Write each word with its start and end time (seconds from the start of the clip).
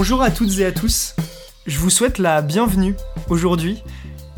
Bonjour 0.00 0.22
à 0.22 0.30
toutes 0.30 0.60
et 0.60 0.64
à 0.64 0.70
tous. 0.70 1.16
Je 1.66 1.76
vous 1.80 1.90
souhaite 1.90 2.18
la 2.18 2.40
bienvenue 2.40 2.94
aujourd'hui 3.30 3.82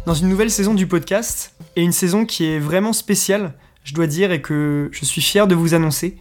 dans 0.07 0.15
une 0.15 0.31
nouvelle 0.31 0.51
saison 0.51 0.73
du 0.73 0.87
podcast 0.87 1.55
et 1.77 1.83
une 1.83 1.93
saison 1.93 2.25
qui 2.25 2.47
est 2.47 2.59
vraiment 2.59 2.95
spéciale, 2.95 3.53
je 3.85 3.93
dois 3.93 4.07
dire, 4.07 4.33
et 4.33 4.41
que 4.41 4.89
je 4.91 5.05
suis 5.05 5.21
fier 5.21 5.47
de 5.47 5.55
vous 5.55 5.75
annoncer. 5.75 6.17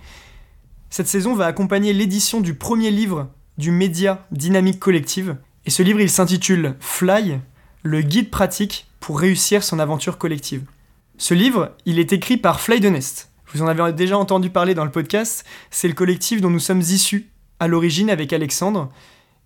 Cette 0.89 1.07
saison 1.07 1.36
va 1.36 1.46
accompagner 1.46 1.93
l'édition 1.93 2.42
du 2.42 2.54
premier 2.54 2.92
livre 2.92 3.29
du 3.57 3.71
média 3.71 4.28
Dynamique 4.34 4.78
Collective 4.78 5.38
et 5.65 5.70
ce 5.70 5.84
livre 5.84 6.01
il 6.01 6.10
s'intitule 6.10 6.76
Fly, 6.82 7.40
le 7.84 8.01
guide 8.01 8.32
pratique 8.32 8.87
pour 9.00 9.21
réussir 9.21 9.64
son 9.64 9.79
aventure 9.79 10.18
collective. 10.18 10.65
Ce 11.18 11.34
livre, 11.34 11.78
il 11.86 11.98
est 11.98 12.12
écrit 12.12 12.36
par 12.36 12.60
Fly 12.60 12.82
de 12.82 12.90
Nest. 12.90 13.32
Vous 13.54 13.62
en 13.62 13.68
avez 13.68 13.93
déjà 13.93 14.18
entendu 14.18 14.50
parler 14.50 14.74
dans 14.74 14.84
le 14.84 14.92
podcast, 14.92 15.46
c'est 15.71 15.87
le 15.87 15.93
collectif 15.93 16.42
dont 16.42 16.50
nous 16.50 16.60
sommes 16.60 16.82
issus 16.82 17.29
à 17.62 17.70
l'origine 17.70 18.10
avec 18.10 18.34
Alexandre 18.34 18.92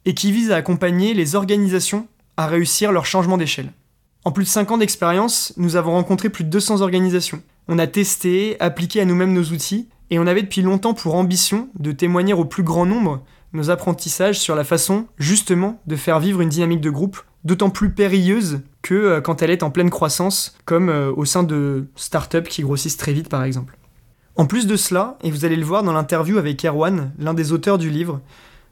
et 0.05 0.13
qui 0.13 0.31
vise 0.31 0.51
à 0.51 0.57
accompagner 0.57 1.13
les 1.13 1.35
organisations 1.35 2.07
à 2.37 2.47
réussir 2.47 2.91
leur 2.91 3.05
changement 3.05 3.37
d'échelle. 3.37 3.71
En 4.25 4.31
plus 4.31 4.45
de 4.45 4.49
5 4.49 4.71
ans 4.71 4.77
d'expérience, 4.77 5.53
nous 5.57 5.75
avons 5.75 5.91
rencontré 5.91 6.29
plus 6.29 6.43
de 6.43 6.49
200 6.49 6.81
organisations. 6.81 7.41
On 7.67 7.79
a 7.79 7.87
testé, 7.87 8.57
appliqué 8.59 9.01
à 9.01 9.05
nous-mêmes 9.05 9.33
nos 9.33 9.43
outils, 9.43 9.89
et 10.09 10.19
on 10.19 10.27
avait 10.27 10.43
depuis 10.43 10.61
longtemps 10.61 10.93
pour 10.93 11.15
ambition 11.15 11.69
de 11.79 11.91
témoigner 11.91 12.33
au 12.33 12.45
plus 12.45 12.63
grand 12.63 12.85
nombre 12.85 13.23
nos 13.53 13.69
apprentissages 13.69 14.39
sur 14.39 14.55
la 14.55 14.63
façon, 14.63 15.07
justement, 15.17 15.81
de 15.87 15.95
faire 15.95 16.19
vivre 16.19 16.41
une 16.41 16.49
dynamique 16.49 16.81
de 16.81 16.89
groupe, 16.89 17.21
d'autant 17.43 17.69
plus 17.69 17.91
périlleuse 17.91 18.61
que 18.81 18.95
euh, 18.95 19.21
quand 19.21 19.41
elle 19.41 19.51
est 19.51 19.63
en 19.63 19.71
pleine 19.71 19.89
croissance, 19.89 20.55
comme 20.65 20.89
euh, 20.89 21.11
au 21.15 21.25
sein 21.25 21.43
de 21.43 21.87
startups 21.95 22.49
qui 22.49 22.63
grossissent 22.63 22.97
très 22.97 23.13
vite 23.13 23.29
par 23.29 23.43
exemple. 23.43 23.77
En 24.35 24.47
plus 24.47 24.65
de 24.65 24.75
cela, 24.75 25.17
et 25.23 25.29
vous 25.29 25.45
allez 25.45 25.55
le 25.55 25.65
voir 25.65 25.83
dans 25.83 25.93
l'interview 25.93 26.37
avec 26.37 26.65
Erwan, 26.65 27.11
l'un 27.19 27.35
des 27.35 27.51
auteurs 27.51 27.77
du 27.77 27.91
livre, 27.91 28.19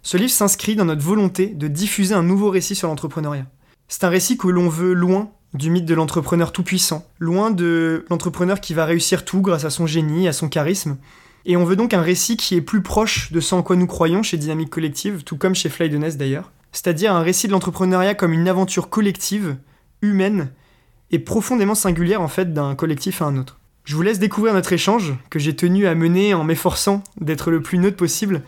ce 0.03 0.17
livre 0.17 0.31
s'inscrit 0.31 0.75
dans 0.75 0.85
notre 0.85 1.03
volonté 1.03 1.47
de 1.47 1.67
diffuser 1.67 2.16
un 2.16 2.23
nouveau 2.23 2.49
récit 2.49 2.75
sur 2.75 2.88
l'entrepreneuriat. 2.88 3.45
C'est 3.88 4.03
un 4.03 4.09
récit 4.09 4.38
que 4.38 4.47
l'on 4.47 4.69
veut 4.69 4.93
loin 4.93 5.31
du 5.53 5.69
mythe 5.69 5.85
de 5.85 5.93
l'entrepreneur 5.93 6.52
tout-puissant, 6.52 7.05
loin 7.19 7.52
de 7.52 8.05
l'entrepreneur 8.09 8.61
qui 8.61 8.73
va 8.73 8.85
réussir 8.85 9.25
tout 9.25 9.41
grâce 9.41 9.66
à 9.66 9.69
son 9.69 9.85
génie, 9.85 10.27
à 10.27 10.33
son 10.33 10.49
charisme. 10.49 10.97
Et 11.45 11.58
on 11.58 11.66
veut 11.66 11.75
donc 11.75 11.93
un 11.93 12.02
récit 12.02 12.38
qui 12.38 12.55
est 12.55 12.61
plus 12.61 12.81
proche 12.81 13.31
de 13.31 13.39
ce 13.39 13.53
en 13.53 13.63
quoi 13.63 13.75
nous 13.75 13.88
croyons 13.88 14.23
chez 14.23 14.38
Dynamique 14.38 14.69
Collective, 14.69 15.23
tout 15.23 15.38
comme 15.38 15.55
chez 15.55 15.69
Fly 15.69 15.89
d'ailleurs. 15.89 16.52
C'est-à-dire 16.71 17.13
un 17.13 17.21
récit 17.21 17.47
de 17.47 17.52
l'entrepreneuriat 17.52 18.15
comme 18.15 18.33
une 18.33 18.47
aventure 18.47 18.89
collective, 18.89 19.58
humaine, 20.02 20.52
et 21.11 21.19
profondément 21.19 21.75
singulière 21.75 22.21
en 22.21 22.27
fait 22.27 22.53
d'un 22.53 22.73
collectif 22.75 23.21
à 23.21 23.25
un 23.25 23.38
autre. 23.38 23.59
Je 23.83 23.95
vous 23.95 24.02
laisse 24.03 24.19
découvrir 24.19 24.53
notre 24.53 24.71
échange, 24.71 25.13
que 25.30 25.39
j'ai 25.39 25.55
tenu 25.55 25.88
à 25.88 25.95
mener 25.95 26.33
en 26.33 26.43
m'efforçant 26.43 27.03
d'être 27.19 27.52
le 27.52 27.61
plus 27.61 27.77
neutre 27.77 27.97
possible, 27.97 28.41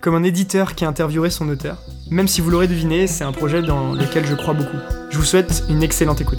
comme 0.00 0.14
un 0.14 0.22
éditeur 0.22 0.74
qui 0.74 0.84
interviewerait 0.84 1.30
son 1.30 1.48
auteur. 1.48 1.78
Même 2.10 2.28
si 2.28 2.40
vous 2.40 2.50
l'aurez 2.50 2.68
deviné, 2.68 3.06
c'est 3.06 3.24
un 3.24 3.32
projet 3.32 3.62
dans 3.62 3.92
lequel 3.92 4.24
je 4.26 4.34
crois 4.34 4.54
beaucoup. 4.54 4.76
Je 5.10 5.18
vous 5.18 5.24
souhaite 5.24 5.64
une 5.68 5.82
excellente 5.82 6.20
écoute. 6.20 6.38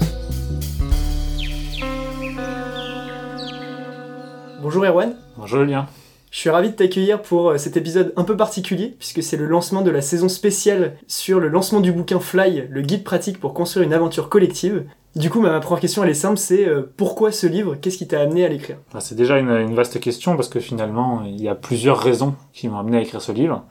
Bonjour 4.61 4.85
Erwan. 4.85 5.13
Bonjour 5.37 5.59
Julien. 5.59 5.87
Je 6.31 6.37
suis 6.37 6.49
ravi 6.49 6.69
de 6.69 6.75
t'accueillir 6.75 7.21
pour 7.21 7.49
euh, 7.49 7.57
cet 7.57 7.75
épisode 7.75 8.13
un 8.15 8.23
peu 8.23 8.37
particulier, 8.37 8.95
puisque 8.99 9.23
c'est 9.23 9.37
le 9.37 9.47
lancement 9.47 9.81
de 9.81 9.89
la 9.89 10.01
saison 10.01 10.29
spéciale 10.29 10.95
sur 11.07 11.39
le 11.39 11.47
lancement 11.47 11.79
du 11.79 11.91
bouquin 11.91 12.19
Fly, 12.19 12.67
le 12.69 12.81
guide 12.81 13.03
pratique 13.03 13.39
pour 13.39 13.53
construire 13.53 13.85
une 13.85 13.93
aventure 13.93 14.29
collective. 14.29 14.85
Du 15.15 15.31
coup, 15.31 15.41
ma 15.41 15.59
première 15.59 15.81
question, 15.81 16.03
elle 16.03 16.11
est 16.11 16.13
simple, 16.13 16.37
c'est 16.37 16.67
euh, 16.67 16.83
pourquoi 16.97 17.31
ce 17.31 17.47
livre? 17.47 17.75
Qu'est-ce 17.75 17.97
qui 17.97 18.07
t'a 18.07 18.21
amené 18.21 18.45
à 18.45 18.47
l'écrire? 18.47 18.77
Bah, 18.93 18.99
C'est 19.01 19.15
déjà 19.15 19.39
une, 19.39 19.73
vaste 19.73 19.99
question, 19.99 20.35
parce 20.35 20.49
que 20.49 20.59
finalement, 20.59 21.23
il 21.25 21.41
y 21.41 21.49
a 21.49 21.55
plusieurs 21.55 21.99
raisons 21.99 22.35
qui 22.53 22.67
m'ont 22.67 22.77
amené 22.77 22.97
à 22.97 23.01
écrire 23.01 23.21
ce 23.21 23.31
livre. 23.31 23.63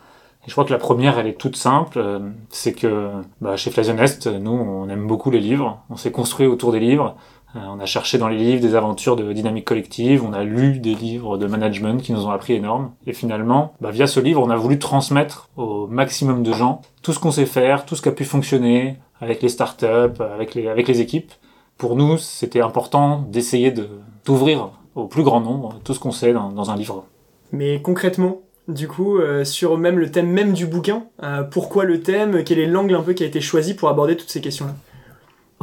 Je 0.46 0.52
crois 0.52 0.64
que 0.64 0.72
la 0.72 0.78
première, 0.78 1.18
elle 1.18 1.26
est 1.26 1.38
toute 1.38 1.56
simple, 1.56 1.98
euh, 1.98 2.18
c'est 2.50 2.72
que 2.72 3.10
bah, 3.40 3.56
chez 3.56 3.70
Flasionest, 3.70 4.26
nous, 4.26 4.50
on 4.50 4.88
aime 4.88 5.06
beaucoup 5.06 5.30
les 5.30 5.40
livres, 5.40 5.80
on 5.90 5.96
s'est 5.96 6.10
construit 6.10 6.46
autour 6.46 6.72
des 6.72 6.80
livres, 6.80 7.16
on 7.54 7.80
a 7.80 7.86
cherché 7.86 8.18
dans 8.18 8.28
les 8.28 8.36
livres 8.36 8.60
des 8.60 8.74
aventures 8.74 9.16
de 9.16 9.32
dynamique 9.32 9.64
collective, 9.64 10.24
on 10.24 10.32
a 10.32 10.44
lu 10.44 10.78
des 10.78 10.94
livres 10.94 11.38
de 11.38 11.46
management 11.46 12.02
qui 12.02 12.12
nous 12.12 12.26
ont 12.26 12.30
appris 12.30 12.52
énorme. 12.52 12.92
Et 13.06 13.12
finalement, 13.12 13.74
bah, 13.80 13.90
via 13.90 14.06
ce 14.06 14.20
livre, 14.20 14.42
on 14.42 14.50
a 14.50 14.56
voulu 14.56 14.78
transmettre 14.78 15.48
au 15.56 15.86
maximum 15.86 16.42
de 16.42 16.52
gens 16.52 16.82
tout 17.02 17.12
ce 17.12 17.18
qu'on 17.18 17.30
sait 17.30 17.46
faire, 17.46 17.86
tout 17.86 17.96
ce 17.96 18.02
qui 18.02 18.08
a 18.08 18.12
pu 18.12 18.24
fonctionner 18.24 18.98
avec 19.20 19.42
les 19.42 19.48
startups, 19.48 20.20
avec 20.20 20.54
les, 20.54 20.68
avec 20.68 20.88
les 20.88 21.00
équipes. 21.00 21.32
Pour 21.78 21.96
nous, 21.96 22.18
c'était 22.18 22.60
important 22.60 23.24
d'essayer 23.28 23.70
de, 23.70 23.88
d'ouvrir 24.24 24.70
au 24.94 25.06
plus 25.06 25.22
grand 25.22 25.40
nombre 25.40 25.78
tout 25.84 25.94
ce 25.94 26.00
qu'on 26.00 26.12
sait 26.12 26.32
dans, 26.32 26.70
un 26.70 26.76
livre. 26.76 27.04
Mais 27.52 27.80
concrètement, 27.80 28.42
du 28.66 28.88
coup, 28.88 29.18
euh, 29.18 29.44
sur 29.44 29.78
même 29.78 29.98
le 29.98 30.10
thème 30.10 30.28
même 30.28 30.52
du 30.52 30.66
bouquin, 30.66 31.04
euh, 31.22 31.44
pourquoi 31.44 31.84
le 31.84 32.02
thème? 32.02 32.42
Quel 32.44 32.58
est 32.58 32.66
l'angle 32.66 32.94
un 32.94 33.02
peu 33.02 33.14
qui 33.14 33.22
a 33.22 33.26
été 33.26 33.40
choisi 33.40 33.74
pour 33.74 33.88
aborder 33.88 34.16
toutes 34.16 34.30
ces 34.30 34.40
questions-là? 34.40 34.74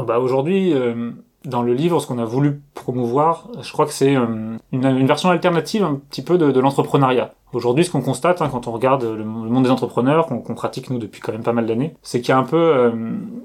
Bah 0.03 0.19
aujourd'hui, 0.19 0.73
dans 1.45 1.61
le 1.61 1.73
livre, 1.73 1.99
ce 1.99 2.07
qu'on 2.07 2.17
a 2.17 2.25
voulu 2.25 2.61
promouvoir, 2.73 3.47
je 3.61 3.71
crois 3.71 3.85
que 3.85 3.93
c'est 3.93 4.15
euh, 4.15 4.57
une, 4.71 5.07
version 5.07 5.29
alternative 5.29 5.83
un 5.83 5.95
petit 6.09 6.21
peu 6.21 6.37
de, 6.37 6.59
l'entrepreneuriat. 6.59 7.31
Aujourd'hui, 7.53 7.85
ce 7.85 7.91
qu'on 7.91 8.01
constate 8.01 8.41
hein, 8.41 8.49
quand 8.51 8.67
on 8.67 8.71
regarde 8.71 9.03
le, 9.03 9.23
monde 9.23 9.63
des 9.63 9.69
entrepreneurs, 9.69 10.27
qu'on 10.27 10.55
pratique 10.55 10.89
nous 10.89 10.97
depuis 10.97 11.21
quand 11.21 11.31
même 11.31 11.43
pas 11.43 11.53
mal 11.53 11.65
d'années, 11.65 11.95
c'est 12.01 12.19
qu'il 12.19 12.29
y 12.29 12.31
a 12.33 12.37
un 12.37 12.43
peu 12.43 12.57
euh, 12.57 12.91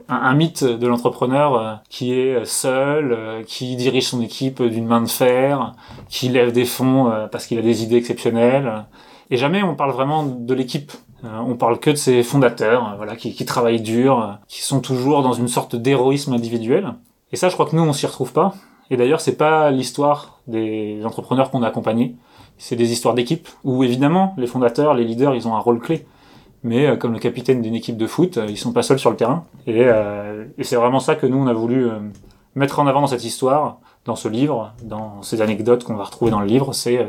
un, 0.09 0.34
mythe 0.34 0.65
de 0.65 0.87
l'entrepreneur 0.87 1.55
euh, 1.55 1.75
qui 1.89 2.12
est 2.12 2.44
seul, 2.44 3.44
qui 3.47 3.77
dirige 3.77 4.09
son 4.09 4.21
équipe 4.21 4.62
d'une 4.62 4.87
main 4.87 5.03
de 5.03 5.09
fer, 5.09 5.75
qui 6.09 6.28
lève 6.28 6.53
des 6.53 6.65
fonds 6.65 7.12
parce 7.31 7.47
qu'il 7.47 7.59
a 7.59 7.62
des 7.62 7.83
idées 7.83 7.97
exceptionnelles. 7.97 8.84
Et 9.31 9.37
jamais 9.37 9.62
on 9.62 9.77
parle 9.77 9.93
vraiment 9.93 10.25
de 10.25 10.55
l'équipe. 10.55 10.93
on 11.22 11.55
parle 11.55 11.78
que 11.78 11.91
de 11.91 11.97
ses 11.97 12.22
fondateurs, 12.25 12.94
voilà, 12.97 13.15
qui, 13.15 13.33
qui 13.33 13.44
travaillent 13.44 13.83
dur, 13.83 14.39
qui 14.49 14.62
sont 14.62 14.81
toujours 14.81 15.22
dans 15.22 15.34
une 15.34 15.49
sorte 15.49 15.77
d'héroïsme 15.77 16.33
individuel. 16.33 16.94
Et 17.32 17.36
ça, 17.36 17.48
je 17.48 17.54
crois 17.54 17.66
que 17.66 17.76
nous, 17.76 17.82
on 17.82 17.92
s'y 17.92 18.06
retrouve 18.06 18.32
pas. 18.32 18.54
Et 18.91 18.96
d'ailleurs, 18.96 19.20
c'est 19.20 19.36
pas 19.36 19.70
l'histoire 19.70 20.41
des 20.46 21.00
entrepreneurs 21.04 21.50
qu'on 21.50 21.62
a 21.62 21.68
accompagnés. 21.68 22.16
C'est 22.58 22.76
des 22.76 22.92
histoires 22.92 23.14
d'équipe 23.14 23.48
où 23.64 23.84
évidemment, 23.84 24.34
les 24.36 24.46
fondateurs, 24.46 24.94
les 24.94 25.04
leaders, 25.04 25.34
ils 25.34 25.46
ont 25.46 25.54
un 25.54 25.60
rôle 25.60 25.78
clé. 25.80 26.06
Mais 26.62 26.86
euh, 26.86 26.96
comme 26.96 27.12
le 27.12 27.18
capitaine 27.18 27.62
d'une 27.62 27.74
équipe 27.74 27.96
de 27.96 28.06
foot, 28.06 28.36
euh, 28.36 28.46
ils 28.48 28.58
sont 28.58 28.72
pas 28.72 28.82
seuls 28.82 28.98
sur 28.98 29.10
le 29.10 29.16
terrain. 29.16 29.44
Et, 29.66 29.84
euh, 29.86 30.44
et 30.58 30.64
c'est 30.64 30.76
vraiment 30.76 31.00
ça 31.00 31.14
que 31.14 31.26
nous, 31.26 31.38
on 31.38 31.46
a 31.46 31.54
voulu 31.54 31.88
mettre 32.54 32.80
en 32.80 32.86
avant 32.86 33.00
dans 33.00 33.06
cette 33.06 33.24
histoire, 33.24 33.78
dans 34.04 34.16
ce 34.16 34.28
livre, 34.28 34.72
dans 34.82 35.22
ces 35.22 35.41
anecdotes 35.41 35.84
qu'on 35.84 35.94
va 35.94 36.04
retrouver 36.04 36.30
dans 36.30 36.41
le 36.41 36.47
livre. 36.47 36.74
C'est 36.74 37.06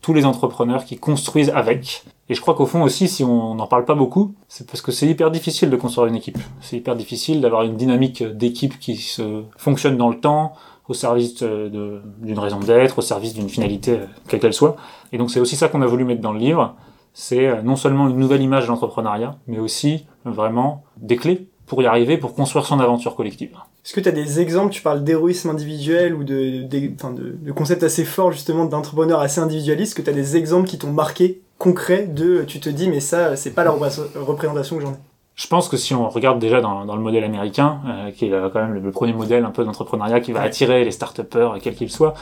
tous 0.00 0.12
les 0.12 0.26
entrepreneurs 0.26 0.84
qui 0.84 0.98
construisent 0.98 1.50
avec. 1.50 2.04
Et 2.28 2.34
je 2.34 2.40
crois 2.40 2.54
qu'au 2.54 2.66
fond 2.66 2.82
aussi, 2.82 3.06
si 3.06 3.22
on 3.22 3.54
n'en 3.54 3.66
parle 3.66 3.84
pas 3.84 3.94
beaucoup, 3.94 4.34
c'est 4.48 4.66
parce 4.66 4.80
que 4.80 4.92
c'est 4.92 5.06
hyper 5.06 5.30
difficile 5.30 5.68
de 5.68 5.76
construire 5.76 6.06
une 6.06 6.16
équipe. 6.16 6.38
C'est 6.60 6.76
hyper 6.76 6.96
difficile 6.96 7.40
d'avoir 7.40 7.62
une 7.62 7.76
dynamique 7.76 8.22
d'équipe 8.22 8.78
qui 8.78 8.96
se 8.96 9.42
fonctionne 9.56 9.98
dans 9.98 10.08
le 10.08 10.18
temps, 10.18 10.54
au 10.88 10.94
service 10.94 11.42
d'une 11.42 12.38
raison 12.38 12.60
d'être, 12.60 12.98
au 12.98 13.02
service 13.02 13.34
d'une 13.34 13.48
finalité, 13.48 13.92
euh, 13.92 14.06
quelle 14.28 14.40
qu'elle 14.40 14.52
soit. 14.52 14.76
Et 15.12 15.18
donc 15.18 15.30
c'est 15.30 15.40
aussi 15.40 15.56
ça 15.56 15.68
qu'on 15.68 15.82
a 15.82 15.86
voulu 15.86 16.04
mettre 16.04 16.20
dans 16.20 16.32
le 16.32 16.38
livre. 16.38 16.74
C'est 17.14 17.46
euh, 17.46 17.62
non 17.62 17.76
seulement 17.76 18.08
une 18.08 18.18
nouvelle 18.18 18.42
image 18.42 18.64
de 18.64 18.68
l'entrepreneuriat, 18.68 19.36
mais 19.46 19.58
aussi 19.58 20.06
vraiment 20.24 20.84
des 20.98 21.16
clés 21.16 21.48
pour 21.66 21.80
y 21.82 21.86
arriver, 21.86 22.18
pour 22.18 22.34
construire 22.34 22.66
son 22.66 22.80
aventure 22.80 23.16
collective. 23.16 23.56
Est-ce 23.84 23.94
que 23.94 24.00
tu 24.00 24.08
as 24.08 24.12
des 24.12 24.40
exemples, 24.40 24.72
tu 24.72 24.82
parles 24.82 25.02
d'héroïsme 25.02 25.48
individuel 25.48 26.14
ou 26.14 26.24
de, 26.24 26.62
de, 26.62 26.90
de, 27.42 27.52
concepts 27.52 27.82
assez 27.82 28.04
forts 28.04 28.32
justement 28.32 28.66
d'entrepreneurs 28.66 29.20
assez 29.20 29.40
individualistes, 29.40 29.94
que 29.94 30.02
tu 30.02 30.10
as 30.10 30.14
des 30.14 30.36
exemples 30.36 30.68
qui 30.68 30.76
t'ont 30.76 30.92
marqué, 30.92 31.40
concrets, 31.64 32.06
de 32.06 32.44
tu 32.44 32.60
te 32.60 32.68
dis 32.68 32.88
mais 32.88 33.00
ça 33.00 33.36
c'est 33.36 33.52
pas 33.52 33.64
la 33.64 33.70
représentation 33.70 34.76
que 34.76 34.82
j'en 34.82 34.92
ai 34.92 34.98
je 35.34 35.48
pense 35.48 35.68
que 35.68 35.76
si 35.76 35.94
on 35.94 36.08
regarde 36.08 36.38
déjà 36.38 36.60
dans, 36.60 36.84
dans 36.84 36.94
le 36.94 37.02
modèle 37.02 37.24
américain, 37.24 37.80
euh, 37.88 38.12
qui 38.12 38.26
est 38.26 38.30
quand 38.30 38.60
même 38.60 38.74
le, 38.74 38.90
premier 38.92 39.12
modèle 39.12 39.44
un 39.44 39.50
peu 39.50 39.64
d'entrepreneuriat 39.64 40.20
qui 40.20 40.30
va 40.30 40.42
attirer 40.42 40.84
les 40.84 40.92
start-upers, 40.92 41.58
quels 41.60 41.74
qu'ils 41.74 41.90
soient, 41.90 42.14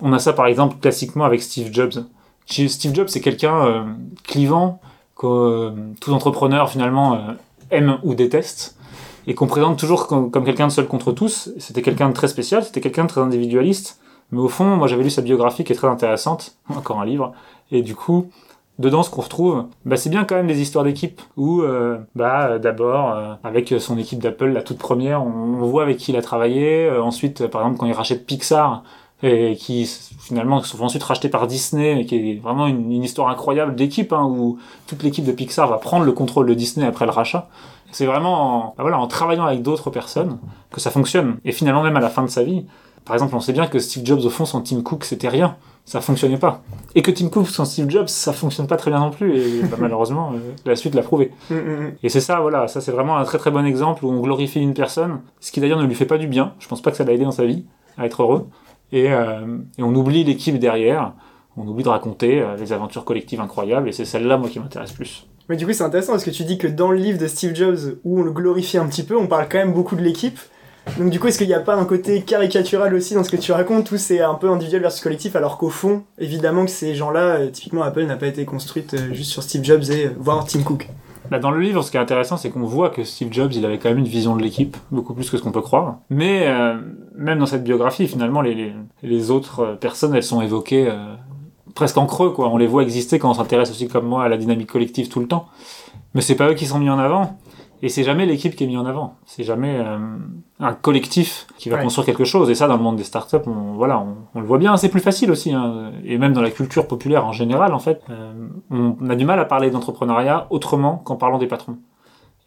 on 0.00 0.14
a 0.14 0.18
ça 0.18 0.32
par 0.32 0.46
exemple 0.46 0.76
classiquement 0.80 1.26
avec 1.26 1.42
Steve 1.42 1.68
Jobs. 1.70 2.06
Steve 2.46 2.94
Jobs 2.94 3.08
c'est 3.08 3.20
quelqu'un 3.20 3.66
euh, 3.66 3.82
clivant 4.24 4.80
que 5.14 5.26
euh, 5.26 5.70
tout 6.00 6.14
entrepreneur 6.14 6.70
finalement 6.70 7.20
aime 7.70 7.98
ou 8.02 8.14
déteste 8.14 8.78
et 9.28 9.34
qu'on 9.34 9.46
présente 9.46 9.78
toujours 9.78 10.06
comme, 10.06 10.30
quelqu'un 10.30 10.68
de 10.68 10.72
seul 10.72 10.86
contre 10.86 11.12
tous. 11.12 11.50
C'était 11.58 11.82
quelqu'un 11.82 12.08
de 12.08 12.14
très 12.14 12.28
spécial, 12.28 12.64
c'était 12.64 12.80
quelqu'un 12.80 13.04
de 13.04 13.08
très 13.08 13.20
individualiste. 13.20 14.00
Mais 14.32 14.40
au 14.40 14.48
fond, 14.48 14.64
moi 14.76 14.88
j'avais 14.88 15.04
lu 15.04 15.10
sa 15.10 15.20
biographie 15.20 15.64
qui 15.64 15.72
est 15.74 15.76
très 15.76 15.88
intéressante, 15.88 16.56
encore 16.74 16.98
un 16.98 17.04
livre, 17.04 17.34
et 17.70 17.82
du 17.82 17.94
coup, 17.94 18.30
dedans 18.78 19.02
ce 19.02 19.10
qu'on 19.10 19.22
retrouve, 19.22 19.66
bah, 19.84 19.96
c'est 19.96 20.10
bien 20.10 20.24
quand 20.24 20.36
même 20.36 20.46
des 20.46 20.60
histoires 20.60 20.84
d'équipe 20.84 21.20
où 21.36 21.62
euh, 21.62 21.98
bah 22.14 22.58
d'abord 22.58 23.12
euh, 23.12 23.34
avec 23.42 23.74
son 23.78 23.98
équipe 23.98 24.20
d'Apple 24.20 24.46
la 24.46 24.62
toute 24.62 24.78
première, 24.78 25.22
on, 25.22 25.56
voit 25.66 25.82
avec 25.82 25.98
qui 25.98 26.12
il 26.12 26.16
a 26.16 26.22
travaillé. 26.22 26.86
Euh, 26.86 27.02
ensuite, 27.02 27.46
par 27.48 27.62
exemple, 27.62 27.78
quand 27.78 27.86
il 27.86 27.92
rachète 27.92 28.26
Pixar 28.26 28.82
et 29.24 29.56
qui 29.56 29.84
finalement 30.20 30.62
sont 30.62 30.80
ensuite 30.80 31.02
rachetés 31.02 31.28
par 31.28 31.48
Disney, 31.48 32.02
et 32.02 32.06
qui 32.06 32.14
est 32.14 32.40
vraiment 32.40 32.68
une, 32.68 33.02
histoire 33.02 33.28
incroyable 33.28 33.74
d'équipe 33.74 34.12
hein, 34.12 34.22
où 34.22 34.58
toute 34.86 35.02
l'équipe 35.02 35.24
de 35.24 35.32
Pixar 35.32 35.68
va 35.68 35.78
prendre 35.78 36.04
le 36.04 36.12
contrôle 36.12 36.46
de 36.46 36.54
Disney 36.54 36.86
après 36.86 37.04
le 37.04 37.10
rachat. 37.10 37.48
C'est 37.90 38.06
vraiment 38.06 38.66
en, 38.66 38.74
bah 38.76 38.82
voilà, 38.82 38.98
en 38.98 39.08
travaillant 39.08 39.44
avec 39.44 39.62
d'autres 39.62 39.90
personnes 39.90 40.38
que 40.70 40.80
ça 40.80 40.90
fonctionne. 40.90 41.38
Et 41.44 41.50
finalement, 41.50 41.82
même 41.82 41.96
à 41.96 42.00
la 42.00 42.10
fin 42.10 42.22
de 42.22 42.28
sa 42.28 42.44
vie, 42.44 42.64
Par 43.08 43.14
exemple, 43.14 43.34
on 43.34 43.40
sait 43.40 43.54
bien 43.54 43.66
que 43.66 43.78
Steve 43.78 44.04
Jobs, 44.04 44.20
au 44.22 44.28
fond, 44.28 44.44
son 44.44 44.60
Tim 44.60 44.82
Cook, 44.82 45.04
c'était 45.04 45.30
rien. 45.30 45.56
Ça 45.86 46.02
fonctionnait 46.02 46.36
pas. 46.36 46.62
Et 46.94 47.00
que 47.00 47.10
Tim 47.10 47.30
Cook, 47.30 47.48
son 47.48 47.64
Steve 47.64 47.88
Jobs, 47.88 48.06
ça 48.06 48.34
fonctionne 48.34 48.66
pas 48.66 48.76
très 48.76 48.90
bien 48.90 49.00
non 49.00 49.10
plus. 49.10 49.34
Et 49.38 49.62
bah, 49.62 49.76
malheureusement, 49.80 50.32
euh, 50.34 50.38
la 50.66 50.76
suite 50.76 50.94
l'a 50.94 51.00
prouvé. 51.00 51.32
Mm, 51.48 51.54
mm, 51.54 51.58
mm. 51.58 51.92
Et 52.02 52.10
c'est 52.10 52.20
ça, 52.20 52.40
voilà, 52.40 52.68
ça 52.68 52.82
c'est 52.82 52.92
vraiment 52.92 53.16
un 53.16 53.24
très 53.24 53.38
très 53.38 53.50
bon 53.50 53.64
exemple 53.64 54.04
où 54.04 54.10
on 54.10 54.20
glorifie 54.20 54.60
une 54.60 54.74
personne, 54.74 55.20
ce 55.40 55.50
qui 55.50 55.60
d'ailleurs 55.60 55.80
ne 55.80 55.86
lui 55.86 55.94
fait 55.94 56.04
pas 56.04 56.18
du 56.18 56.26
bien. 56.26 56.52
Je 56.58 56.68
pense 56.68 56.82
pas 56.82 56.90
que 56.90 56.98
ça 56.98 57.04
l'a 57.04 57.12
aidé 57.12 57.24
dans 57.24 57.30
sa 57.30 57.46
vie 57.46 57.64
à 57.96 58.04
être 58.04 58.22
heureux. 58.22 58.46
Et, 58.92 59.10
euh, 59.10 59.56
et 59.78 59.82
on 59.82 59.94
oublie 59.94 60.22
l'équipe 60.22 60.58
derrière. 60.58 61.14
On 61.56 61.66
oublie 61.66 61.84
de 61.84 61.88
raconter 61.88 62.42
euh, 62.42 62.56
les 62.56 62.74
aventures 62.74 63.06
collectives 63.06 63.40
incroyables. 63.40 63.88
Et 63.88 63.92
c'est 63.92 64.04
celle-là, 64.04 64.36
moi, 64.36 64.50
qui 64.50 64.60
m'intéresse 64.60 64.92
plus. 64.92 65.26
Mais 65.48 65.56
du 65.56 65.64
coup, 65.64 65.72
c'est 65.72 65.84
intéressant 65.84 66.12
parce 66.12 66.24
que 66.24 66.30
tu 66.30 66.44
dis 66.44 66.58
que 66.58 66.66
dans 66.66 66.90
le 66.90 66.98
livre 66.98 67.18
de 67.18 67.26
Steve 67.26 67.54
Jobs, 67.54 67.98
où 68.04 68.20
on 68.20 68.22
le 68.22 68.32
glorifie 68.32 68.76
un 68.76 68.86
petit 68.86 69.02
peu, 69.02 69.16
on 69.16 69.26
parle 69.26 69.48
quand 69.50 69.56
même 69.56 69.72
beaucoup 69.72 69.96
de 69.96 70.02
l'équipe. 70.02 70.38
Donc 70.96 71.10
du 71.10 71.20
coup, 71.20 71.26
est-ce 71.28 71.38
qu'il 71.38 71.46
n'y 71.46 71.54
a 71.54 71.60
pas 71.60 71.76
un 71.76 71.84
côté 71.84 72.22
caricatural 72.22 72.94
aussi 72.94 73.14
dans 73.14 73.24
ce 73.24 73.30
que 73.30 73.36
tu 73.36 73.52
racontes, 73.52 73.90
où 73.90 73.96
c'est 73.96 74.20
un 74.20 74.34
peu 74.34 74.50
individuel 74.50 74.82
versus 74.82 75.00
collectif, 75.00 75.36
alors 75.36 75.58
qu'au 75.58 75.68
fond, 75.68 76.02
évidemment 76.18 76.64
que 76.64 76.70
ces 76.70 76.94
gens-là, 76.94 77.20
euh, 77.20 77.50
typiquement 77.50 77.82
Apple 77.82 78.04
n'a 78.04 78.16
pas 78.16 78.26
été 78.26 78.44
construite 78.44 78.94
euh, 78.94 79.12
juste 79.12 79.30
sur 79.30 79.42
Steve 79.42 79.64
Jobs 79.64 79.84
et 79.90 80.06
euh, 80.06 80.10
voire 80.18 80.44
Tim 80.44 80.62
Cook. 80.62 80.88
Bah, 81.30 81.38
dans 81.38 81.50
le 81.50 81.60
livre, 81.60 81.82
ce 81.82 81.90
qui 81.90 81.96
est 81.96 82.00
intéressant, 82.00 82.36
c'est 82.36 82.50
qu'on 82.50 82.64
voit 82.64 82.90
que 82.90 83.04
Steve 83.04 83.28
Jobs, 83.30 83.52
il 83.52 83.64
avait 83.66 83.78
quand 83.78 83.90
même 83.90 83.98
une 83.98 84.06
vision 84.06 84.34
de 84.34 84.42
l'équipe, 84.42 84.76
beaucoup 84.90 85.14
plus 85.14 85.28
que 85.30 85.36
ce 85.36 85.42
qu'on 85.42 85.52
peut 85.52 85.60
croire. 85.60 85.98
Mais 86.08 86.46
même 87.14 87.38
dans 87.38 87.44
cette 87.44 87.64
biographie, 87.64 88.08
finalement, 88.08 88.40
les, 88.40 89.30
autres 89.30 89.76
personnes, 89.78 90.14
elles 90.14 90.22
sont 90.22 90.40
évoquées 90.40 90.90
presque 91.74 91.98
en 91.98 92.06
creux. 92.06 92.34
On 92.38 92.56
les 92.56 92.66
voit 92.66 92.82
exister 92.82 93.18
quand 93.18 93.28
on 93.28 93.34
s'intéresse 93.34 93.70
aussi, 93.70 93.88
comme 93.88 94.06
moi, 94.06 94.24
à 94.24 94.30
la 94.30 94.38
dynamique 94.38 94.70
collective 94.70 95.10
tout 95.10 95.20
le 95.20 95.28
temps. 95.28 95.48
Mais 96.14 96.22
c'est 96.22 96.34
pas 96.34 96.48
eux 96.48 96.54
qui 96.54 96.64
sont 96.64 96.78
mis 96.78 96.88
en 96.88 96.98
avant. 96.98 97.36
Et 97.82 97.88
c'est 97.88 98.02
jamais 98.02 98.26
l'équipe 98.26 98.56
qui 98.56 98.64
est 98.64 98.66
mise 98.66 98.76
en 98.78 98.86
avant. 98.86 99.14
C'est 99.24 99.44
jamais 99.44 99.76
euh, 99.78 99.98
un 100.58 100.72
collectif 100.72 101.46
qui 101.58 101.68
va 101.68 101.76
Ouais. 101.76 101.82
construire 101.84 102.06
quelque 102.06 102.24
chose. 102.24 102.50
Et 102.50 102.54
ça, 102.56 102.66
dans 102.66 102.76
le 102.76 102.82
monde 102.82 102.96
des 102.96 103.04
startups, 103.04 103.36
on, 103.46 103.74
voilà, 103.74 103.98
on, 104.00 104.16
on 104.34 104.40
le 104.40 104.46
voit 104.46 104.58
bien. 104.58 104.76
C'est 104.76 104.88
plus 104.88 105.00
facile 105.00 105.30
aussi. 105.30 105.52
hein. 105.52 105.92
Et 106.04 106.18
même 106.18 106.32
dans 106.32 106.42
la 106.42 106.50
culture 106.50 106.88
populaire 106.88 107.24
en 107.24 107.32
général, 107.32 107.72
en 107.74 107.78
fait, 107.78 108.02
euh, 108.10 108.32
on 108.70 109.08
a 109.08 109.14
du 109.14 109.24
mal 109.24 109.38
à 109.38 109.44
parler 109.44 109.70
d'entrepreneuriat 109.70 110.46
autrement 110.50 110.96
qu'en 110.96 111.16
parlant 111.16 111.38
des 111.38 111.46
patrons. 111.46 111.76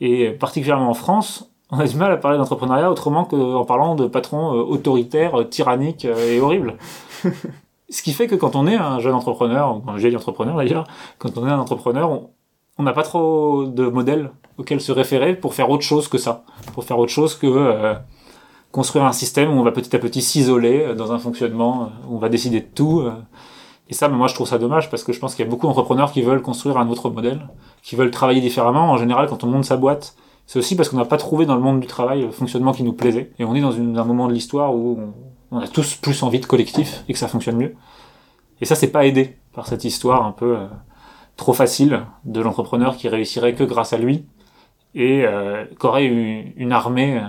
Et 0.02 0.32
particulièrement 0.32 0.90
en 0.90 0.94
France, 0.96 1.50
on 1.70 1.80
a 1.80 1.86
du 1.88 1.96
mal 1.96 2.12
à 2.12 2.18
parler 2.18 2.38
d'entrepreneuriat 2.38 2.92
autrement 2.92 3.24
qu'en 3.24 3.64
parlant 3.64 3.96
de 3.96 4.08
patrons 4.08 4.54
euh, 4.54 4.62
autoritaires, 4.64 5.40
euh, 5.40 5.44
tyranniques 5.46 6.04
et 6.06 6.42
horribles. 6.42 6.76
Ce 7.90 8.02
qui 8.04 8.12
fait 8.14 8.28
que 8.28 8.36
quand 8.36 8.56
on 8.56 8.68
est 8.68 8.76
un 8.76 9.00
jeune 9.00 9.14
entrepreneur, 9.14 9.78
ou 9.78 9.90
un 9.90 9.96
vieil 9.98 10.16
entrepreneur 10.16 10.56
d'ailleurs, 10.58 10.86
quand 11.20 11.38
on 11.38 11.46
est 11.48 11.52
un 11.52 11.60
entrepreneur, 11.60 12.10
on- 12.10 12.30
on 12.82 12.84
n'a 12.84 12.94
pas 12.94 13.04
trop 13.04 13.66
de 13.66 13.86
modèles 13.86 14.32
auxquels 14.58 14.82
se 14.82 14.92
référer 14.92 15.36
pour 15.36 15.54
faire 15.54 15.70
autre 15.70 15.84
chose 15.84 16.08
que 16.08 16.18
ça, 16.18 16.44
pour 16.74 16.84
faire 16.84 16.98
autre 16.98 17.12
chose 17.12 17.36
que 17.36 17.46
euh, 17.48 17.94
construire 18.72 19.06
un 19.06 19.12
système 19.12 19.50
où 19.52 19.60
on 19.60 19.64
va 19.64 19.72
petit 19.72 19.96
à 19.96 20.00
petit 20.00 20.22
s'isoler 20.22 20.82
euh, 20.82 20.96
dans 20.96 21.12
un 21.12 21.20
fonctionnement, 21.20 21.84
euh, 21.84 21.86
où 22.08 22.16
on 22.16 22.18
va 22.18 22.30
décider 22.30 22.62
de 22.62 22.66
tout. 22.74 23.02
euh. 23.02 23.12
Et 23.88 23.94
ça, 23.94 24.08
moi, 24.08 24.28
je 24.28 24.34
trouve 24.34 24.48
ça 24.48 24.58
dommage 24.58 24.90
parce 24.90 25.04
que 25.04 25.14
je 25.14 25.20
pense 25.20 25.36
qu'il 25.36 25.46
y 25.46 25.48
a 25.48 25.52
beaucoup 25.52 25.68
d'entrepreneurs 25.68 26.12
qui 26.12 26.22
veulent 26.22 26.42
construire 26.42 26.78
un 26.78 26.90
autre 26.90 27.10
modèle, 27.10 27.48
qui 27.84 27.96
veulent 27.96 28.10
travailler 28.10 28.42
différemment. 28.42 28.90
En 28.90 28.98
général, 28.98 29.28
quand 29.28 29.44
on 29.44 29.48
monte 29.48 29.66
sa 29.66 29.78
boîte, 29.78 30.16
c'est 30.48 30.58
aussi 30.58 30.76
parce 30.76 30.90
qu'on 30.90 30.98
n'a 30.98 31.06
pas 31.06 31.18
trouvé 31.18 31.46
dans 31.46 31.56
le 31.56 31.62
monde 31.62 31.80
du 31.80 31.88
travail 31.88 32.24
le 32.24 32.32
fonctionnement 32.32 32.72
qui 32.72 32.84
nous 32.84 32.94
plaisait. 32.94 33.32
Et 33.38 33.44
on 33.46 33.54
est 33.54 33.62
dans 33.62 33.74
un 33.74 34.06
moment 34.06 34.28
de 34.28 34.34
l'histoire 34.34 34.74
où 34.74 34.98
on, 35.52 35.58
on 35.58 35.60
a 35.60 35.68
tous 35.68 35.96
plus 35.96 36.24
envie 36.24 36.40
de 36.40 36.46
collectif 36.46 37.04
et 37.08 37.14
que 37.14 37.20
ça 37.20 37.28
fonctionne 37.28 37.58
mieux. 37.58 37.76
Et 38.62 38.66
ça, 38.66 38.76
c'est 38.76 38.92
pas 38.92 39.06
aidé 39.06 39.38
par 39.54 39.68
cette 39.68 39.84
histoire 39.84 40.26
un 40.26 40.32
peu 40.32 40.56
euh, 40.58 40.68
trop 41.38 41.54
facile 41.54 42.02
de 42.26 42.42
l'entrepreneur 42.42 42.98
qui 42.98 43.10
réussirait 43.10 43.56
que 43.56 43.64
grâce 43.64 43.94
à 43.94 43.98
lui 43.98 44.26
et 44.94 45.24
euh, 45.26 45.66
qu'aurait 45.80 46.06
eu 46.06 46.54
une 46.58 46.72
armée 46.72 47.22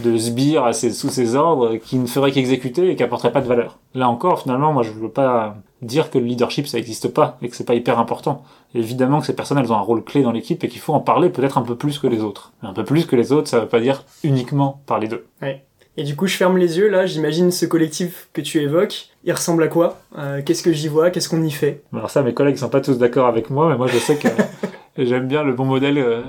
de 0.00 0.16
sbires 0.16 0.74
sous 0.74 1.08
ses 1.08 1.34
ordres 1.34 1.76
qui 1.76 1.98
ne 1.98 2.06
ferait 2.06 2.32
qu'exécuter 2.32 2.90
et 2.90 2.96
qui 2.96 3.02
apporterait 3.02 3.32
pas 3.32 3.40
de 3.40 3.46
valeur. 3.46 3.78
Là 3.94 4.08
encore, 4.08 4.42
finalement, 4.42 4.72
moi, 4.72 4.82
je 4.82 4.90
veux 4.90 5.10
pas 5.10 5.56
dire 5.82 6.10
que 6.10 6.18
le 6.18 6.24
leadership, 6.24 6.66
ça 6.66 6.78
n'existe 6.78 7.08
pas 7.08 7.38
et 7.42 7.48
que 7.48 7.56
c'est 7.56 7.64
pas 7.64 7.74
hyper 7.74 7.98
important. 7.98 8.42
Évidemment 8.74 9.20
que 9.20 9.26
ces 9.26 9.36
personnes, 9.36 9.58
elles 9.58 9.72
ont 9.72 9.76
un 9.76 9.80
rôle 9.80 10.04
clé 10.04 10.22
dans 10.22 10.32
l'équipe 10.32 10.62
et 10.62 10.68
qu'il 10.68 10.80
faut 10.80 10.94
en 10.94 11.00
parler 11.00 11.30
peut-être 11.30 11.58
un 11.58 11.62
peu 11.62 11.76
plus 11.76 11.98
que 11.98 12.06
les 12.06 12.22
autres. 12.22 12.52
Un 12.62 12.72
peu 12.72 12.84
plus 12.84 13.06
que 13.06 13.16
les 13.16 13.32
autres, 13.32 13.48
ça 13.48 13.60
veut 13.60 13.68
pas 13.68 13.80
dire 13.80 14.04
uniquement 14.22 14.82
parler 14.86 15.08
d'eux. 15.08 15.26
Et 15.96 16.04
du 16.04 16.16
coup, 16.16 16.26
je 16.26 16.36
ferme 16.36 16.56
les 16.56 16.78
yeux, 16.78 16.88
là, 16.88 17.04
j'imagine 17.06 17.50
ce 17.50 17.66
collectif 17.66 18.28
que 18.32 18.40
tu 18.40 18.60
évoques. 18.60 19.08
Il 19.24 19.32
ressemble 19.32 19.62
à 19.64 19.68
quoi? 19.68 19.98
Euh, 20.18 20.40
Qu'est-ce 20.44 20.62
que 20.62 20.72
j'y 20.72 20.88
vois? 20.88 21.10
Qu'est-ce 21.10 21.28
qu'on 21.28 21.42
y 21.42 21.50
fait? 21.50 21.82
Alors 21.92 22.10
ça, 22.10 22.22
mes 22.22 22.32
collègues 22.32 22.56
sont 22.56 22.68
pas 22.68 22.80
tous 22.80 22.96
d'accord 22.98 23.26
avec 23.26 23.50
moi, 23.50 23.68
mais 23.68 23.76
moi 23.76 23.86
je 23.86 23.98
sais 23.98 24.16
que 24.16 24.28
j'aime 24.98 25.26
bien 25.28 25.42
le 25.42 25.52
bon 25.52 25.64
modèle. 25.64 25.98
euh, 25.98 26.22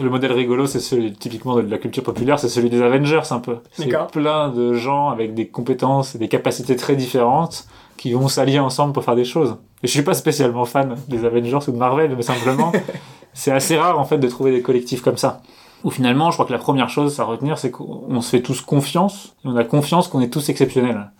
le 0.00 0.08
modèle 0.10 0.32
rigolo, 0.32 0.66
c'est 0.66 0.78
celui 0.78 1.12
typiquement 1.12 1.56
de 1.56 1.62
la 1.68 1.76
culture 1.78 2.04
populaire, 2.04 2.38
c'est 2.38 2.48
celui 2.48 2.70
des 2.70 2.80
Avengers 2.80 3.20
un 3.30 3.40
peu. 3.40 3.56
C'est 3.72 3.88
plein 4.12 4.48
de 4.48 4.72
gens 4.74 5.08
avec 5.10 5.34
des 5.34 5.48
compétences 5.48 6.14
et 6.14 6.18
des 6.18 6.28
capacités 6.28 6.76
très 6.76 6.94
différentes 6.94 7.66
qui 7.96 8.12
vont 8.12 8.28
s'allier 8.28 8.60
ensemble 8.60 8.92
pour 8.92 9.02
faire 9.02 9.16
des 9.16 9.24
choses. 9.24 9.56
Et 9.82 9.88
je 9.88 9.92
suis 9.92 10.02
pas 10.02 10.14
spécialement 10.14 10.64
fan 10.64 10.94
des 11.08 11.24
Avengers 11.24 11.58
ou 11.66 11.72
de 11.72 11.76
Marvel, 11.76 12.14
mais 12.16 12.22
simplement, 12.22 12.70
c'est 13.34 13.50
assez 13.50 13.76
rare 13.76 13.98
en 13.98 14.04
fait 14.04 14.18
de 14.18 14.28
trouver 14.28 14.52
des 14.52 14.62
collectifs 14.62 15.02
comme 15.02 15.16
ça. 15.16 15.42
Où 15.84 15.90
finalement, 15.90 16.30
je 16.30 16.36
crois 16.36 16.46
que 16.46 16.52
la 16.52 16.58
première 16.58 16.88
chose 16.88 17.18
à 17.20 17.24
retenir, 17.24 17.58
c'est 17.58 17.70
qu'on 17.70 18.20
se 18.20 18.30
fait 18.30 18.42
tous 18.42 18.60
confiance, 18.60 19.36
et 19.44 19.48
on 19.48 19.56
a 19.56 19.64
confiance 19.64 20.08
qu'on 20.08 20.20
est 20.20 20.32
tous 20.32 20.48
exceptionnels. 20.48 21.10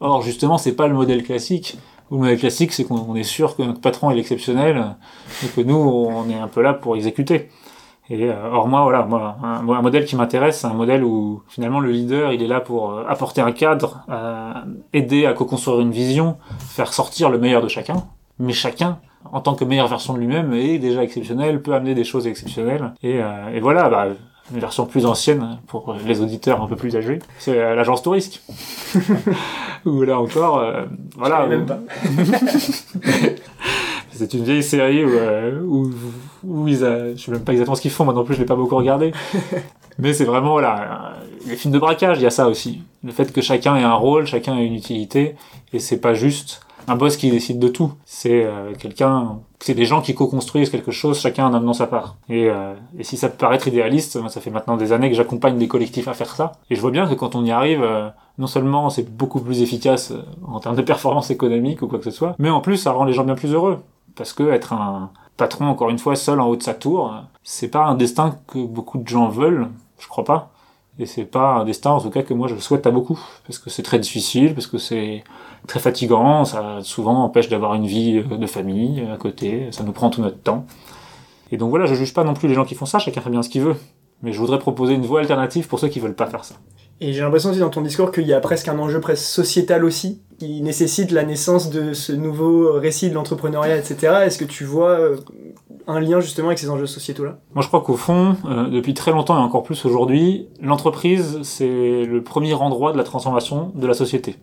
Or, 0.00 0.22
justement, 0.22 0.58
c'est 0.58 0.74
pas 0.74 0.88
le 0.88 0.94
modèle 0.94 1.22
classique. 1.22 1.78
Le 2.10 2.18
modèle 2.18 2.38
classique, 2.38 2.72
c'est 2.72 2.84
qu'on 2.84 3.04
on 3.08 3.14
est 3.14 3.22
sûr 3.22 3.56
que 3.56 3.62
notre 3.62 3.80
patron 3.80 4.10
est 4.10 4.18
exceptionnel, 4.18 4.96
et 5.44 5.48
que 5.48 5.60
nous, 5.60 5.76
on 5.76 6.28
est 6.30 6.38
un 6.38 6.48
peu 6.48 6.62
là 6.62 6.72
pour 6.72 6.96
exécuter. 6.96 7.50
Et 8.08 8.30
euh, 8.30 8.50
or 8.52 8.68
moi, 8.68 8.82
voilà, 8.82 9.04
moi, 9.04 9.36
un, 9.42 9.62
moi, 9.62 9.76
un 9.78 9.82
modèle 9.82 10.04
qui 10.04 10.14
m'intéresse, 10.14 10.60
c'est 10.60 10.66
un 10.66 10.74
modèle 10.74 11.02
où 11.02 11.42
finalement 11.48 11.80
le 11.80 11.90
leader, 11.90 12.32
il 12.32 12.42
est 12.42 12.46
là 12.46 12.60
pour 12.60 12.92
euh, 12.92 13.04
apporter 13.08 13.40
un 13.40 13.50
cadre, 13.50 14.04
euh, 14.08 14.52
aider 14.92 15.26
à 15.26 15.32
co-construire 15.32 15.80
une 15.80 15.90
vision, 15.90 16.36
faire 16.58 16.92
sortir 16.92 17.30
le 17.30 17.38
meilleur 17.38 17.62
de 17.62 17.68
chacun. 17.68 18.04
Mais 18.38 18.52
chacun, 18.52 19.00
en 19.32 19.40
tant 19.40 19.54
que 19.54 19.64
meilleure 19.64 19.88
version 19.88 20.14
de 20.14 20.18
lui-même, 20.18 20.52
est 20.54 20.78
déjà 20.78 21.02
exceptionnel, 21.02 21.62
peut 21.62 21.74
amener 21.74 21.94
des 21.94 22.04
choses 22.04 22.26
exceptionnelles. 22.26 22.92
Et, 23.02 23.22
euh, 23.22 23.54
et 23.54 23.60
voilà, 23.60 23.88
bah, 23.88 24.08
une 24.52 24.60
version 24.60 24.86
plus 24.86 25.06
ancienne 25.06 25.58
pour 25.66 25.96
les 26.06 26.20
auditeurs 26.20 26.62
un 26.62 26.66
peu 26.66 26.76
plus 26.76 26.96
âgés, 26.96 27.18
c'est 27.38 27.58
euh, 27.58 27.74
l'agence 27.74 28.02
touriste. 28.02 28.42
Où 29.84 30.02
là 30.02 30.20
encore, 30.20 30.58
euh, 30.58 30.84
voilà. 31.16 31.46
Même 31.46 31.66
pas. 31.66 31.78
c'est 34.12 34.34
une 34.34 34.44
vieille 34.44 34.62
série 34.62 35.04
où, 35.04 35.10
euh, 35.10 35.60
où, 35.62 35.90
où 36.44 36.68
ils 36.68 36.84
a... 36.84 37.14
je 37.14 37.20
sais 37.20 37.30
même 37.30 37.44
pas 37.44 37.52
exactement 37.52 37.76
ce 37.76 37.82
qu'ils 37.82 37.90
font, 37.90 38.04
moi 38.04 38.14
non 38.14 38.24
plus 38.24 38.34
je 38.34 38.40
l'ai 38.40 38.46
pas 38.46 38.56
beaucoup 38.56 38.76
regardé. 38.76 39.12
Mais 39.98 40.12
c'est 40.12 40.24
vraiment, 40.24 40.52
voilà, 40.52 41.14
les 41.46 41.56
films 41.56 41.72
de 41.72 41.78
braquage, 41.78 42.18
il 42.18 42.24
y 42.24 42.26
a 42.26 42.30
ça 42.30 42.48
aussi. 42.48 42.82
Le 43.02 43.12
fait 43.12 43.32
que 43.32 43.40
chacun 43.40 43.76
ait 43.76 43.82
un 43.82 43.94
rôle, 43.94 44.26
chacun 44.26 44.58
ait 44.58 44.66
une 44.66 44.74
utilité, 44.74 45.36
et 45.72 45.78
c'est 45.78 46.00
pas 46.00 46.12
juste 46.12 46.65
un 46.86 46.96
boss 46.96 47.16
qui 47.16 47.30
décide 47.30 47.58
de 47.58 47.68
tout. 47.68 47.92
C'est 48.04 48.44
euh, 48.44 48.72
quelqu'un, 48.78 49.38
c'est 49.60 49.74
des 49.74 49.84
gens 49.84 50.00
qui 50.00 50.14
co-construisent 50.14 50.70
quelque 50.70 50.92
chose, 50.92 51.18
chacun 51.18 51.46
en 51.46 51.54
amenant 51.54 51.72
sa 51.72 51.86
part. 51.86 52.16
Et, 52.28 52.48
euh, 52.48 52.74
et 52.98 53.04
si 53.04 53.16
ça 53.16 53.28
peut 53.28 53.36
paraître 53.38 53.68
idéaliste, 53.68 54.18
ça 54.28 54.40
fait 54.40 54.50
maintenant 54.50 54.76
des 54.76 54.92
années 54.92 55.10
que 55.10 55.16
j'accompagne 55.16 55.58
des 55.58 55.68
collectifs 55.68 56.08
à 56.08 56.14
faire 56.14 56.34
ça. 56.34 56.52
Et 56.70 56.74
je 56.74 56.80
vois 56.80 56.90
bien 56.90 57.06
que 57.06 57.14
quand 57.14 57.34
on 57.34 57.44
y 57.44 57.50
arrive, 57.50 57.82
euh, 57.82 58.08
non 58.38 58.46
seulement 58.46 58.90
c'est 58.90 59.08
beaucoup 59.16 59.40
plus 59.40 59.62
efficace 59.62 60.10
euh, 60.10 60.22
en 60.46 60.60
termes 60.60 60.76
de 60.76 60.82
performance 60.82 61.30
économique 61.30 61.82
ou 61.82 61.88
quoi 61.88 61.98
que 61.98 62.04
ce 62.04 62.10
soit, 62.10 62.34
mais 62.38 62.50
en 62.50 62.60
plus 62.60 62.76
ça 62.76 62.92
rend 62.92 63.04
les 63.04 63.12
gens 63.12 63.24
bien 63.24 63.34
plus 63.34 63.52
heureux. 63.52 63.78
Parce 64.14 64.32
que 64.32 64.50
être 64.50 64.72
un 64.72 65.10
patron, 65.36 65.66
encore 65.66 65.90
une 65.90 65.98
fois, 65.98 66.16
seul 66.16 66.40
en 66.40 66.46
haut 66.46 66.56
de 66.56 66.62
sa 66.62 66.74
tour, 66.74 67.12
euh, 67.12 67.18
c'est 67.42 67.68
pas 67.68 67.84
un 67.84 67.94
destin 67.94 68.36
que 68.46 68.58
beaucoup 68.58 68.98
de 68.98 69.06
gens 69.06 69.28
veulent, 69.28 69.68
je 69.98 70.08
crois 70.08 70.24
pas. 70.24 70.50
Et 70.98 71.06
c'est 71.06 71.24
pas 71.24 71.56
un 71.56 71.64
destin, 71.64 71.90
en 71.90 72.00
tout 72.00 72.10
cas, 72.10 72.22
que 72.22 72.32
moi 72.32 72.48
je 72.48 72.56
souhaite 72.56 72.86
à 72.86 72.90
beaucoup. 72.90 73.20
Parce 73.46 73.58
que 73.58 73.68
c'est 73.70 73.82
très 73.82 73.98
difficile, 73.98 74.54
parce 74.54 74.66
que 74.66 74.78
c'est 74.78 75.24
très 75.66 75.80
fatigant, 75.80 76.44
ça 76.44 76.78
souvent 76.82 77.24
empêche 77.24 77.48
d'avoir 77.48 77.74
une 77.74 77.86
vie 77.86 78.18
euh, 78.18 78.36
de 78.36 78.46
famille 78.46 79.02
euh, 79.02 79.14
à 79.14 79.16
côté, 79.16 79.68
ça 79.72 79.82
nous 79.84 79.92
prend 79.92 80.10
tout 80.10 80.22
notre 80.22 80.40
temps. 80.40 80.64
Et 81.52 81.56
donc 81.56 81.70
voilà, 81.70 81.86
je 81.86 81.94
juge 81.94 82.14
pas 82.14 82.24
non 82.24 82.34
plus 82.34 82.48
les 82.48 82.54
gens 82.54 82.64
qui 82.64 82.74
font 82.74 82.86
ça, 82.86 82.98
chacun 82.98 83.20
fait 83.20 83.30
bien 83.30 83.42
ce 83.42 83.48
qu'il 83.48 83.62
veut. 83.62 83.76
Mais 84.22 84.32
je 84.32 84.38
voudrais 84.38 84.58
proposer 84.58 84.94
une 84.94 85.04
voie 85.04 85.20
alternative 85.20 85.68
pour 85.68 85.78
ceux 85.78 85.88
qui 85.88 86.00
veulent 86.00 86.14
pas 86.14 86.26
faire 86.26 86.44
ça. 86.44 86.54
Et 87.00 87.12
j'ai 87.12 87.20
l'impression 87.20 87.50
aussi 87.50 87.60
dans 87.60 87.68
ton 87.68 87.82
discours 87.82 88.10
qu'il 88.10 88.26
y 88.26 88.32
a 88.32 88.40
presque 88.40 88.68
un 88.68 88.78
enjeu 88.78 89.00
presque 89.00 89.22
sociétal 89.22 89.84
aussi, 89.84 90.22
qui 90.38 90.62
nécessite 90.62 91.10
la 91.10 91.24
naissance 91.24 91.70
de 91.70 91.92
ce 91.92 92.12
nouveau 92.12 92.72
récit 92.72 93.10
de 93.10 93.14
l'entrepreneuriat, 93.14 93.76
etc. 93.76 94.14
Est-ce 94.24 94.38
que 94.38 94.44
tu 94.44 94.64
vois 94.64 94.90
euh, 94.90 95.16
un 95.86 96.00
lien 96.00 96.20
justement 96.20 96.48
avec 96.48 96.58
ces 96.58 96.70
enjeux 96.70 96.86
sociétaux-là? 96.86 97.38
Moi, 97.54 97.62
je 97.62 97.68
crois 97.68 97.82
qu'au 97.82 97.96
fond, 97.96 98.36
euh, 98.46 98.68
depuis 98.68 98.94
très 98.94 99.10
longtemps 99.10 99.36
et 99.36 99.42
encore 99.42 99.62
plus 99.62 99.84
aujourd'hui, 99.84 100.48
l'entreprise, 100.60 101.40
c'est 101.42 102.04
le 102.04 102.22
premier 102.22 102.54
endroit 102.54 102.92
de 102.92 102.98
la 102.98 103.04
transformation 103.04 103.72
de 103.74 103.86
la 103.86 103.94
société. 103.94 104.36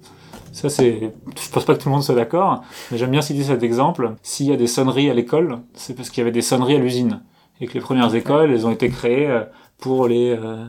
Ça, 0.51 0.69
c'est, 0.69 1.11
je 1.35 1.49
pense 1.49 1.65
pas 1.65 1.73
que 1.73 1.81
tout 1.81 1.89
le 1.89 1.93
monde 1.93 2.03
soit 2.03 2.13
d'accord, 2.13 2.61
mais 2.91 2.99
j'aime 2.99 3.09
bien 3.09 3.23
citer 3.23 3.41
cet 3.41 3.63
exemple. 3.63 4.13
S'il 4.21 4.45
y 4.45 4.53
a 4.53 4.57
des 4.57 4.67
sonneries 4.67 5.09
à 5.09 5.15
l'école, 5.15 5.57
c'est 5.73 5.95
parce 5.95 6.11
qu'il 6.11 6.19
y 6.19 6.21
avait 6.21 6.31
des 6.31 6.43
sonneries 6.43 6.75
à 6.75 6.79
l'usine. 6.79 7.21
Et 7.59 7.65
que 7.65 7.73
les 7.73 7.79
premières 7.79 8.13
écoles, 8.13 8.51
elles 8.51 8.67
ont 8.67 8.71
été 8.71 8.89
créées 8.89 9.27
euh, 9.27 9.43
pour 9.79 10.07
les, 10.07 10.29
euh, 10.29 10.65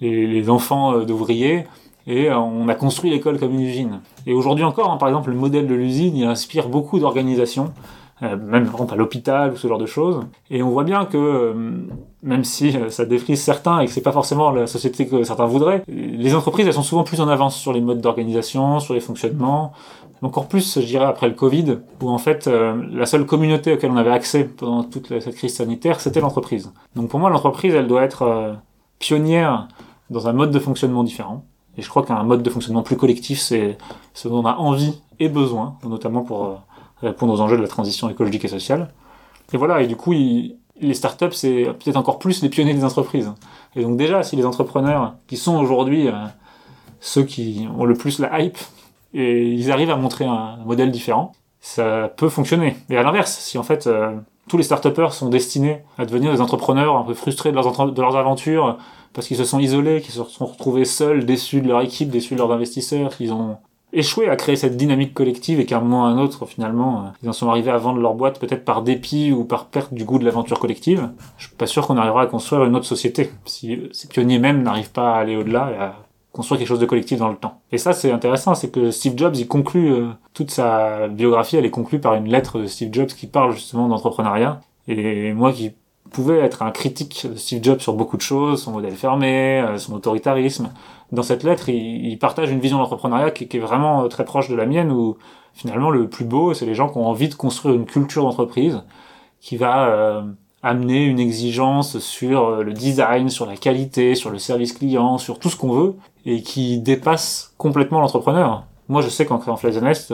les, 0.00 0.26
les 0.26 0.50
enfants 0.50 0.94
euh, 0.94 1.04
d'ouvriers. 1.04 1.64
Et 2.06 2.30
euh, 2.30 2.38
on 2.38 2.68
a 2.68 2.74
construit 2.74 3.10
l'école 3.10 3.38
comme 3.38 3.54
une 3.54 3.62
usine. 3.62 4.00
Et 4.26 4.32
aujourd'hui 4.32 4.64
encore, 4.64 4.90
hein, 4.90 4.96
par 4.96 5.08
exemple, 5.08 5.30
le 5.30 5.36
modèle 5.36 5.66
de 5.66 5.74
l'usine, 5.74 6.16
il 6.16 6.24
inspire 6.24 6.68
beaucoup 6.68 6.98
d'organisations 6.98 7.72
euh, 8.22 8.34
même 8.34 8.64
par 8.64 8.76
exemple 8.76 8.94
à 8.94 8.96
l'hôpital 8.96 9.52
ou 9.52 9.56
ce 9.56 9.68
genre 9.68 9.76
de 9.76 9.84
choses. 9.84 10.20
Et 10.50 10.62
on 10.62 10.70
voit 10.70 10.84
bien 10.84 11.04
que 11.04 11.54
même 12.22 12.44
si 12.44 12.74
ça 12.88 13.04
défrise 13.04 13.42
certains 13.42 13.80
et 13.80 13.86
que 13.86 13.92
c'est 13.92 14.00
pas 14.00 14.12
forcément 14.12 14.50
la 14.52 14.66
société 14.66 15.06
que 15.06 15.22
certains 15.22 15.44
voudraient, 15.44 15.82
les 15.86 16.34
entreprises 16.34 16.66
elles 16.66 16.72
sont 16.72 16.82
souvent 16.82 17.04
plus 17.04 17.20
en 17.20 17.28
avance 17.28 17.56
sur 17.56 17.74
les 17.74 17.82
modes 17.82 18.00
d'organisation, 18.00 18.80
sur 18.80 18.94
les 18.94 19.00
fonctionnements. 19.00 19.72
Encore 20.22 20.48
plus, 20.48 20.80
je 20.80 20.86
dirais, 20.86 21.04
après 21.04 21.28
le 21.28 21.34
Covid, 21.34 21.76
où 22.00 22.08
en 22.08 22.16
fait 22.16 22.46
la 22.46 23.04
seule 23.04 23.26
communauté 23.26 23.74
auquel 23.74 23.90
on 23.90 23.98
avait 23.98 24.12
accès 24.12 24.44
pendant 24.44 24.82
toute 24.82 25.08
cette 25.20 25.34
crise 25.34 25.54
sanitaire, 25.54 26.00
c'était 26.00 26.20
l'entreprise. 26.20 26.72
Donc 26.94 27.10
pour 27.10 27.20
moi, 27.20 27.28
l'entreprise, 27.28 27.74
elle 27.74 27.86
doit 27.86 28.02
être 28.02 28.56
pionnière 28.98 29.68
dans 30.10 30.28
un 30.28 30.32
mode 30.32 30.50
de 30.50 30.58
fonctionnement 30.58 31.04
différent. 31.04 31.44
Et 31.76 31.82
je 31.82 31.88
crois 31.88 32.04
qu'un 32.04 32.22
mode 32.22 32.42
de 32.42 32.50
fonctionnement 32.50 32.82
plus 32.82 32.96
collectif, 32.96 33.38
c'est 33.38 33.76
ce 34.14 34.28
dont 34.28 34.42
on 34.42 34.46
a 34.46 34.54
envie 34.54 35.00
et 35.18 35.28
besoin, 35.28 35.76
notamment 35.84 36.22
pour 36.22 36.62
répondre 37.02 37.34
aux 37.34 37.40
enjeux 37.40 37.56
de 37.56 37.62
la 37.62 37.68
transition 37.68 38.08
écologique 38.08 38.44
et 38.44 38.48
sociale. 38.48 38.92
Et 39.52 39.56
voilà, 39.56 39.82
et 39.82 39.86
du 39.86 39.96
coup, 39.96 40.12
les 40.12 40.94
startups, 40.94 41.32
c'est 41.32 41.64
peut-être 41.64 41.96
encore 41.96 42.18
plus 42.18 42.42
les 42.42 42.48
pionniers 42.48 42.74
des 42.74 42.84
entreprises. 42.84 43.32
Et 43.74 43.82
donc 43.82 43.96
déjà, 43.96 44.22
si 44.22 44.36
les 44.36 44.46
entrepreneurs, 44.46 45.14
qui 45.26 45.36
sont 45.36 45.56
aujourd'hui 45.56 46.08
euh, 46.08 46.12
ceux 47.00 47.24
qui 47.24 47.68
ont 47.78 47.84
le 47.84 47.94
plus 47.94 48.18
la 48.18 48.40
hype, 48.40 48.58
et 49.14 49.52
ils 49.52 49.70
arrivent 49.70 49.90
à 49.90 49.96
montrer 49.96 50.24
un 50.24 50.56
modèle 50.64 50.90
différent, 50.90 51.32
ça 51.60 52.12
peut 52.16 52.28
fonctionner. 52.28 52.76
Et 52.90 52.96
à 52.96 53.02
l'inverse, 53.02 53.32
si 53.38 53.58
en 53.58 53.62
fait 53.62 53.86
euh, 53.86 54.14
tous 54.48 54.56
les 54.56 54.62
start 54.62 55.10
sont 55.10 55.28
destinés 55.28 55.82
à 55.98 56.06
devenir 56.06 56.32
des 56.32 56.40
entrepreneurs 56.40 56.96
un 56.96 57.02
peu 57.02 57.14
frustrés 57.14 57.50
de 57.50 57.56
leurs, 57.56 57.92
de 57.92 58.00
leurs 58.00 58.16
aventures, 58.16 58.78
parce 59.16 59.28
qu'ils 59.28 59.38
se 59.38 59.44
sont 59.44 59.58
isolés, 59.58 60.02
qu'ils 60.02 60.12
se 60.12 60.22
sont 60.24 60.44
retrouvés 60.44 60.84
seuls, 60.84 61.24
déçus 61.24 61.62
de 61.62 61.68
leur 61.68 61.80
équipe, 61.80 62.10
déçus 62.10 62.34
de 62.34 62.38
leurs 62.38 62.52
investisseurs, 62.52 63.16
qu'ils 63.16 63.32
ont 63.32 63.56
échoué 63.94 64.28
à 64.28 64.36
créer 64.36 64.56
cette 64.56 64.76
dynamique 64.76 65.14
collective 65.14 65.58
et 65.58 65.64
qu'à 65.64 65.78
un 65.78 65.80
moment 65.80 66.02
ou 66.02 66.04
à 66.04 66.08
un 66.10 66.18
autre, 66.18 66.44
finalement, 66.44 66.98
euh, 66.98 67.08
ils 67.22 67.28
en 67.30 67.32
sont 67.32 67.48
arrivés 67.48 67.70
à 67.70 67.78
vendre 67.78 67.98
leur 67.98 68.12
boîte 68.12 68.38
peut-être 68.38 68.66
par 68.66 68.82
dépit 68.82 69.32
ou 69.32 69.44
par 69.44 69.68
perte 69.68 69.94
du 69.94 70.04
goût 70.04 70.18
de 70.18 70.26
l'aventure 70.26 70.60
collective. 70.60 71.08
Je 71.38 71.46
suis 71.46 71.56
pas 71.56 71.66
sûr 71.66 71.86
qu'on 71.86 71.96
arrivera 71.96 72.20
à 72.22 72.26
construire 72.26 72.64
une 72.64 72.76
autre 72.76 72.84
société. 72.84 73.30
Si 73.46 73.88
ces 73.92 74.06
pionniers 74.06 74.38
même 74.38 74.62
n'arrivent 74.62 74.92
pas 74.92 75.14
à 75.14 75.20
aller 75.20 75.34
au-delà 75.34 75.70
et 75.72 75.80
à 75.80 75.94
construire 76.32 76.58
quelque 76.58 76.68
chose 76.68 76.80
de 76.80 76.84
collectif 76.84 77.18
dans 77.18 77.30
le 77.30 77.36
temps. 77.36 77.62
Et 77.72 77.78
ça, 77.78 77.94
c'est 77.94 78.12
intéressant, 78.12 78.54
c'est 78.54 78.70
que 78.70 78.90
Steve 78.90 79.14
Jobs, 79.16 79.34
il 79.36 79.48
conclut 79.48 79.94
euh, 79.94 80.08
toute 80.34 80.50
sa 80.50 81.08
biographie, 81.08 81.56
elle 81.56 81.64
est 81.64 81.70
conclue 81.70 82.00
par 82.00 82.16
une 82.16 82.28
lettre 82.28 82.58
de 82.58 82.66
Steve 82.66 82.92
Jobs 82.92 83.06
qui 83.06 83.26
parle 83.26 83.54
justement 83.54 83.88
d'entrepreneuriat. 83.88 84.60
Et 84.88 85.32
moi 85.32 85.52
qui 85.54 85.72
pouvait 86.10 86.38
être 86.38 86.62
un 86.62 86.70
critique 86.70 87.26
de 87.30 87.36
Steve 87.36 87.62
Jobs 87.62 87.80
sur 87.80 87.94
beaucoup 87.94 88.16
de 88.16 88.22
choses, 88.22 88.62
son 88.62 88.72
modèle 88.72 88.94
fermé, 88.94 89.60
euh, 89.60 89.78
son 89.78 89.94
autoritarisme. 89.94 90.72
Dans 91.12 91.22
cette 91.22 91.44
lettre, 91.44 91.68
il, 91.68 92.18
partage 92.18 92.50
une 92.50 92.60
vision 92.60 92.78
d'entrepreneuriat 92.78 93.30
qui, 93.30 93.44
est 93.44 93.60
vraiment 93.60 94.04
euh, 94.04 94.08
très 94.08 94.24
proche 94.24 94.48
de 94.48 94.56
la 94.56 94.66
mienne, 94.66 94.90
où 94.90 95.16
finalement 95.54 95.90
le 95.90 96.08
plus 96.08 96.24
beau, 96.24 96.54
c'est 96.54 96.66
les 96.66 96.74
gens 96.74 96.88
qui 96.88 96.98
ont 96.98 97.06
envie 97.06 97.28
de 97.28 97.34
construire 97.34 97.74
une 97.74 97.86
culture 97.86 98.22
d'entreprise 98.22 98.82
qui 99.40 99.56
va 99.56 99.88
euh, 99.88 100.22
amener 100.62 101.04
une 101.04 101.20
exigence 101.20 101.98
sur 101.98 102.62
le 102.62 102.72
design, 102.72 103.28
sur 103.28 103.46
la 103.46 103.56
qualité, 103.56 104.14
sur 104.14 104.30
le 104.30 104.38
service 104.38 104.72
client, 104.72 105.18
sur 105.18 105.38
tout 105.38 105.48
ce 105.48 105.56
qu'on 105.56 105.72
veut, 105.72 105.94
et 106.24 106.42
qui 106.42 106.80
dépasse 106.80 107.54
complètement 107.56 108.00
l'entrepreneur. 108.00 108.64
Moi, 108.88 109.02
je 109.02 109.08
sais 109.08 109.26
qu'en 109.26 109.38
créant 109.38 109.56
Flazenest, 109.56 110.12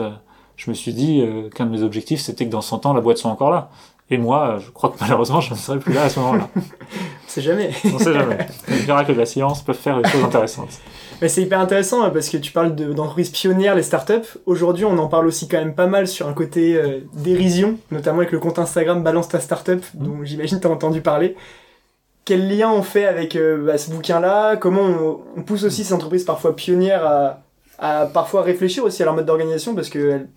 je 0.55 0.69
me 0.69 0.75
suis 0.75 0.93
dit 0.93 1.23
qu'un 1.55 1.65
de 1.65 1.71
mes 1.71 1.81
objectifs, 1.81 2.19
c'était 2.19 2.45
que 2.45 2.51
dans 2.51 2.61
100 2.61 2.85
ans, 2.85 2.93
la 2.93 3.01
boîte 3.01 3.17
soit 3.17 3.31
encore 3.31 3.49
là. 3.49 3.69
Et 4.09 4.17
moi, 4.17 4.59
je 4.59 4.69
crois 4.69 4.89
que 4.89 4.97
malheureusement, 4.99 5.41
je 5.41 5.53
ne 5.53 5.57
serai 5.57 5.79
plus 5.79 5.93
là 5.93 6.03
à 6.03 6.09
ce 6.09 6.19
moment-là. 6.19 6.49
on 6.55 6.61
sait 7.27 7.41
jamais. 7.41 7.71
on 7.85 7.97
sait 7.97 8.13
jamais. 8.13 8.47
Les 8.67 8.81
miracles 8.81 9.13
de 9.13 9.19
la 9.19 9.25
science 9.25 9.63
peuvent 9.63 9.77
faire 9.77 10.01
des 10.01 10.09
choses 10.09 10.23
intéressantes. 10.23 10.79
Mais 11.21 11.29
c'est 11.29 11.41
hyper 11.41 11.59
intéressant 11.59 12.03
hein, 12.03 12.09
parce 12.09 12.29
que 12.29 12.37
tu 12.37 12.51
parles 12.51 12.75
d'entreprises 12.75 13.29
pionnières, 13.29 13.75
les 13.75 13.83
startups. 13.83 14.37
Aujourd'hui, 14.45 14.83
on 14.83 14.97
en 14.97 15.07
parle 15.07 15.25
aussi 15.25 15.47
quand 15.47 15.57
même 15.57 15.73
pas 15.73 15.87
mal 15.87 16.07
sur 16.07 16.27
un 16.27 16.33
côté 16.33 16.75
euh, 16.75 16.99
dérision, 17.13 17.77
notamment 17.91 18.19
avec 18.19 18.31
le 18.31 18.39
compte 18.39 18.59
Instagram 18.59 19.01
Balance 19.03 19.29
ta 19.29 19.39
startup, 19.39 19.83
dont 19.93 20.23
j'imagine 20.23 20.59
tu 20.59 20.67
as 20.67 20.69
entendu 20.69 21.01
parler. 21.01 21.35
Quel 22.25 22.49
lien 22.49 22.69
on 22.71 22.83
fait 22.83 23.05
avec 23.05 23.35
euh, 23.35 23.65
bah, 23.65 23.77
ce 23.77 23.89
bouquin-là? 23.89 24.57
Comment 24.57 25.21
on, 25.37 25.41
pousse 25.43 25.63
aussi 25.63 25.85
ces 25.85 25.93
entreprises 25.93 26.25
parfois 26.25 26.55
pionnières 26.55 27.05
à, 27.05 27.39
à 27.79 28.05
parfois 28.05 28.41
réfléchir 28.41 28.83
aussi 28.83 29.01
à 29.01 29.05
leur 29.05 29.15
mode 29.15 29.25
d'organisation 29.25 29.75
parce 29.75 29.89
qu'elles 29.89 30.27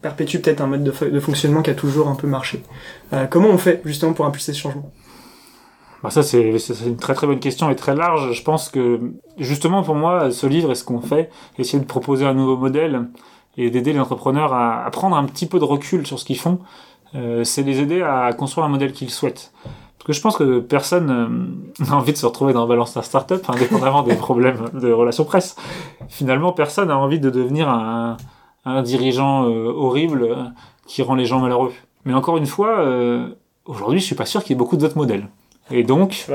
perpétue 0.00 0.38
peut-être 0.38 0.60
un 0.60 0.66
mode 0.66 0.84
de, 0.84 1.20
fonctionnement 1.20 1.62
qui 1.62 1.70
a 1.70 1.74
toujours 1.74 2.08
un 2.08 2.14
peu 2.14 2.26
marché. 2.26 2.62
Euh, 3.12 3.26
comment 3.26 3.48
on 3.48 3.58
fait 3.58 3.80
justement 3.84 4.12
pour 4.12 4.26
impulser 4.26 4.52
ce 4.52 4.60
changement? 4.60 4.90
Bah 6.02 6.10
ça 6.10 6.24
c'est 6.24 6.50
une 6.84 6.96
très 6.96 7.14
très 7.14 7.28
bonne 7.28 7.38
question 7.38 7.70
et 7.70 7.76
très 7.76 7.94
large. 7.94 8.32
Je 8.32 8.42
pense 8.42 8.68
que 8.68 9.00
justement 9.38 9.82
pour 9.82 9.94
moi 9.94 10.30
ce 10.32 10.46
livre 10.46 10.72
est 10.72 10.74
ce 10.74 10.84
qu'on 10.84 11.00
fait, 11.00 11.30
essayer 11.58 11.78
de 11.78 11.86
proposer 11.86 12.26
un 12.26 12.34
nouveau 12.34 12.56
modèle 12.56 13.06
et 13.56 13.70
d'aider 13.70 13.92
les 13.92 14.00
entrepreneurs 14.00 14.52
à, 14.52 14.88
prendre 14.90 15.16
un 15.16 15.24
petit 15.24 15.46
peu 15.46 15.58
de 15.58 15.64
recul 15.64 16.06
sur 16.06 16.18
ce 16.18 16.24
qu'ils 16.24 16.38
font, 16.38 16.58
euh, 17.14 17.44
c'est 17.44 17.62
les 17.62 17.80
aider 17.80 18.02
à 18.02 18.32
construire 18.32 18.66
un 18.66 18.70
modèle 18.70 18.92
qu'ils 18.92 19.10
souhaitent. 19.10 19.52
Parce 20.02 20.06
que 20.06 20.12
je 20.14 20.20
pense 20.20 20.36
que 20.36 20.58
personne 20.58 21.10
euh, 21.10 21.84
n'a 21.84 21.96
envie 21.96 22.12
de 22.12 22.16
se 22.16 22.26
retrouver 22.26 22.52
dans 22.52 22.66
Balance 22.66 22.94
ta 22.94 23.02
startup, 23.02 23.48
indépendamment 23.48 24.02
des 24.02 24.14
problèmes 24.16 24.64
de 24.72 24.90
relations 24.90 25.24
presse. 25.24 25.54
Finalement, 26.08 26.52
personne 26.52 26.88
n'a 26.88 26.98
envie 26.98 27.20
de 27.20 27.30
devenir 27.30 27.68
un, 27.68 28.16
un 28.64 28.82
dirigeant 28.82 29.48
euh, 29.48 29.72
horrible 29.72 30.22
euh, 30.22 30.44
qui 30.86 31.02
rend 31.02 31.14
les 31.14 31.26
gens 31.26 31.40
malheureux. 31.40 31.72
Mais 32.04 32.14
encore 32.14 32.36
une 32.36 32.46
fois, 32.46 32.80
euh, 32.80 33.28
aujourd'hui, 33.64 34.00
je 34.00 34.04
suis 34.04 34.14
pas 34.14 34.26
sûr 34.26 34.42
qu'il 34.42 34.50
y 34.50 34.54
ait 34.54 34.58
beaucoup 34.58 34.76
d'autres 34.76 34.96
modèles. 34.96 35.28
Et 35.70 35.84
donc, 35.84 36.26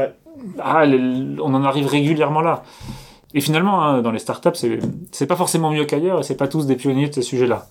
ah, 0.60 0.84
on 0.86 1.54
en 1.54 1.64
arrive 1.64 1.88
régulièrement 1.88 2.42
là. 2.42 2.64
Et 3.34 3.42
finalement, 3.42 3.84
hein, 3.84 4.02
dans 4.02 4.12
les 4.12 4.20
startups, 4.20 4.56
c'est, 5.12 5.28
pas 5.28 5.36
forcément 5.36 5.72
mieux 5.72 5.86
qu'ailleurs, 5.86 6.20
et 6.20 6.24
c'est 6.24 6.38
pas 6.38 6.48
tous 6.48 6.66
des 6.66 6.76
pionniers 6.76 7.10
de 7.10 7.14
ces 7.14 7.22
sujets-là. 7.22 7.68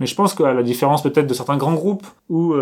Mais 0.00 0.06
je 0.06 0.14
pense 0.16 0.34
qu'à 0.34 0.54
la 0.54 0.62
différence 0.62 1.02
peut-être 1.02 1.26
de 1.26 1.34
certains 1.34 1.56
grands 1.56 1.74
groupes, 1.74 2.06
où 2.30 2.54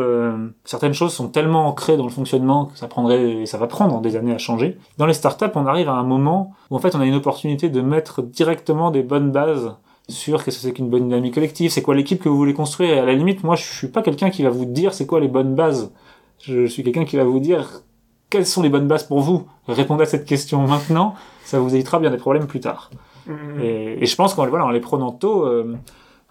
certaines 0.64 0.92
choses 0.92 1.14
sont 1.14 1.28
tellement 1.28 1.68
ancrées 1.68 1.96
dans 1.96 2.04
le 2.04 2.10
fonctionnement 2.10 2.66
que 2.66 2.76
ça 2.76 2.88
prendrait, 2.88 3.42
et 3.42 3.46
ça 3.46 3.56
va 3.56 3.68
prendre 3.68 4.00
des 4.02 4.16
années 4.16 4.34
à 4.34 4.38
changer, 4.38 4.76
dans 4.98 5.06
les 5.06 5.14
startups, 5.14 5.46
on 5.54 5.64
arrive 5.64 5.88
à 5.88 5.94
un 5.94 6.02
moment 6.02 6.52
où 6.70 6.76
en 6.76 6.78
fait 6.78 6.94
on 6.94 7.00
a 7.00 7.06
une 7.06 7.14
opportunité 7.14 7.70
de 7.70 7.80
mettre 7.80 8.20
directement 8.20 8.90
des 8.90 9.02
bonnes 9.02 9.30
bases 9.30 9.76
sur 10.08 10.44
qu'est-ce 10.44 10.56
que 10.58 10.62
c'est 10.62 10.72
qu'une 10.72 10.90
bonne 10.90 11.04
dynamique 11.04 11.34
collective, 11.34 11.70
c'est 11.70 11.82
quoi 11.82 11.94
l'équipe 11.94 12.22
que 12.22 12.28
vous 12.28 12.36
voulez 12.36 12.54
construire? 12.54 12.94
Et 12.94 12.98
à 12.98 13.04
la 13.04 13.14
limite, 13.14 13.44
moi, 13.44 13.56
je 13.56 13.64
suis 13.64 13.88
pas 13.88 14.02
quelqu'un 14.02 14.30
qui 14.30 14.42
va 14.42 14.50
vous 14.50 14.64
dire 14.64 14.94
c'est 14.94 15.06
quoi 15.06 15.20
les 15.20 15.28
bonnes 15.28 15.54
bases. 15.54 15.92
Je 16.40 16.66
suis 16.66 16.82
quelqu'un 16.82 17.04
qui 17.04 17.16
va 17.16 17.24
vous 17.24 17.40
dire 17.40 17.82
quelles 18.30 18.46
sont 18.46 18.62
les 18.62 18.70
bonnes 18.70 18.88
bases 18.88 19.04
pour 19.04 19.20
vous? 19.20 19.46
Répondez 19.68 20.02
à 20.02 20.06
cette 20.06 20.24
question 20.24 20.66
maintenant, 20.66 21.14
ça 21.44 21.60
vous 21.60 21.74
évitera 21.74 21.98
bien 21.98 22.10
des 22.10 22.16
problèmes 22.16 22.46
plus 22.46 22.60
tard. 22.60 22.90
Mm-hmm. 23.28 24.00
Et, 24.00 24.06
je 24.06 24.16
pense 24.16 24.34
qu'en 24.34 24.46
voilà, 24.48 24.64
en 24.64 24.70
les 24.70 24.80
prenant 24.80 25.12
tôt, 25.12 25.44
euh, 25.44 25.76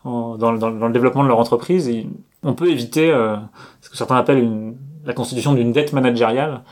dans, 0.04 0.38
dans, 0.38 0.70
le 0.70 0.94
développement 0.94 1.24
de 1.24 1.28
leur 1.28 1.40
entreprise, 1.40 1.90
on 2.44 2.54
peut 2.54 2.70
éviter 2.70 3.12
euh, 3.12 3.38
ce 3.82 3.90
que 3.90 3.98
certains 3.98 4.16
appellent 4.16 4.40
une, 4.40 4.76
la 5.06 5.14
constitution 5.14 5.54
d'une 5.54 5.72
dette 5.72 5.94
managériale, 5.94 6.64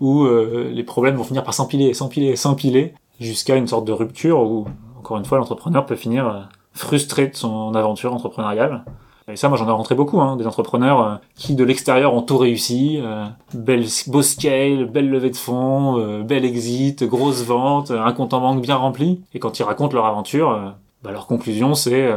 où 0.00 0.24
euh, 0.24 0.70
les 0.72 0.84
problèmes 0.84 1.16
vont 1.16 1.24
finir 1.24 1.44
par 1.44 1.54
s'empiler, 1.54 1.92
s'empiler, 1.94 2.36
s'empiler, 2.36 2.94
jusqu'à 3.20 3.56
une 3.56 3.66
sorte 3.66 3.84
de 3.84 3.92
rupture 3.92 4.40
où 4.40 4.66
encore 5.08 5.16
une 5.16 5.24
fois, 5.24 5.38
l'entrepreneur 5.38 5.86
peut 5.86 5.96
finir 5.96 6.28
euh, 6.28 6.40
frustré 6.74 7.28
de 7.28 7.34
son 7.34 7.74
aventure 7.74 8.12
entrepreneuriale. 8.12 8.84
Et 9.32 9.36
ça, 9.36 9.48
moi, 9.48 9.56
j'en 9.56 9.66
ai 9.66 9.70
rencontré 9.70 9.94
beaucoup, 9.94 10.20
hein, 10.20 10.36
des 10.36 10.46
entrepreneurs 10.46 11.02
euh, 11.02 11.14
qui, 11.34 11.54
de 11.54 11.64
l'extérieur, 11.64 12.12
ont 12.12 12.20
tout 12.20 12.36
réussi. 12.36 12.98
Euh, 13.02 13.24
belle, 13.54 13.86
beau 14.08 14.20
scale, 14.20 14.84
belle 14.84 15.08
levée 15.08 15.30
de 15.30 15.36
fonds, 15.36 15.98
euh, 15.98 16.22
belle 16.22 16.44
exit, 16.44 17.04
grosse 17.04 17.42
vente, 17.42 17.90
un 17.90 18.12
compte 18.12 18.34
en 18.34 18.40
banque 18.40 18.60
bien 18.60 18.76
rempli. 18.76 19.22
Et 19.32 19.38
quand 19.38 19.58
ils 19.58 19.62
racontent 19.62 19.94
leur 19.94 20.04
aventure, 20.04 20.74
bah, 21.02 21.10
leur 21.10 21.26
conclusion, 21.26 21.74
c'est 21.74 22.10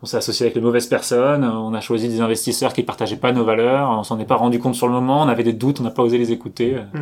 on 0.00 0.06
s'est 0.06 0.18
associé 0.18 0.46
avec 0.46 0.54
les 0.54 0.60
mauvaises 0.60 0.86
personnes, 0.86 1.44
on 1.44 1.74
a 1.74 1.80
choisi 1.80 2.08
des 2.08 2.20
investisseurs 2.20 2.72
qui 2.72 2.84
partageaient 2.84 3.16
pas 3.16 3.32
nos 3.32 3.42
valeurs, 3.42 3.90
on 3.90 4.04
s'en 4.04 4.16
est 4.20 4.24
pas 4.24 4.36
rendu 4.36 4.60
compte 4.60 4.76
sur 4.76 4.86
le 4.86 4.92
moment, 4.92 5.22
on 5.22 5.28
avait 5.28 5.42
des 5.42 5.52
doutes, 5.52 5.80
on 5.80 5.82
n'a 5.82 5.90
pas 5.90 6.04
osé 6.04 6.18
les 6.18 6.30
écouter. 6.30 6.76
Mm. 6.94 6.98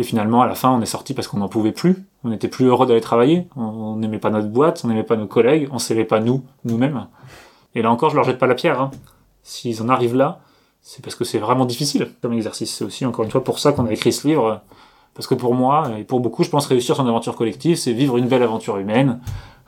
Et 0.00 0.02
finalement, 0.02 0.40
à 0.40 0.46
la 0.46 0.54
fin, 0.54 0.70
on 0.70 0.80
est 0.80 0.86
sorti 0.86 1.12
parce 1.12 1.28
qu'on 1.28 1.36
n'en 1.36 1.48
pouvait 1.50 1.72
plus. 1.72 2.06
On 2.24 2.30
n'était 2.30 2.48
plus 2.48 2.64
heureux 2.64 2.86
d'aller 2.86 3.02
travailler. 3.02 3.46
On 3.54 3.96
n'aimait 3.96 4.18
pas 4.18 4.30
notre 4.30 4.48
boîte, 4.48 4.80
on 4.82 4.88
n'aimait 4.88 5.02
pas 5.02 5.16
nos 5.16 5.26
collègues, 5.26 5.68
on 5.72 5.78
s'aimait 5.78 6.06
pas 6.06 6.20
nous, 6.20 6.42
nous-mêmes. 6.64 7.06
Et 7.74 7.82
là 7.82 7.90
encore, 7.90 8.08
je 8.08 8.16
leur 8.16 8.24
jette 8.24 8.38
pas 8.38 8.46
la 8.46 8.54
pierre. 8.54 8.80
Hein. 8.80 8.92
S'ils 9.42 9.82
en 9.82 9.90
arrivent 9.90 10.16
là, 10.16 10.40
c'est 10.80 11.04
parce 11.04 11.14
que 11.14 11.24
c'est 11.24 11.36
vraiment 11.38 11.66
difficile 11.66 12.12
comme 12.22 12.32
exercice. 12.32 12.74
C'est 12.74 12.82
aussi, 12.82 13.04
encore 13.04 13.26
une 13.26 13.30
fois, 13.30 13.44
pour 13.44 13.58
ça 13.58 13.72
qu'on 13.72 13.84
a 13.84 13.92
écrit 13.92 14.10
ce 14.10 14.26
livre. 14.26 14.62
Parce 15.12 15.26
que 15.26 15.34
pour 15.34 15.54
moi, 15.54 15.90
et 15.98 16.04
pour 16.04 16.20
beaucoup, 16.20 16.44
je 16.44 16.48
pense 16.48 16.64
réussir 16.64 16.96
son 16.96 17.06
aventure 17.06 17.36
collective, 17.36 17.76
c'est 17.76 17.92
vivre 17.92 18.16
une 18.16 18.26
belle 18.26 18.42
aventure 18.42 18.78
humaine, 18.78 19.20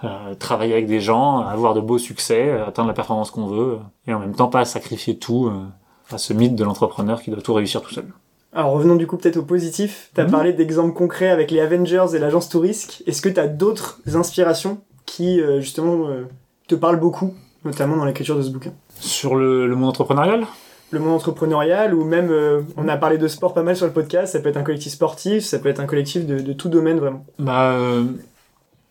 euh, 0.03 0.35
travailler 0.35 0.73
avec 0.73 0.87
des 0.87 1.01
gens, 1.01 1.41
avoir 1.41 1.75
de 1.75 1.81
beaux 1.81 1.99
succès, 1.99 2.59
atteindre 2.59 2.89
la 2.89 2.95
performance 2.95 3.31
qu'on 3.31 3.49
veut, 3.49 3.81
et 4.07 4.15
en 4.15 4.19
même 4.19 4.35
temps 4.35 4.49
pas 4.49 4.65
sacrifier 4.65 5.19
tout 5.19 5.49
euh, 5.49 6.15
à 6.15 6.17
ce 6.17 6.33
mythe 6.33 6.55
de 6.55 6.65
l'entrepreneur 6.65 7.21
qui 7.21 7.31
doit 7.31 7.43
tout 7.43 7.53
réussir 7.53 7.83
tout 7.83 7.93
seul. 7.93 8.07
Alors 8.55 8.73
revenons 8.73 8.97
du 8.97 9.07
coup 9.07 9.17
peut-être 9.17 9.39
au 9.39 9.43
positif. 9.43 10.11
Tu 10.15 10.21
as 10.21 10.25
mhm. 10.25 10.31
parlé 10.31 10.53
d'exemples 10.53 10.93
concrets 10.93 11.31
avec 11.31 11.51
les 11.51 11.61
Avengers 11.61 12.07
et 12.15 12.19
l'agence 12.19 12.49
Touriste. 12.49 13.03
Est-ce 13.07 13.23
que 13.23 13.29
tu 13.29 13.41
as 13.41 13.47
d'autres 13.47 14.01
inspirations 14.15 14.81
qui 15.07 15.41
euh, 15.41 15.61
justement 15.61 16.09
euh, 16.09 16.25
te 16.69 16.75
parlent 16.75 17.01
beaucoup, 17.01 17.35
notamment 17.65 17.97
dans 17.97 18.05
l'écriture 18.05 18.37
de 18.37 18.43
ce 18.43 18.51
bouquin? 18.51 18.73
Sur 19.01 19.37
le, 19.37 19.67
monde 19.75 19.89
entrepreneurial? 19.89 20.47
Le 20.91 20.99
monde 20.99 21.15
entrepreneurial 21.15 21.95
ou 21.95 22.05
même 22.05 22.31
euh, 22.31 22.61
on 22.77 22.89
a 22.89 22.99
parlé 22.99 23.17
de 23.17 23.27
sport 23.27 23.55
pas 23.55 23.63
mal 23.63 23.75
sur 23.75 23.87
le 23.87 23.93
podcast. 23.93 24.35
Ça 24.35 24.41
peut 24.41 24.51
être 24.51 24.59
un 24.59 24.65
collectif 24.65 24.93
sportif, 24.93 25.45
ça 25.45 25.59
peut 25.59 25.71
être 25.71 25.81
un 25.81 25.87
collectif 25.87 26.27
de, 26.27 26.53
tout 26.53 26.69
domaine 26.69 26.99
vraiment. 26.99 27.25
Bah 27.39 27.75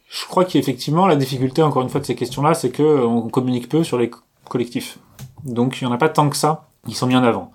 je 0.10 0.26
crois 0.26 0.44
qu'effectivement 0.44 1.08
la 1.08 1.16
difficulté 1.16 1.62
encore 1.62 1.84
une 1.84 1.90
fois 1.90 2.02
de 2.02 2.06
ces 2.06 2.16
questions-là, 2.16 2.56
c'est 2.56 2.72
que 2.72 2.84
on 2.84 3.30
communique 3.30 3.70
peu 3.70 3.84
sur 3.84 4.00
les 4.00 4.10
collectifs. 4.50 4.98
Donc 5.46 5.80
il 5.80 5.86
y 5.86 5.88
en 5.88 5.92
a 5.92 5.98
pas 5.98 6.10
tant 6.10 6.30
que 6.30 6.36
ça 6.36 6.68
ils 6.88 6.96
sont 6.96 7.08
mis 7.08 7.16
en 7.16 7.24
avant. 7.24 7.52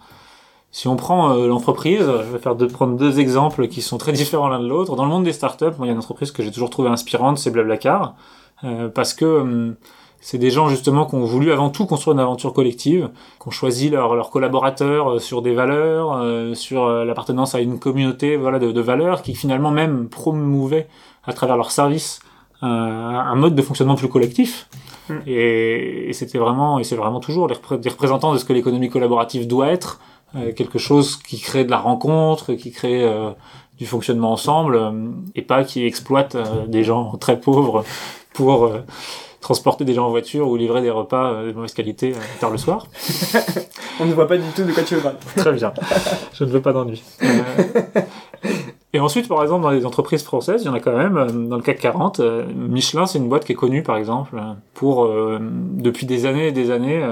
Si 0.77 0.89
on 0.89 0.97
prend 0.97 1.33
euh, 1.33 1.47
l'entreprise, 1.47 2.03
je 2.03 2.33
vais 2.33 2.39
faire 2.39 2.55
deux, 2.55 2.69
prendre 2.69 2.99
deux 2.99 3.19
exemples 3.19 3.67
qui 3.67 3.81
sont 3.81 3.97
très 3.97 4.13
différents 4.13 4.49
l'un 4.49 4.61
de 4.61 4.69
l'autre. 4.69 4.95
Dans 4.95 5.07
le 5.07 5.11
monde 5.11 5.25
des 5.25 5.33
startups, 5.33 5.73
moi, 5.79 5.87
il 5.87 5.87
y 5.87 5.89
a 5.89 5.93
une 5.93 5.99
entreprise 6.01 6.33
que 6.33 6.43
j'ai 6.43 6.51
toujours 6.51 6.69
trouvé 6.69 6.91
inspirante, 6.91 7.39
c'est 7.39 7.51
Blablacar, 7.51 8.15
euh, 8.63 8.91
parce 8.91 9.15
que 9.15 9.25
hum, 9.25 9.77
c'est 10.21 10.37
des 10.37 10.51
gens 10.51 10.69
justement 10.69 11.07
qui 11.07 11.15
ont 11.15 11.25
voulu 11.25 11.51
avant 11.51 11.71
tout 11.71 11.87
construire 11.87 12.13
une 12.13 12.21
aventure 12.21 12.53
collective, 12.53 13.09
qui 13.41 13.49
ont 13.49 13.51
choisi 13.51 13.89
leurs 13.89 14.29
collaborateurs 14.29 15.13
euh, 15.13 15.19
sur 15.19 15.41
des 15.41 15.55
valeurs, 15.55 16.13
euh, 16.13 16.53
sur 16.53 16.87
l'appartenance 17.07 17.55
à 17.55 17.61
une 17.61 17.79
communauté 17.79 18.37
voilà, 18.37 18.59
de, 18.59 18.71
de, 18.71 18.81
valeurs, 18.83 19.23
qui 19.23 19.35
finalement 19.35 19.71
même 19.71 20.11
promouvaient 20.11 20.89
à 21.25 21.33
travers 21.33 21.57
leurs 21.57 21.71
services 21.71 22.21
un 22.61 23.35
mode 23.35 23.55
de 23.55 23.63
fonctionnement 23.63 23.95
plus 23.95 24.09
collectif. 24.09 24.69
Mm. 25.09 25.15
Et, 25.27 26.11
et 26.11 26.13
c'était 26.13 26.39
vraiment, 26.39 26.79
et 26.79 26.85
c'est 26.85 26.97
vraiment 26.97 27.21
toujours 27.21 27.49
des 27.49 27.89
représentants 27.89 28.35
de 28.35 28.39
ce 28.39 28.45
que 28.45 28.53
l'économie 28.53 28.91
collaborative 28.91 29.47
doit 29.47 29.69
être, 29.69 30.01
euh, 30.01 30.16
quelque 30.57 30.79
chose 30.79 31.17
qui 31.17 31.41
crée 31.41 31.65
de 31.65 31.71
la 31.71 31.79
rencontre, 31.79 32.55
qui 32.55 32.71
crée 32.71 33.03
euh, 33.03 33.31
du 33.79 33.87
fonctionnement 33.87 34.33
ensemble, 34.33 34.77
euh, 34.77 34.91
et 35.35 35.43
pas 35.43 35.65
qui 35.65 35.85
exploite 35.85 36.37
des 36.69 36.85
gens 36.85 37.17
très 37.21 37.41
pauvres 37.41 37.85
pour 38.33 38.71
transporter 39.41 39.85
des 39.85 39.95
gens 39.95 40.07
en 40.07 40.11
voiture 40.11 40.49
ou 40.49 40.57
livrer 40.57 40.83
des 40.83 40.91
repas 40.91 41.43
de 41.45 41.53
mauvaise 41.53 41.73
qualité 41.73 42.13
tard 42.41 42.51
le 42.51 42.59
soir. 42.59 42.87
On 44.01 44.05
ne 44.05 44.13
voit 44.13 44.27
pas 44.27 44.37
du 44.37 44.49
tout 44.55 44.65
de 44.65 44.73
quoi 44.73 44.83
tu 44.83 44.97
veux 44.97 45.01
parler. 45.01 45.19
Très 45.37 45.53
bien. 45.53 45.73
Je 46.35 46.45
ne 46.45 46.51
veux 46.51 46.61
pas 46.61 46.73
d'ennui. 46.73 47.03
Et 48.93 49.01
ensuite, 49.01 49.29
par 49.29 49.43
exemple, 49.43 49.63
dans 49.63 49.71
les 49.71 49.87
entreprises 49.87 50.23
françaises, 50.23 50.63
il 50.63 50.67
y 50.67 50.69
en 50.69 50.75
a 50.75 50.81
quand 50.81 50.97
même, 50.97 51.49
dans 51.49 51.57
le 51.57 51.63
CAC 51.63 51.79
40, 51.79 52.21
Michelin, 52.55 53.07
c'est 53.07 53.19
une 53.19 53.29
boîte 53.29 53.45
qui 53.45 53.53
est 53.53 53.57
connue, 53.57 53.83
par 53.83 53.97
exemple, 53.97 54.39
pour, 54.75 55.09
depuis 55.39 56.07
des 56.07 56.27
années 56.27 56.49
et 56.49 56.53
des 56.53 56.71
années, 56.71 57.03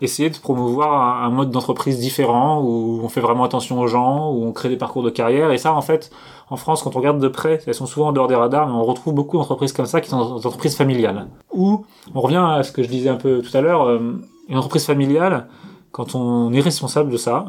essayer 0.00 0.30
de 0.30 0.36
promouvoir 0.36 1.22
un, 1.24 1.30
mode 1.30 1.50
d'entreprise 1.50 1.98
différent 1.98 2.60
où 2.60 3.00
on 3.02 3.08
fait 3.08 3.20
vraiment 3.20 3.44
attention 3.44 3.80
aux 3.80 3.86
gens, 3.86 4.30
où 4.32 4.44
on 4.44 4.52
crée 4.52 4.68
des 4.68 4.76
parcours 4.76 5.02
de 5.02 5.10
carrière. 5.10 5.52
Et 5.52 5.58
ça, 5.58 5.72
en 5.72 5.80
fait, 5.80 6.10
en 6.50 6.56
France, 6.56 6.82
quand 6.82 6.94
on 6.96 6.98
regarde 6.98 7.20
de 7.20 7.28
près, 7.28 7.60
elles 7.66 7.74
sont 7.74 7.86
souvent 7.86 8.08
en 8.08 8.12
dehors 8.12 8.28
des 8.28 8.34
radars, 8.34 8.68
mais 8.68 8.74
on 8.74 8.84
retrouve 8.84 9.14
beaucoup 9.14 9.36
d'entreprises 9.36 9.72
comme 9.72 9.86
ça 9.86 10.00
qui 10.00 10.10
sont 10.10 10.36
des 10.36 10.46
entreprises 10.46 10.76
familiales. 10.76 11.28
Ou, 11.52 11.84
on 12.14 12.20
revient 12.20 12.44
à 12.44 12.62
ce 12.62 12.72
que 12.72 12.82
je 12.82 12.88
disais 12.88 13.08
un 13.08 13.16
peu 13.16 13.40
tout 13.40 13.56
à 13.56 13.60
l'heure, 13.60 13.82
euh, 13.82 14.20
une 14.48 14.58
entreprise 14.58 14.84
familiale, 14.84 15.48
quand 15.92 16.14
on 16.14 16.52
est 16.52 16.60
responsable 16.60 17.10
de 17.10 17.16
ça, 17.16 17.46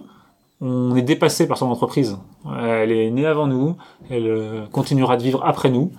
on 0.62 0.96
est 0.96 1.02
dépassé 1.02 1.48
par 1.48 1.58
son 1.58 1.68
entreprise. 1.68 2.18
Elle 2.62 2.92
est 2.92 3.12
née 3.12 3.26
avant 3.26 3.48
nous, 3.48 3.76
elle 4.10 4.28
euh, 4.28 4.66
continuera 4.72 5.18
de 5.18 5.24
vivre 5.24 5.42
après 5.44 5.70
nous. 5.70 5.92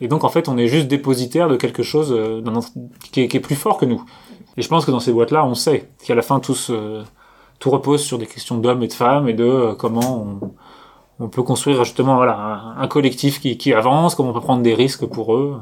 Et 0.00 0.08
donc, 0.08 0.24
en 0.24 0.28
fait, 0.28 0.48
on 0.48 0.58
est 0.58 0.66
juste 0.66 0.88
dépositaire 0.88 1.48
de 1.48 1.56
quelque 1.56 1.84
chose 1.84 2.12
euh, 2.12 2.42
qui 3.12 3.20
est 3.22 3.40
plus 3.40 3.54
fort 3.54 3.78
que 3.78 3.84
nous. 3.84 4.04
Et 4.56 4.62
je 4.62 4.68
pense 4.68 4.84
que 4.84 4.90
dans 4.90 5.00
ces 5.00 5.12
boîtes-là, 5.12 5.44
on 5.44 5.54
sait 5.54 5.88
qu'à 6.04 6.14
la 6.14 6.22
fin, 6.22 6.40
tout, 6.40 6.56
tout 7.58 7.70
repose 7.70 8.02
sur 8.02 8.18
des 8.18 8.26
questions 8.26 8.58
d'hommes 8.58 8.82
et 8.82 8.88
de 8.88 8.92
femmes 8.92 9.28
et 9.28 9.34
de 9.34 9.44
euh, 9.44 9.74
comment 9.74 10.26
on, 11.18 11.28
peut 11.28 11.44
construire 11.44 11.84
justement 11.84 12.16
voilà, 12.16 12.74
un, 12.76 12.88
collectif 12.88 13.40
qui, 13.40 13.56
qui, 13.56 13.72
avance, 13.72 14.16
comment 14.16 14.30
on 14.30 14.32
peut 14.32 14.40
prendre 14.40 14.62
des 14.62 14.74
risques 14.74 15.06
pour 15.06 15.34
eux. 15.34 15.60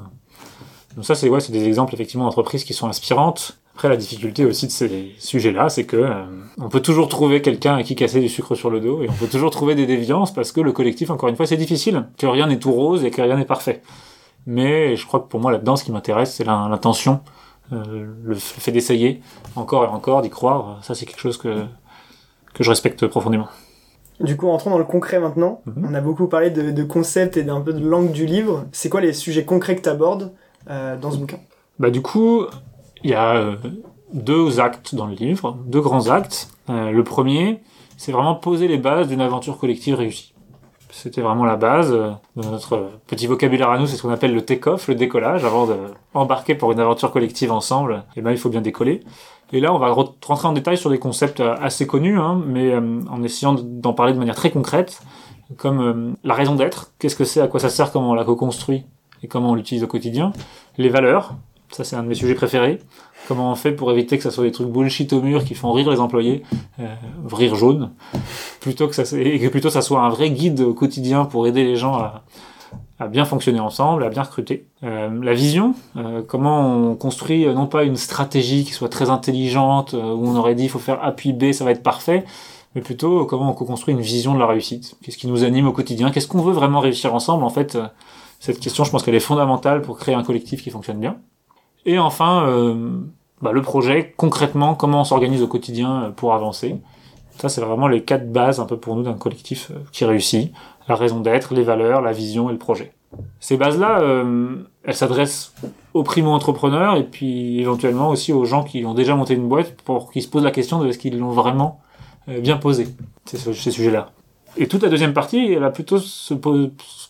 Donc 0.96 1.04
ça, 1.04 1.14
c'est 1.14 1.28
ouais, 1.28 1.40
des 1.50 1.68
exemples 1.68 1.92
effectivement 1.92 2.24
d'entreprises 2.24 2.64
qui 2.64 2.72
sont 2.72 2.88
inspirantes. 2.88 3.58
Après, 3.74 3.90
la 3.90 3.96
difficulté 3.96 4.46
aussi 4.46 4.66
de 4.66 4.72
ces 4.72 5.14
sujets-là, 5.18 5.68
c'est 5.68 5.84
que 5.84 5.96
euh, 5.96 6.24
on 6.58 6.70
peut 6.70 6.80
toujours 6.80 7.08
trouver 7.08 7.42
quelqu'un 7.42 7.76
à 7.76 7.82
qui 7.82 7.94
casser 7.94 8.20
du 8.20 8.30
sucre 8.30 8.54
sur 8.54 8.70
le 8.70 8.80
dos 8.80 9.02
et 9.02 9.10
on 9.10 9.12
peut 9.12 9.28
toujours 9.28 9.50
trouver 9.50 9.74
des 9.74 9.86
déviances 9.86 10.32
parce 10.32 10.52
que 10.52 10.62
le 10.62 10.72
collectif, 10.72 11.10
encore 11.10 11.28
une 11.28 11.36
fois, 11.36 11.46
c'est 11.46 11.58
difficile, 11.58 12.06
que 12.16 12.26
rien 12.26 12.46
n'est 12.46 12.58
tout 12.58 12.72
rose 12.72 13.04
et 13.04 13.10
que 13.10 13.20
rien 13.20 13.36
n'est 13.36 13.44
parfait. 13.44 13.82
Mais 14.46 14.96
je 14.96 15.06
crois 15.06 15.20
que 15.20 15.28
pour 15.28 15.40
moi, 15.40 15.52
là-dedans, 15.52 15.76
ce 15.76 15.84
qui 15.84 15.92
m'intéresse, 15.92 16.34
c'est 16.34 16.44
l'intention 16.44 17.20
le 17.70 18.34
fait 18.34 18.72
d'essayer 18.72 19.22
encore 19.56 19.84
et 19.84 19.88
encore, 19.88 20.22
d'y 20.22 20.30
croire, 20.30 20.78
ça 20.82 20.94
c'est 20.94 21.06
quelque 21.06 21.20
chose 21.20 21.36
que, 21.36 21.64
que 22.54 22.64
je 22.64 22.70
respecte 22.70 23.06
profondément. 23.06 23.48
Du 24.20 24.36
coup, 24.36 24.48
entrons 24.48 24.70
dans 24.70 24.78
le 24.78 24.84
concret 24.84 25.18
maintenant. 25.18 25.62
Mhm. 25.66 25.86
On 25.90 25.94
a 25.94 26.00
beaucoup 26.00 26.26
parlé 26.26 26.50
de, 26.50 26.70
de 26.70 26.82
concepts 26.82 27.36
et 27.36 27.42
d'un 27.42 27.60
peu 27.60 27.72
de 27.72 27.86
langue 27.86 28.12
du 28.12 28.26
livre. 28.26 28.66
C'est 28.72 28.90
quoi 28.90 29.00
les 29.00 29.14
sujets 29.14 29.44
concrets 29.44 29.76
que 29.76 29.82
tu 29.82 29.88
abordes 29.88 30.32
euh, 30.68 30.96
dans 30.98 31.10
ce 31.10 31.16
bouquin? 31.16 31.38
Bah 31.78 31.90
du 31.90 32.02
coup, 32.02 32.44
il 33.02 33.10
y 33.10 33.14
a 33.14 33.36
euh, 33.36 33.56
deux 34.12 34.60
actes 34.60 34.94
dans 34.94 35.06
le 35.06 35.14
livre, 35.14 35.56
deux 35.66 35.80
grands 35.80 36.10
actes. 36.10 36.50
le 36.68 37.02
premier, 37.02 37.60
c'est 37.96 38.12
vraiment 38.12 38.34
poser 38.34 38.68
les 38.68 38.78
bases 38.78 39.08
d'une 39.08 39.22
aventure 39.22 39.58
collective 39.58 39.94
réussie. 39.94 40.34
C'était 40.92 41.20
vraiment 41.20 41.44
la 41.44 41.56
base 41.56 41.92
de 41.92 42.12
notre 42.36 42.90
petit 43.06 43.26
vocabulaire 43.26 43.70
à 43.70 43.78
nous, 43.78 43.86
c'est 43.86 43.96
ce 43.96 44.02
qu'on 44.02 44.10
appelle 44.10 44.34
le 44.34 44.44
take-off, 44.44 44.88
le 44.88 44.94
décollage. 44.94 45.44
Avant 45.44 45.68
d'embarquer 46.14 46.54
pour 46.54 46.72
une 46.72 46.80
aventure 46.80 47.12
collective 47.12 47.52
ensemble, 47.52 48.04
et 48.14 48.18
eh 48.18 48.22
ben, 48.22 48.32
il 48.32 48.38
faut 48.38 48.48
bien 48.48 48.60
décoller. 48.60 49.00
Et 49.52 49.60
là, 49.60 49.74
on 49.74 49.78
va 49.78 49.90
rentrer 49.90 50.48
en 50.48 50.52
détail 50.52 50.76
sur 50.76 50.90
des 50.90 50.98
concepts 50.98 51.40
assez 51.40 51.86
connus, 51.86 52.18
hein, 52.18 52.40
mais 52.46 52.72
euh, 52.72 53.00
en 53.10 53.22
essayant 53.22 53.54
d'en 53.54 53.92
parler 53.92 54.12
de 54.12 54.18
manière 54.18 54.36
très 54.36 54.50
concrète, 54.50 55.02
comme 55.56 55.80
euh, 55.80 56.12
la 56.24 56.34
raison 56.34 56.54
d'être, 56.54 56.92
qu'est-ce 56.98 57.16
que 57.16 57.24
c'est, 57.24 57.40
à 57.40 57.48
quoi 57.48 57.60
ça 57.60 57.68
sert, 57.68 57.90
comment 57.90 58.10
on 58.10 58.14
la 58.14 58.24
co-construit 58.24 58.84
et 59.22 59.28
comment 59.28 59.50
on 59.50 59.54
l'utilise 59.54 59.82
au 59.82 59.88
quotidien, 59.88 60.32
les 60.78 60.88
valeurs, 60.88 61.34
ça 61.70 61.84
c'est 61.84 61.96
un 61.96 62.02
de 62.02 62.08
mes 62.08 62.14
sujets 62.14 62.34
préférés, 62.34 62.78
comment 63.30 63.52
on 63.52 63.54
fait 63.54 63.70
pour 63.70 63.92
éviter 63.92 64.16
que 64.16 64.24
ça 64.24 64.32
soit 64.32 64.42
des 64.42 64.50
trucs 64.50 64.66
bullshit 64.66 65.12
au 65.12 65.22
mur 65.22 65.44
qui 65.44 65.54
font 65.54 65.70
rire 65.72 65.88
les 65.88 66.00
employés, 66.00 66.42
euh, 66.80 66.92
rire 67.30 67.54
jaune, 67.54 67.92
plutôt 68.60 68.88
que 68.88 68.94
ça 68.96 69.04
et 69.16 69.38
que 69.38 69.46
plutôt 69.46 69.70
ça 69.70 69.82
soit 69.82 70.00
un 70.02 70.08
vrai 70.08 70.30
guide 70.30 70.60
au 70.60 70.74
quotidien 70.74 71.24
pour 71.24 71.46
aider 71.46 71.62
les 71.62 71.76
gens 71.76 71.94
à, 71.94 72.24
à 72.98 73.06
bien 73.06 73.24
fonctionner 73.24 73.60
ensemble, 73.60 74.02
à 74.02 74.08
bien 74.08 74.24
recruter. 74.24 74.66
Euh, 74.82 75.08
la 75.22 75.32
vision, 75.32 75.74
euh, 75.96 76.22
comment 76.26 76.90
on 76.90 76.96
construit 76.96 77.46
euh, 77.46 77.54
non 77.54 77.68
pas 77.68 77.84
une 77.84 77.96
stratégie 77.96 78.64
qui 78.64 78.72
soit 78.72 78.88
très 78.88 79.08
intelligente, 79.10 79.94
euh, 79.94 80.12
où 80.12 80.26
on 80.26 80.34
aurait 80.34 80.56
dit 80.56 80.64
il 80.64 80.68
faut 80.68 80.80
faire 80.80 80.98
A 81.04 81.12
puis 81.12 81.32
B, 81.32 81.52
ça 81.52 81.64
va 81.64 81.70
être 81.70 81.84
parfait, 81.84 82.24
mais 82.74 82.80
plutôt 82.80 83.26
comment 83.26 83.50
on 83.50 83.54
construit 83.54 83.94
une 83.94 84.00
vision 84.00 84.34
de 84.34 84.40
la 84.40 84.46
réussite. 84.46 84.96
Qu'est-ce 85.02 85.18
qui 85.18 85.28
nous 85.28 85.44
anime 85.44 85.68
au 85.68 85.72
quotidien? 85.72 86.10
Qu'est-ce 86.10 86.26
qu'on 86.26 86.42
veut 86.42 86.52
vraiment 86.52 86.80
réussir 86.80 87.14
ensemble? 87.14 87.44
En 87.44 87.50
fait, 87.50 87.78
cette 88.40 88.58
question, 88.58 88.82
je 88.84 88.90
pense 88.90 89.02
qu'elle 89.04 89.14
est 89.14 89.20
fondamentale 89.32 89.82
pour 89.82 89.96
créer 89.96 90.16
un 90.16 90.24
collectif 90.24 90.62
qui 90.64 90.70
fonctionne 90.70 90.98
bien. 90.98 91.16
Et 91.86 91.98
enfin, 91.98 92.46
bah, 93.42 93.52
le 93.52 93.62
projet, 93.62 94.12
concrètement, 94.16 94.74
comment 94.74 95.00
on 95.00 95.04
s'organise 95.04 95.42
au 95.42 95.46
quotidien 95.46 96.12
pour 96.16 96.34
avancer. 96.34 96.76
Ça, 97.38 97.48
c'est 97.48 97.62
vraiment 97.62 97.88
les 97.88 98.02
quatre 98.02 98.30
bases 98.30 98.60
un 98.60 98.66
peu 98.66 98.76
pour 98.76 98.96
nous 98.96 99.02
d'un 99.02 99.14
collectif 99.14 99.70
euh, 99.70 99.78
qui 99.92 100.04
réussit. 100.04 100.52
La 100.88 100.94
raison 100.94 101.20
d'être, 101.20 101.54
les 101.54 101.62
valeurs, 101.62 102.02
la 102.02 102.12
vision 102.12 102.50
et 102.50 102.52
le 102.52 102.58
projet. 102.58 102.92
Ces 103.40 103.56
bases-là, 103.56 104.00
euh, 104.00 104.56
elles 104.84 104.94
s'adressent 104.94 105.54
aux 105.94 106.02
primo-entrepreneurs 106.02 106.96
et 106.96 107.04
puis 107.04 107.60
éventuellement 107.60 108.10
aussi 108.10 108.32
aux 108.32 108.44
gens 108.44 108.62
qui 108.62 108.84
ont 108.84 108.94
déjà 108.94 109.14
monté 109.14 109.34
une 109.34 109.48
boîte 109.48 109.72
pour 109.82 110.12
qu'ils 110.12 110.22
se 110.22 110.28
posent 110.28 110.44
la 110.44 110.50
question 110.50 110.78
de 110.80 110.88
est-ce 110.88 110.98
qu'ils 110.98 111.18
l'ont 111.18 111.30
vraiment 111.30 111.80
euh, 112.28 112.40
bien 112.40 112.58
posé, 112.58 112.88
ces, 113.24 113.38
ces 113.38 113.70
sujets-là. 113.70 114.10
Et 114.56 114.68
toute 114.68 114.82
la 114.82 114.88
deuxième 114.88 115.14
partie, 115.14 115.52
elle 115.52 115.60
va 115.60 115.70
plutôt 115.70 115.98
se 115.98 116.34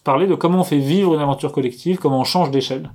parler 0.04 0.26
de 0.26 0.34
comment 0.34 0.60
on 0.60 0.64
fait 0.64 0.78
vivre 0.78 1.14
une 1.14 1.20
aventure 1.20 1.52
collective, 1.52 1.98
comment 1.98 2.20
on 2.20 2.24
change 2.24 2.50
d'échelle 2.50 2.90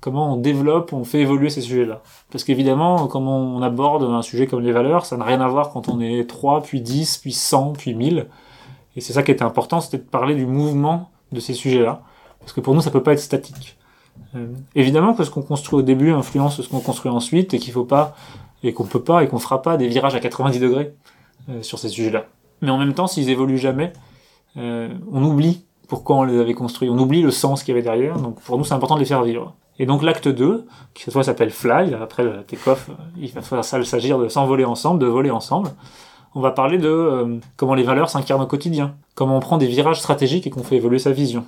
comment 0.00 0.32
on 0.32 0.36
développe, 0.36 0.92
on 0.92 1.04
fait 1.04 1.20
évoluer 1.20 1.50
ces 1.50 1.60
sujets-là. 1.60 2.02
Parce 2.30 2.44
qu'évidemment, 2.44 3.06
comment 3.06 3.38
on 3.38 3.62
aborde 3.62 4.04
un 4.04 4.22
sujet 4.22 4.46
comme 4.46 4.62
les 4.62 4.72
valeurs, 4.72 5.06
ça 5.06 5.16
n'a 5.16 5.24
rien 5.24 5.40
à 5.40 5.48
voir 5.48 5.70
quand 5.70 5.88
on 5.88 6.00
est 6.00 6.28
3, 6.28 6.62
puis 6.62 6.80
10, 6.80 7.18
puis 7.18 7.32
100, 7.32 7.72
puis 7.74 7.94
1000. 7.94 8.26
Et 8.96 9.00
c'est 9.00 9.12
ça 9.12 9.22
qui 9.22 9.30
était 9.30 9.42
important, 9.42 9.80
c'était 9.80 9.98
de 9.98 10.02
parler 10.08 10.34
du 10.34 10.46
mouvement 10.46 11.10
de 11.32 11.40
ces 11.40 11.54
sujets-là. 11.54 12.02
Parce 12.40 12.52
que 12.52 12.60
pour 12.60 12.74
nous, 12.74 12.80
ça 12.80 12.90
peut 12.90 13.02
pas 13.02 13.12
être 13.12 13.20
statique. 13.20 13.76
Euh, 14.34 14.46
évidemment 14.74 15.14
que 15.14 15.24
ce 15.24 15.30
qu'on 15.30 15.42
construit 15.42 15.78
au 15.78 15.82
début 15.82 16.10
influence 16.12 16.60
ce 16.60 16.68
qu'on 16.68 16.80
construit 16.80 17.10
ensuite 17.10 17.54
et 17.54 17.58
qu'il 17.58 17.72
faut 17.72 17.84
pas, 17.84 18.16
et 18.62 18.72
qu'on 18.72 18.84
peut 18.84 19.02
pas, 19.02 19.22
et 19.22 19.28
qu'on 19.28 19.38
fera 19.38 19.62
pas 19.62 19.76
des 19.76 19.88
virages 19.88 20.14
à 20.14 20.20
90 20.20 20.58
degrés 20.58 20.94
euh, 21.48 21.62
sur 21.62 21.78
ces 21.78 21.88
sujets-là. 21.88 22.26
Mais 22.62 22.70
en 22.70 22.78
même 22.78 22.94
temps, 22.94 23.06
s'ils 23.06 23.28
évoluent 23.28 23.58
jamais, 23.58 23.92
euh, 24.56 24.88
on 25.12 25.22
oublie 25.22 25.64
pourquoi 25.88 26.16
on 26.16 26.24
les 26.24 26.38
avait 26.38 26.54
construits, 26.54 26.88
on 26.88 26.98
oublie 26.98 27.22
le 27.22 27.30
sens 27.30 27.62
qu'il 27.62 27.74
y 27.74 27.76
avait 27.76 27.84
derrière, 27.84 28.18
donc 28.18 28.40
pour 28.40 28.58
nous 28.58 28.64
c'est 28.64 28.74
important 28.74 28.96
de 28.96 29.00
les 29.00 29.06
faire 29.06 29.22
vivre. 29.22 29.54
Et 29.78 29.86
donc 29.86 30.02
l'acte 30.02 30.28
2, 30.28 30.66
qui 30.94 31.04
cette 31.04 31.12
fois 31.12 31.22
s'appelle 31.22 31.50
Fly, 31.50 31.94
après 31.94 32.24
le 32.24 32.42
take-off, 32.42 32.90
il 33.18 33.30
va 33.32 33.62
s'agir 33.62 34.18
de 34.18 34.28
s'envoler 34.28 34.64
ensemble, 34.64 35.00
de 35.00 35.06
voler 35.06 35.30
ensemble. 35.30 35.70
On 36.34 36.40
va 36.40 36.50
parler 36.50 36.78
de 36.78 36.88
euh, 36.88 37.36
comment 37.56 37.74
les 37.74 37.82
valeurs 37.82 38.10
s'incarnent 38.10 38.42
au 38.42 38.46
quotidien, 38.46 38.94
comment 39.14 39.36
on 39.36 39.40
prend 39.40 39.58
des 39.58 39.66
virages 39.66 40.00
stratégiques 40.00 40.46
et 40.46 40.50
qu'on 40.50 40.62
fait 40.62 40.76
évoluer 40.76 40.98
sa 40.98 41.10
vision, 41.10 41.44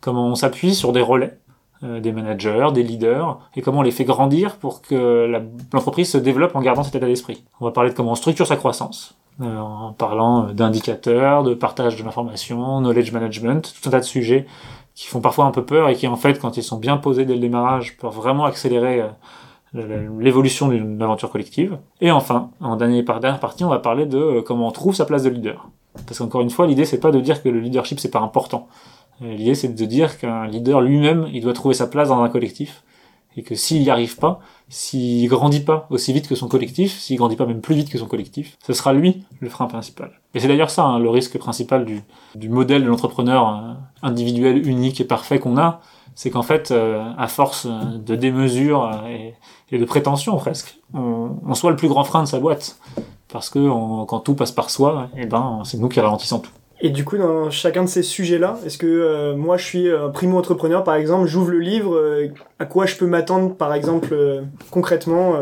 comment 0.00 0.26
on 0.26 0.34
s'appuie 0.34 0.74
sur 0.74 0.92
des 0.92 1.00
relais, 1.00 1.38
euh, 1.82 2.00
des 2.00 2.12
managers, 2.12 2.68
des 2.74 2.82
leaders, 2.82 3.38
et 3.56 3.62
comment 3.62 3.78
on 3.78 3.82
les 3.82 3.90
fait 3.90 4.04
grandir 4.04 4.56
pour 4.56 4.82
que 4.82 5.40
l'entreprise 5.72 6.10
se 6.10 6.18
développe 6.18 6.56
en 6.56 6.60
gardant 6.60 6.82
cet 6.82 6.94
état 6.94 7.06
d'esprit. 7.06 7.44
On 7.60 7.64
va 7.64 7.70
parler 7.70 7.90
de 7.90 7.94
comment 7.94 8.12
on 8.12 8.16
structure 8.16 8.46
sa 8.46 8.56
croissance, 8.56 9.14
euh, 9.40 9.58
en 9.58 9.92
parlant 9.92 10.52
d'indicateurs, 10.52 11.42
de 11.42 11.54
partage 11.54 11.96
de 11.96 12.04
l'information, 12.04 12.80
knowledge 12.80 13.12
management, 13.12 13.74
tout 13.80 13.88
un 13.88 13.92
tas 13.92 14.00
de 14.00 14.04
sujets 14.04 14.46
qui 14.98 15.06
font 15.06 15.20
parfois 15.20 15.44
un 15.44 15.52
peu 15.52 15.64
peur 15.64 15.88
et 15.88 15.94
qui 15.94 16.08
en 16.08 16.16
fait 16.16 16.40
quand 16.40 16.56
ils 16.56 16.62
sont 16.64 16.76
bien 16.76 16.96
posés 16.96 17.24
dès 17.24 17.34
le 17.34 17.38
démarrage 17.38 17.96
peuvent 17.98 18.12
vraiment 18.12 18.46
accélérer 18.46 19.04
euh, 19.76 20.08
l'évolution 20.18 20.66
d'une 20.66 21.00
aventure 21.00 21.30
collective. 21.30 21.78
Et 22.00 22.10
enfin, 22.10 22.50
en 22.60 22.74
dernier 22.74 23.04
par 23.04 23.20
dernière 23.20 23.38
partie, 23.38 23.62
on 23.62 23.68
va 23.68 23.78
parler 23.78 24.06
de 24.06 24.18
euh, 24.18 24.42
comment 24.42 24.66
on 24.66 24.72
trouve 24.72 24.96
sa 24.96 25.04
place 25.04 25.22
de 25.22 25.28
leader. 25.28 25.68
Parce 26.04 26.18
qu'encore 26.18 26.40
une 26.40 26.50
fois, 26.50 26.66
l'idée 26.66 26.84
c'est 26.84 26.98
pas 26.98 27.12
de 27.12 27.20
dire 27.20 27.44
que 27.44 27.48
le 27.48 27.60
leadership 27.60 28.00
c'est 28.00 28.10
pas 28.10 28.18
important. 28.18 28.66
Euh, 29.22 29.32
l'idée 29.34 29.54
c'est 29.54 29.68
de 29.68 29.84
dire 29.84 30.18
qu'un 30.18 30.48
leader 30.48 30.80
lui-même, 30.80 31.28
il 31.32 31.42
doit 31.42 31.52
trouver 31.52 31.74
sa 31.74 31.86
place 31.86 32.08
dans 32.08 32.20
un 32.20 32.28
collectif. 32.28 32.82
Et 33.38 33.42
que 33.44 33.54
s'il 33.54 33.80
n'y 33.82 33.88
arrive 33.88 34.16
pas, 34.16 34.40
s'il 34.68 35.28
grandit 35.28 35.60
pas 35.60 35.86
aussi 35.90 36.12
vite 36.12 36.26
que 36.26 36.34
son 36.34 36.48
collectif, 36.48 36.98
s'il 36.98 37.16
grandit 37.16 37.36
pas 37.36 37.46
même 37.46 37.60
plus 37.60 37.76
vite 37.76 37.88
que 37.88 37.96
son 37.96 38.06
collectif, 38.06 38.58
ce 38.66 38.72
sera 38.72 38.92
lui 38.92 39.24
le 39.38 39.48
frein 39.48 39.66
principal. 39.66 40.10
Et 40.34 40.40
c'est 40.40 40.48
d'ailleurs 40.48 40.70
ça 40.70 40.84
hein, 40.84 40.98
le 40.98 41.08
risque 41.08 41.38
principal 41.38 41.84
du, 41.84 42.02
du 42.34 42.48
modèle 42.48 42.82
de 42.82 42.88
l'entrepreneur 42.88 43.48
euh, 43.48 43.74
individuel, 44.02 44.66
unique 44.66 45.00
et 45.00 45.04
parfait 45.04 45.38
qu'on 45.38 45.56
a, 45.56 45.80
c'est 46.16 46.30
qu'en 46.30 46.42
fait, 46.42 46.72
euh, 46.72 47.12
à 47.16 47.28
force 47.28 47.68
de 47.68 48.16
démesure 48.16 48.90
euh, 49.04 49.30
et, 49.70 49.78
de 49.78 49.84
prétention 49.84 50.36
presque, 50.36 50.80
on, 50.92 51.36
on, 51.46 51.54
soit 51.54 51.70
le 51.70 51.76
plus 51.76 51.88
grand 51.88 52.02
frein 52.02 52.24
de 52.24 52.28
sa 52.28 52.40
boîte. 52.40 52.80
Parce 53.28 53.50
que 53.50 53.58
quand 54.06 54.20
tout 54.20 54.34
passe 54.34 54.52
par 54.52 54.70
soi, 54.70 55.10
et 55.14 55.20
eh 55.22 55.26
ben, 55.26 55.60
c'est 55.64 55.78
nous 55.78 55.88
qui 55.88 56.00
ralentissons 56.00 56.40
tout. 56.40 56.50
Et 56.80 56.90
du 56.90 57.04
coup, 57.04 57.18
dans 57.18 57.50
chacun 57.50 57.82
de 57.82 57.88
ces 57.88 58.02
sujets-là, 58.02 58.58
est-ce 58.64 58.78
que 58.78 58.86
euh, 58.86 59.36
moi 59.36 59.56
je 59.56 59.64
suis 59.64 59.90
un 59.90 60.10
primo-entrepreneur 60.10 60.84
par 60.84 60.94
exemple, 60.94 61.26
j'ouvre 61.26 61.50
le 61.50 61.58
livre, 61.58 61.96
euh, 61.96 62.28
à 62.58 62.66
quoi 62.66 62.86
je 62.86 62.94
peux 62.96 63.06
m'attendre 63.06 63.54
par 63.54 63.74
exemple 63.74 64.10
euh, 64.12 64.42
concrètement 64.70 65.34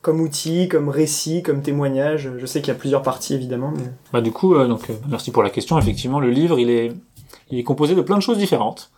comme 0.00 0.20
outil, 0.20 0.68
comme 0.68 0.88
récit, 0.88 1.42
comme 1.42 1.60
témoignage? 1.60 2.30
Je 2.38 2.46
sais 2.46 2.60
qu'il 2.60 2.68
y 2.68 2.76
a 2.76 2.78
plusieurs 2.78 3.02
parties 3.02 3.34
évidemment. 3.34 3.74
Bah 4.12 4.22
du 4.22 4.32
coup, 4.32 4.56
donc 4.66 4.88
merci 5.08 5.30
pour 5.30 5.42
la 5.42 5.50
question. 5.50 5.78
Effectivement, 5.78 6.20
le 6.20 6.30
livre 6.30 6.58
il 6.58 6.70
est 6.70 6.92
il 7.50 7.58
est 7.58 7.64
composé 7.64 7.94
de 7.94 8.00
plein 8.00 8.16
de 8.16 8.22
choses 8.22 8.38
différentes 8.38 8.90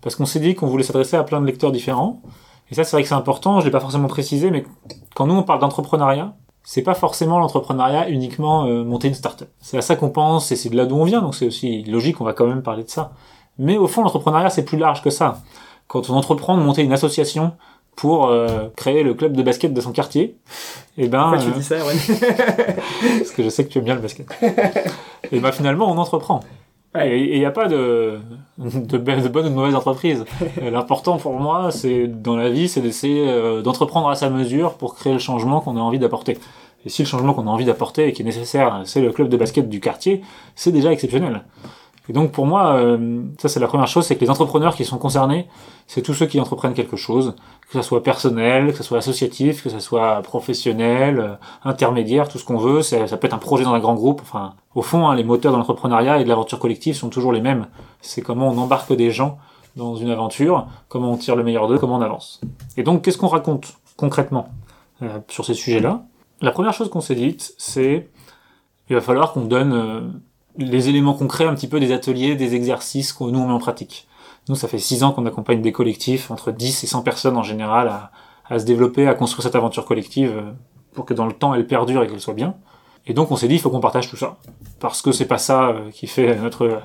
parce 0.00 0.14
qu'on 0.14 0.26
s'est 0.26 0.40
dit 0.40 0.54
qu'on 0.54 0.68
voulait 0.68 0.84
s'adresser 0.84 1.16
à 1.16 1.24
plein 1.24 1.40
de 1.40 1.46
lecteurs 1.46 1.72
différents. 1.72 2.22
Et 2.70 2.74
ça, 2.74 2.84
c'est 2.84 2.94
vrai 2.94 3.02
que 3.02 3.08
c'est 3.08 3.14
important. 3.14 3.60
Je 3.60 3.64
l'ai 3.64 3.70
pas 3.70 3.80
forcément 3.80 4.08
précisé, 4.08 4.50
mais 4.50 4.64
quand 5.14 5.26
nous 5.26 5.34
on 5.34 5.42
parle 5.42 5.60
d'entrepreneuriat, 5.60 6.34
c'est 6.70 6.82
pas 6.82 6.92
forcément 6.92 7.38
l'entrepreneuriat 7.38 8.10
uniquement 8.10 8.66
euh, 8.66 8.84
monter 8.84 9.08
une 9.08 9.14
start-up. 9.14 9.48
C'est 9.58 9.78
à 9.78 9.80
ça 9.80 9.96
qu'on 9.96 10.10
pense 10.10 10.52
et 10.52 10.56
c'est 10.56 10.68
de 10.68 10.76
là 10.76 10.84
d'où 10.84 10.96
on 10.96 11.04
vient, 11.04 11.22
donc 11.22 11.34
c'est 11.34 11.46
aussi 11.46 11.82
logique, 11.84 12.20
on 12.20 12.24
va 12.24 12.34
quand 12.34 12.46
même 12.46 12.60
parler 12.60 12.84
de 12.84 12.90
ça. 12.90 13.12
Mais 13.58 13.78
au 13.78 13.86
fond, 13.86 14.02
l'entrepreneuriat, 14.02 14.50
c'est 14.50 14.66
plus 14.66 14.76
large 14.76 15.02
que 15.02 15.08
ça. 15.08 15.40
Quand 15.86 16.10
on 16.10 16.14
entreprend 16.14 16.58
de 16.58 16.62
monter 16.62 16.82
une 16.82 16.92
association 16.92 17.52
pour 17.96 18.26
euh, 18.26 18.68
créer 18.76 19.02
le 19.02 19.14
club 19.14 19.34
de 19.34 19.42
basket 19.42 19.72
de 19.72 19.80
son 19.80 19.92
quartier, 19.92 20.36
et 20.98 21.04
eh 21.04 21.08
ben... 21.08 21.30
Pourquoi 21.30 21.52
tu 21.52 21.58
dis 21.58 21.64
ça, 21.64 21.76
ouais 21.76 21.94
Parce 23.18 23.30
que 23.30 23.42
je 23.42 23.48
sais 23.48 23.64
que 23.64 23.70
tu 23.70 23.78
aimes 23.78 23.84
bien 23.84 23.94
le 23.94 24.02
basket. 24.02 24.26
et 25.32 25.40
ben 25.40 25.52
finalement, 25.52 25.90
on 25.90 25.96
entreprend. 25.96 26.40
Et 27.06 27.34
il 27.34 27.38
n'y 27.38 27.44
a 27.44 27.50
pas 27.50 27.68
de, 27.68 28.18
de, 28.58 28.96
de, 28.96 29.28
bonne 29.28 29.46
ou 29.46 29.48
de 29.48 29.54
mauvaise 29.54 29.74
entreprise. 29.74 30.24
L'important 30.62 31.16
pour 31.16 31.38
moi, 31.38 31.70
c'est 31.70 32.06
dans 32.06 32.36
la 32.36 32.50
vie, 32.50 32.68
c'est 32.68 32.80
d'essayer 32.80 33.28
euh, 33.28 33.62
d'entreprendre 33.62 34.08
à 34.08 34.14
sa 34.14 34.30
mesure 34.30 34.74
pour 34.74 34.94
créer 34.94 35.12
le 35.12 35.18
changement 35.18 35.60
qu'on 35.60 35.76
a 35.76 35.80
envie 35.80 35.98
d'apporter. 35.98 36.38
Et 36.86 36.88
si 36.88 37.02
le 37.02 37.08
changement 37.08 37.34
qu'on 37.34 37.46
a 37.46 37.50
envie 37.50 37.64
d'apporter 37.64 38.08
et 38.08 38.12
qui 38.12 38.22
est 38.22 38.24
nécessaire, 38.24 38.82
c'est 38.84 39.00
le 39.00 39.12
club 39.12 39.28
de 39.28 39.36
basket 39.36 39.68
du 39.68 39.80
quartier, 39.80 40.22
c'est 40.54 40.72
déjà 40.72 40.92
exceptionnel. 40.92 41.42
Et 42.08 42.12
donc 42.12 42.32
pour 42.32 42.46
moi, 42.46 42.74
euh, 42.76 43.22
ça 43.38 43.48
c'est 43.48 43.60
la 43.60 43.66
première 43.66 43.86
chose, 43.86 44.06
c'est 44.06 44.16
que 44.16 44.20
les 44.20 44.30
entrepreneurs 44.30 44.74
qui 44.74 44.84
sont 44.84 44.98
concernés, 44.98 45.46
c'est 45.86 46.00
tous 46.00 46.14
ceux 46.14 46.26
qui 46.26 46.40
entreprennent 46.40 46.72
quelque 46.72 46.96
chose, 46.96 47.34
que 47.68 47.74
ça 47.74 47.82
soit 47.82 48.02
personnel, 48.02 48.72
que 48.72 48.78
ça 48.78 48.82
soit 48.82 48.98
associatif, 48.98 49.62
que 49.62 49.68
ça 49.68 49.80
soit 49.80 50.22
professionnel, 50.22 51.18
euh, 51.18 51.34
intermédiaire, 51.64 52.28
tout 52.28 52.38
ce 52.38 52.44
qu'on 52.44 52.56
veut. 52.56 52.82
Ça, 52.82 52.98
peut 53.16 53.26
être 53.26 53.34
un 53.34 53.38
projet 53.38 53.64
dans 53.64 53.74
un 53.74 53.78
grand 53.78 53.94
groupe. 53.94 54.20
Enfin, 54.22 54.54
au 54.74 54.82
fond, 54.82 55.06
hein, 55.06 55.14
les 55.14 55.24
moteurs 55.24 55.52
de 55.52 55.58
l'entrepreneuriat 55.58 56.18
et 56.20 56.24
de 56.24 56.28
l'aventure 56.28 56.58
collective 56.58 56.94
sont 56.94 57.10
toujours 57.10 57.32
les 57.32 57.42
mêmes. 57.42 57.66
C'est 58.00 58.22
comment 58.22 58.48
on 58.48 58.56
embarque 58.56 58.92
des 58.94 59.10
gens 59.10 59.38
dans 59.76 59.96
une 59.96 60.10
aventure, 60.10 60.66
comment 60.88 61.12
on 61.12 61.16
tire 61.16 61.36
le 61.36 61.44
meilleur 61.44 61.68
d'eux, 61.68 61.78
comment 61.78 61.96
on 61.96 62.02
avance. 62.02 62.40
Et 62.78 62.82
donc, 62.82 63.02
qu'est-ce 63.02 63.18
qu'on 63.18 63.28
raconte 63.28 63.74
concrètement 63.96 64.48
euh, 65.02 65.18
sur 65.28 65.44
ces 65.44 65.54
sujets-là? 65.54 66.04
La 66.40 66.52
première 66.52 66.72
chose 66.72 66.88
qu'on 66.88 67.02
s'est 67.02 67.14
dite, 67.14 67.54
c'est 67.58 68.08
il 68.88 68.94
va 68.94 69.02
falloir 69.02 69.32
qu'on 69.32 69.44
donne 69.44 70.22
les 70.58 70.88
éléments 70.88 71.14
concrets 71.14 71.46
un 71.46 71.54
petit 71.54 71.68
peu 71.68 71.80
des 71.80 71.92
ateliers, 71.92 72.36
des 72.36 72.54
exercices 72.54 73.12
que 73.12 73.24
nous 73.24 73.38
on 73.38 73.46
met 73.46 73.52
en 73.52 73.58
pratique. 73.58 74.06
Nous, 74.48 74.54
ça 74.54 74.66
fait 74.66 74.78
six 74.78 75.02
ans 75.02 75.12
qu'on 75.12 75.26
accompagne 75.26 75.60
des 75.60 75.72
collectifs, 75.72 76.30
entre 76.30 76.52
10 76.52 76.84
et 76.84 76.86
100 76.86 77.02
personnes 77.02 77.36
en 77.36 77.42
général, 77.42 77.88
à, 77.88 78.10
à 78.48 78.58
se 78.58 78.64
développer, 78.64 79.06
à 79.06 79.14
construire 79.14 79.44
cette 79.44 79.54
aventure 79.54 79.84
collective 79.84 80.32
euh, 80.36 80.50
pour 80.92 81.04
que 81.04 81.14
dans 81.14 81.26
le 81.26 81.32
temps 81.32 81.54
elle 81.54 81.66
perdure 81.66 82.02
et 82.02 82.06
qu'elle 82.06 82.20
soit 82.20 82.34
bien. 82.34 82.56
Et 83.06 83.14
donc 83.14 83.30
on 83.30 83.36
s'est 83.36 83.48
dit 83.48 83.54
il 83.54 83.60
faut 83.60 83.70
qu'on 83.70 83.80
partage 83.80 84.08
tout 84.08 84.16
ça 84.16 84.38
parce 84.80 85.02
que 85.02 85.12
c'est 85.12 85.26
pas 85.26 85.38
ça 85.38 85.68
euh, 85.68 85.90
qui 85.90 86.06
fait 86.06 86.36
notre 86.36 86.80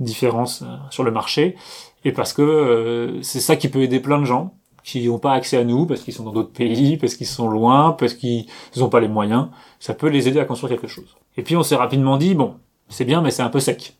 différence 0.00 0.62
euh, 0.62 0.76
sur 0.90 1.04
le 1.04 1.10
marché 1.10 1.56
et 2.04 2.12
parce 2.12 2.32
que 2.32 3.18
c'est 3.22 3.40
ça 3.40 3.56
qui 3.56 3.68
peut 3.68 3.82
aider 3.82 4.00
plein 4.00 4.18
de 4.18 4.24
gens 4.24 4.54
qui 4.84 5.06
n'ont 5.06 5.18
pas 5.18 5.32
accès 5.32 5.56
à 5.56 5.64
nous 5.64 5.86
parce 5.86 6.00
qu'ils 6.00 6.14
sont 6.14 6.24
dans 6.24 6.32
d'autres 6.32 6.52
pays, 6.52 6.96
parce 6.96 7.14
qu'ils 7.14 7.26
sont 7.26 7.48
loin, 7.48 7.92
parce 7.92 8.14
qu'ils 8.14 8.46
n'ont 8.76 8.88
pas 8.88 9.00
les 9.00 9.08
moyens. 9.08 9.48
Ça 9.80 9.92
peut 9.92 10.08
les 10.08 10.28
aider 10.28 10.40
à 10.40 10.44
construire 10.44 10.70
quelque 10.70 10.86
chose. 10.86 11.16
Et 11.36 11.42
puis 11.42 11.56
on 11.56 11.62
s'est 11.62 11.76
rapidement 11.76 12.16
dit 12.16 12.34
bon 12.34 12.54
c'est 12.88 13.04
bien, 13.04 13.20
mais 13.20 13.30
c'est 13.30 13.42
un 13.42 13.50
peu 13.50 13.60
sec. 13.60 13.94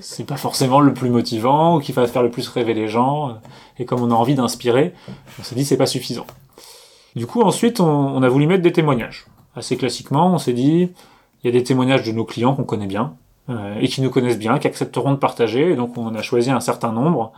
C'est 0.00 0.26
pas 0.26 0.36
forcément 0.36 0.80
le 0.80 0.94
plus 0.94 1.10
motivant 1.10 1.76
ou 1.76 1.80
qui 1.80 1.92
va 1.92 2.06
faire 2.06 2.22
le 2.22 2.30
plus 2.30 2.48
rêver 2.48 2.74
les 2.74 2.88
gens. 2.88 3.36
Et 3.78 3.84
comme 3.84 4.02
on 4.02 4.10
a 4.10 4.14
envie 4.14 4.34
d'inspirer, 4.34 4.94
on 5.38 5.42
s'est 5.42 5.54
dit 5.54 5.64
c'est 5.64 5.76
pas 5.76 5.86
suffisant. 5.86 6.26
Du 7.14 7.26
coup, 7.26 7.42
ensuite, 7.42 7.80
on, 7.80 8.22
a 8.22 8.28
voulu 8.28 8.46
mettre 8.46 8.62
des 8.62 8.72
témoignages. 8.72 9.26
Assez 9.54 9.76
classiquement, 9.76 10.32
on 10.32 10.38
s'est 10.38 10.54
dit 10.54 10.90
il 11.42 11.46
y 11.46 11.48
a 11.48 11.52
des 11.52 11.62
témoignages 11.62 12.04
de 12.04 12.12
nos 12.12 12.24
clients 12.24 12.54
qu'on 12.54 12.64
connaît 12.64 12.86
bien 12.86 13.14
euh, 13.50 13.78
et 13.80 13.88
qui 13.88 14.00
nous 14.00 14.10
connaissent 14.10 14.38
bien, 14.38 14.58
qui 14.58 14.66
accepteront 14.66 15.12
de 15.12 15.16
partager. 15.16 15.72
Et 15.72 15.76
donc, 15.76 15.98
on 15.98 16.14
a 16.14 16.22
choisi 16.22 16.50
un 16.50 16.60
certain 16.60 16.92
nombre 16.92 17.32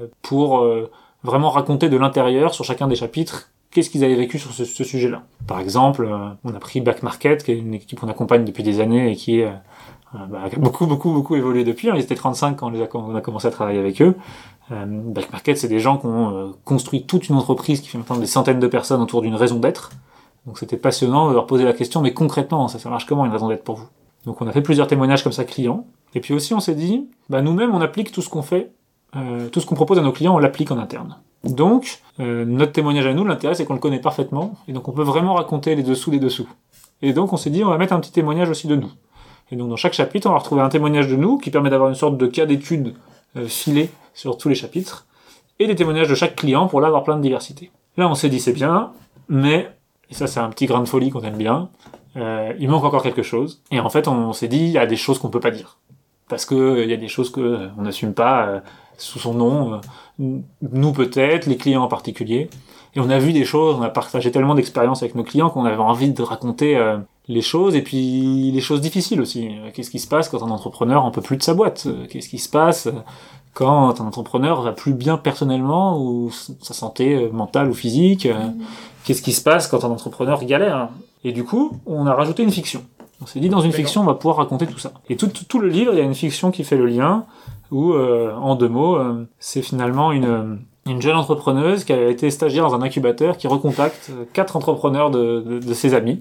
euh, 0.00 0.06
pour 0.22 0.58
euh, 0.58 0.90
vraiment 1.22 1.50
raconter 1.50 1.88
de 1.88 1.96
l'intérieur 1.96 2.54
sur 2.54 2.64
chacun 2.64 2.88
des 2.88 2.96
chapitres 2.96 3.50
qu'est-ce 3.70 3.90
qu'ils 3.90 4.04
avaient 4.04 4.14
vécu 4.14 4.38
sur 4.38 4.52
ce, 4.52 4.64
sujet-là. 4.64 5.24
Par 5.48 5.58
exemple, 5.58 6.08
on 6.44 6.54
a 6.54 6.60
pris 6.60 6.80
Back 6.80 7.02
Market, 7.02 7.42
qui 7.42 7.50
est 7.50 7.58
une 7.58 7.74
équipe 7.74 7.98
qu'on 7.98 8.08
accompagne 8.08 8.44
depuis 8.44 8.62
des 8.62 8.78
années 8.78 9.10
et 9.10 9.16
qui 9.16 9.40
est 9.40 9.52
bah, 10.14 10.48
beaucoup, 10.58 10.86
beaucoup, 10.86 11.12
beaucoup 11.12 11.36
évolué 11.36 11.64
depuis. 11.64 11.90
Hein. 11.90 11.94
Ils 11.96 12.02
étaient 12.02 12.14
35 12.14 12.56
quand 12.56 12.72
on, 12.94 13.14
a, 13.14 13.20
commencé 13.20 13.46
à 13.48 13.50
travailler 13.50 13.80
avec 13.80 14.00
eux. 14.00 14.14
Euh, 14.70 14.86
Market, 15.30 15.58
c'est 15.58 15.68
des 15.68 15.80
gens 15.80 15.98
qui 15.98 16.06
ont 16.06 16.36
euh, 16.36 16.50
construit 16.64 17.04
toute 17.04 17.28
une 17.28 17.36
entreprise 17.36 17.80
qui 17.80 17.88
fait 17.88 17.98
maintenant 17.98 18.16
des 18.16 18.26
centaines 18.26 18.60
de 18.60 18.66
personnes 18.66 19.02
autour 19.02 19.22
d'une 19.22 19.34
raison 19.34 19.58
d'être. 19.58 19.90
Donc 20.46 20.58
c'était 20.58 20.76
passionnant 20.76 21.28
de 21.28 21.34
leur 21.34 21.46
poser 21.46 21.64
la 21.64 21.72
question, 21.72 22.00
mais 22.00 22.12
concrètement, 22.12 22.68
ça, 22.68 22.78
ça 22.78 22.88
marche 22.90 23.06
comment 23.06 23.24
une 23.24 23.32
raison 23.32 23.48
d'être 23.48 23.64
pour 23.64 23.76
vous? 23.76 23.88
Donc 24.26 24.40
on 24.40 24.46
a 24.46 24.52
fait 24.52 24.62
plusieurs 24.62 24.86
témoignages 24.86 25.22
comme 25.22 25.32
ça 25.32 25.44
clients. 25.44 25.86
Et 26.14 26.20
puis 26.20 26.32
aussi 26.34 26.54
on 26.54 26.60
s'est 26.60 26.74
dit, 26.74 27.08
bah, 27.28 27.42
nous-mêmes 27.42 27.74
on 27.74 27.80
applique 27.80 28.12
tout 28.12 28.22
ce 28.22 28.28
qu'on 28.28 28.42
fait, 28.42 28.70
euh, 29.16 29.48
tout 29.48 29.60
ce 29.60 29.66
qu'on 29.66 29.74
propose 29.74 29.98
à 29.98 30.02
nos 30.02 30.12
clients, 30.12 30.34
on 30.34 30.38
l'applique 30.38 30.70
en 30.70 30.78
interne. 30.78 31.18
Donc 31.44 32.00
euh, 32.20 32.44
notre 32.44 32.72
témoignage 32.72 33.06
à 33.06 33.14
nous, 33.14 33.24
l'intérêt 33.24 33.54
c'est 33.54 33.64
qu'on 33.64 33.74
le 33.74 33.80
connaît 33.80 34.00
parfaitement, 34.00 34.54
et 34.68 34.72
donc 34.72 34.88
on 34.88 34.92
peut 34.92 35.02
vraiment 35.02 35.34
raconter 35.34 35.74
les 35.74 35.82
dessous 35.82 36.10
des 36.10 36.20
dessous. 36.20 36.48
Et 37.02 37.12
donc 37.12 37.32
on 37.32 37.36
s'est 37.36 37.50
dit, 37.50 37.64
on 37.64 37.68
va 37.68 37.78
mettre 37.78 37.92
un 37.92 38.00
petit 38.00 38.12
témoignage 38.12 38.48
aussi 38.48 38.66
de 38.66 38.76
nous. 38.76 38.90
Et 39.50 39.56
donc 39.56 39.68
dans 39.68 39.76
chaque 39.76 39.92
chapitre, 39.92 40.28
on 40.28 40.32
va 40.32 40.38
retrouver 40.38 40.62
un 40.62 40.68
témoignage 40.68 41.08
de 41.08 41.16
nous 41.16 41.38
qui 41.38 41.50
permet 41.50 41.70
d'avoir 41.70 41.88
une 41.88 41.94
sorte 41.94 42.16
de 42.16 42.26
cas 42.26 42.46
d'étude 42.46 42.94
euh, 43.36 43.46
filé 43.46 43.90
sur 44.14 44.38
tous 44.38 44.48
les 44.48 44.54
chapitres, 44.54 45.06
et 45.58 45.66
des 45.66 45.74
témoignages 45.74 46.08
de 46.08 46.14
chaque 46.14 46.36
client 46.36 46.66
pour 46.66 46.80
là 46.80 46.88
avoir 46.88 47.04
plein 47.04 47.16
de 47.16 47.22
diversité. 47.22 47.70
Là 47.96 48.08
on 48.08 48.14
s'est 48.14 48.28
dit 48.28 48.40
c'est 48.40 48.52
bien, 48.52 48.92
mais, 49.28 49.70
et 50.10 50.14
ça 50.14 50.26
c'est 50.26 50.40
un 50.40 50.48
petit 50.50 50.66
grain 50.66 50.80
de 50.80 50.88
folie 50.88 51.10
qu'on 51.10 51.22
aime 51.22 51.36
bien, 51.36 51.68
euh, 52.16 52.52
il 52.58 52.68
manque 52.68 52.84
encore 52.84 53.02
quelque 53.02 53.22
chose. 53.22 53.62
Et 53.70 53.80
en 53.80 53.90
fait 53.90 54.08
on 54.08 54.32
s'est 54.32 54.48
dit 54.48 54.58
il 54.58 54.70
y 54.70 54.78
a 54.78 54.86
des 54.86 54.96
choses 54.96 55.18
qu'on 55.18 55.30
peut 55.30 55.40
pas 55.40 55.50
dire. 55.50 55.78
Parce 56.28 56.46
que 56.46 56.54
euh, 56.54 56.84
il 56.84 56.90
y 56.90 56.94
a 56.94 56.96
des 56.96 57.08
choses 57.08 57.30
que 57.30 57.40
euh, 57.40 57.68
on 57.76 57.82
n'assume 57.82 58.14
pas 58.14 58.62
sous 58.96 59.18
son 59.18 59.34
nom, 59.34 59.80
nous 60.18 60.92
peut-être, 60.92 61.46
les 61.46 61.56
clients 61.56 61.82
en 61.82 61.88
particulier. 61.88 62.48
Et 62.94 63.00
on 63.00 63.10
a 63.10 63.18
vu 63.18 63.32
des 63.32 63.44
choses, 63.44 63.76
on 63.76 63.82
a 63.82 63.88
partagé 63.88 64.30
tellement 64.30 64.54
d'expériences 64.54 65.02
avec 65.02 65.16
nos 65.16 65.24
clients 65.24 65.50
qu'on 65.50 65.64
avait 65.64 65.76
envie 65.76 66.12
de 66.12 66.22
raconter 66.22 66.76
les 67.28 67.40
choses 67.40 67.74
et 67.74 67.82
puis 67.82 68.50
les 68.52 68.60
choses 68.60 68.80
difficiles 68.80 69.20
aussi. 69.20 69.50
Qu'est-ce 69.72 69.90
qui 69.90 69.98
se 69.98 70.08
passe 70.08 70.28
quand 70.28 70.42
un 70.42 70.50
entrepreneur 70.50 71.04
en 71.04 71.10
peut 71.10 71.22
plus 71.22 71.36
de 71.36 71.42
sa 71.42 71.54
boîte? 71.54 71.86
Qu'est-ce 72.10 72.28
qui 72.28 72.38
se 72.38 72.48
passe 72.48 72.88
quand 73.54 74.00
un 74.00 74.06
entrepreneur 74.06 74.60
va 74.62 74.72
plus 74.72 74.92
bien 74.92 75.16
personnellement 75.16 75.98
ou 75.98 76.30
sa 76.60 76.74
santé 76.74 77.30
mentale 77.32 77.70
ou 77.70 77.74
physique 77.74 78.28
Qu'est-ce 79.04 79.22
qui 79.22 79.32
se 79.32 79.42
passe 79.42 79.68
quand 79.68 79.84
un 79.84 79.90
entrepreneur 79.90 80.42
galère? 80.44 80.88
Et 81.24 81.32
du 81.32 81.44
coup, 81.44 81.72
on 81.86 82.06
a 82.06 82.14
rajouté 82.14 82.42
une 82.42 82.50
fiction. 82.50 82.84
On 83.22 83.26
s'est 83.26 83.40
dit 83.40 83.48
dans 83.48 83.60
une 83.60 83.72
fiction, 83.72 84.00
on 84.00 84.04
va 84.04 84.14
pouvoir 84.14 84.36
raconter 84.36 84.66
tout 84.66 84.78
ça. 84.78 84.92
Et 85.08 85.16
tout, 85.16 85.28
tout, 85.28 85.58
le 85.58 85.68
livre, 85.68 85.92
il 85.92 85.98
y 85.98 86.00
a 86.00 86.04
une 86.04 86.14
fiction 86.14 86.50
qui 86.50 86.64
fait 86.64 86.76
le 86.76 86.86
lien, 86.86 87.24
où, 87.70 87.92
euh, 87.92 88.34
en 88.34 88.54
deux 88.54 88.68
mots, 88.68 88.96
euh, 88.96 89.26
c'est 89.38 89.62
finalement 89.62 90.12
une, 90.12 90.58
une 90.86 91.00
jeune 91.00 91.16
entrepreneuse 91.16 91.84
qui 91.84 91.92
a 91.92 92.08
été 92.08 92.30
stagiaire 92.30 92.64
dans 92.64 92.74
un 92.74 92.82
incubateur 92.82 93.36
qui 93.36 93.46
recontacte 93.46 94.10
quatre 94.32 94.56
entrepreneurs 94.56 95.10
de, 95.10 95.40
de, 95.40 95.58
de 95.58 95.74
ses 95.74 95.94
amis 95.94 96.20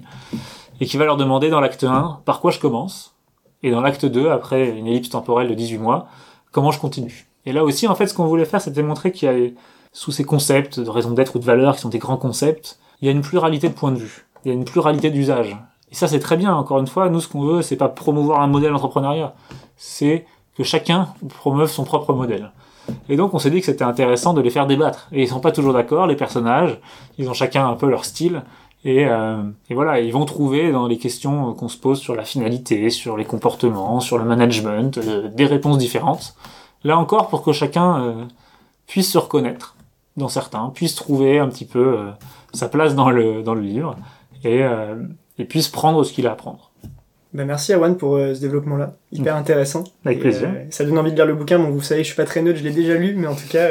et 0.79 0.85
qui 0.85 0.97
va 0.97 1.05
leur 1.05 1.17
demander 1.17 1.49
dans 1.49 1.59
l'acte 1.59 1.83
1 1.83 2.21
par 2.25 2.39
quoi 2.39 2.51
je 2.51 2.59
commence, 2.59 3.15
et 3.61 3.71
dans 3.71 3.81
l'acte 3.81 4.05
2, 4.05 4.29
après 4.29 4.69
une 4.69 4.87
ellipse 4.87 5.09
temporelle 5.09 5.47
de 5.47 5.53
18 5.53 5.77
mois, 5.77 6.07
comment 6.51 6.71
je 6.71 6.79
continue. 6.79 7.27
Et 7.45 7.53
là 7.53 7.63
aussi, 7.63 7.87
en 7.87 7.95
fait, 7.95 8.07
ce 8.07 8.13
qu'on 8.13 8.25
voulait 8.25 8.45
faire, 8.45 8.61
c'était 8.61 8.83
montrer 8.83 9.11
qu'il 9.11 9.29
y 9.29 9.31
a, 9.31 9.49
sous 9.91 10.11
ces 10.11 10.23
concepts 10.23 10.79
de 10.79 10.89
raison 10.89 11.11
d'être 11.11 11.35
ou 11.35 11.39
de 11.39 11.45
valeur, 11.45 11.75
qui 11.75 11.81
sont 11.81 11.89
des 11.89 11.99
grands 11.99 12.17
concepts, 12.17 12.79
il 13.01 13.05
y 13.05 13.09
a 13.09 13.11
une 13.11 13.21
pluralité 13.21 13.69
de 13.69 13.73
points 13.73 13.91
de 13.91 13.97
vue, 13.97 14.25
il 14.43 14.49
y 14.49 14.51
a 14.51 14.53
une 14.53 14.65
pluralité 14.65 15.11
d'usages. 15.11 15.57
Et 15.91 15.95
ça, 15.95 16.07
c'est 16.07 16.19
très 16.19 16.37
bien, 16.37 16.55
encore 16.55 16.79
une 16.79 16.87
fois, 16.87 17.09
nous, 17.09 17.19
ce 17.19 17.27
qu'on 17.27 17.41
veut, 17.41 17.61
c'est 17.61 17.75
pas 17.75 17.89
promouvoir 17.89 18.41
un 18.41 18.47
modèle 18.47 18.73
entrepreneuriat, 18.73 19.35
c'est 19.77 20.25
que 20.57 20.63
chacun 20.63 21.09
promeuve 21.29 21.69
son 21.69 21.83
propre 21.83 22.13
modèle. 22.13 22.51
Et 23.09 23.15
donc 23.15 23.33
on 23.33 23.39
s'est 23.39 23.49
dit 23.49 23.59
que 23.59 23.65
c'était 23.65 23.83
intéressant 23.83 24.33
de 24.33 24.41
les 24.41 24.49
faire 24.49 24.67
débattre. 24.67 25.07
Et 25.11 25.23
ils 25.23 25.27
sont 25.27 25.39
pas 25.39 25.51
toujours 25.51 25.73
d'accord, 25.73 26.07
les 26.07 26.15
personnages, 26.15 26.79
ils 27.17 27.29
ont 27.29 27.33
chacun 27.33 27.67
un 27.67 27.75
peu 27.75 27.89
leur 27.89 28.05
style, 28.05 28.43
et, 28.85 29.05
euh, 29.05 29.43
et, 29.69 29.73
voilà, 29.73 30.01
ils 30.01 30.11
vont 30.11 30.25
trouver 30.25 30.71
dans 30.71 30.87
les 30.87 30.97
questions 30.97 31.53
qu'on 31.53 31.69
se 31.69 31.77
pose 31.77 31.99
sur 31.99 32.15
la 32.15 32.25
finalité, 32.25 32.89
sur 32.89 33.15
les 33.15 33.25
comportements, 33.25 34.01
sur 34.01 34.17
le 34.17 34.25
management, 34.25 34.97
euh, 34.97 35.29
des 35.29 35.45
réponses 35.45 35.77
différentes. 35.77 36.35
Là 36.83 36.97
encore, 36.97 37.29
pour 37.29 37.43
que 37.43 37.53
chacun 37.53 38.03
euh, 38.03 38.25
puisse 38.87 39.11
se 39.11 39.17
reconnaître 39.17 39.77
dans 40.17 40.27
certains, 40.27 40.69
puisse 40.69 40.95
trouver 40.95 41.39
un 41.39 41.47
petit 41.47 41.65
peu 41.65 41.97
sa 42.53 42.67
place 42.67 42.93
dans 42.93 43.09
le, 43.09 43.41
dans 43.41 43.55
le 43.55 43.61
livre 43.61 43.95
et, 44.43 44.61
et 45.39 45.45
puisse 45.45 45.69
prendre 45.69 46.03
ce 46.03 46.13
qu'il 46.13 46.27
a 46.27 46.33
à 46.33 46.35
prendre. 46.35 46.72
Ben 47.33 47.45
merci 47.45 47.73
Awan 47.73 47.97
pour 47.97 48.17
ce 48.17 48.39
développement-là, 48.39 48.95
hyper 49.11 49.35
intéressant. 49.35 49.83
Avec 50.05 50.19
plaisir. 50.19 50.49
ça 50.69 50.83
donne 50.85 50.97
envie 50.97 51.11
de 51.11 51.15
lire 51.15 51.25
le 51.25 51.33
bouquin, 51.33 51.57
donc 51.57 51.71
vous 51.71 51.81
savez, 51.81 52.01
je 52.01 52.07
suis 52.07 52.15
pas 52.15 52.25
très 52.25 52.41
neutre, 52.41 52.59
je 52.59 52.63
l'ai 52.63 52.71
déjà 52.71 52.93
lu, 52.93 53.15
mais 53.17 53.27
en 53.27 53.35
tout 53.35 53.47
cas, 53.49 53.69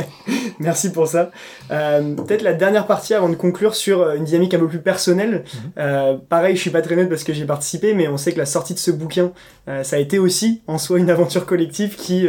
merci 0.58 0.90
pour 0.90 1.06
ça. 1.06 1.30
Peut-être 1.68 2.42
la 2.42 2.52
dernière 2.52 2.86
partie 2.86 3.14
avant 3.14 3.28
de 3.28 3.36
conclure 3.36 3.74
sur 3.74 4.10
une 4.10 4.24
dynamique 4.24 4.54
un 4.54 4.58
peu 4.58 4.68
plus 4.68 4.80
personnelle. 4.80 5.44
Mhm. 5.76 6.20
pareil, 6.28 6.56
je 6.56 6.60
suis 6.60 6.70
pas 6.70 6.82
très 6.82 6.96
neutre 6.96 7.10
parce 7.10 7.24
que 7.24 7.32
j'ai 7.32 7.44
participé, 7.44 7.94
mais 7.94 8.08
on 8.08 8.16
sait 8.16 8.32
que 8.32 8.38
la 8.38 8.46
sortie 8.46 8.74
de 8.74 8.78
ce 8.78 8.90
bouquin, 8.90 9.32
ça 9.82 9.96
a 9.96 9.98
été 9.98 10.18
aussi 10.18 10.62
en 10.66 10.78
soi 10.78 10.98
une 10.98 11.10
aventure 11.10 11.46
collective 11.46 11.94
qui 11.96 12.28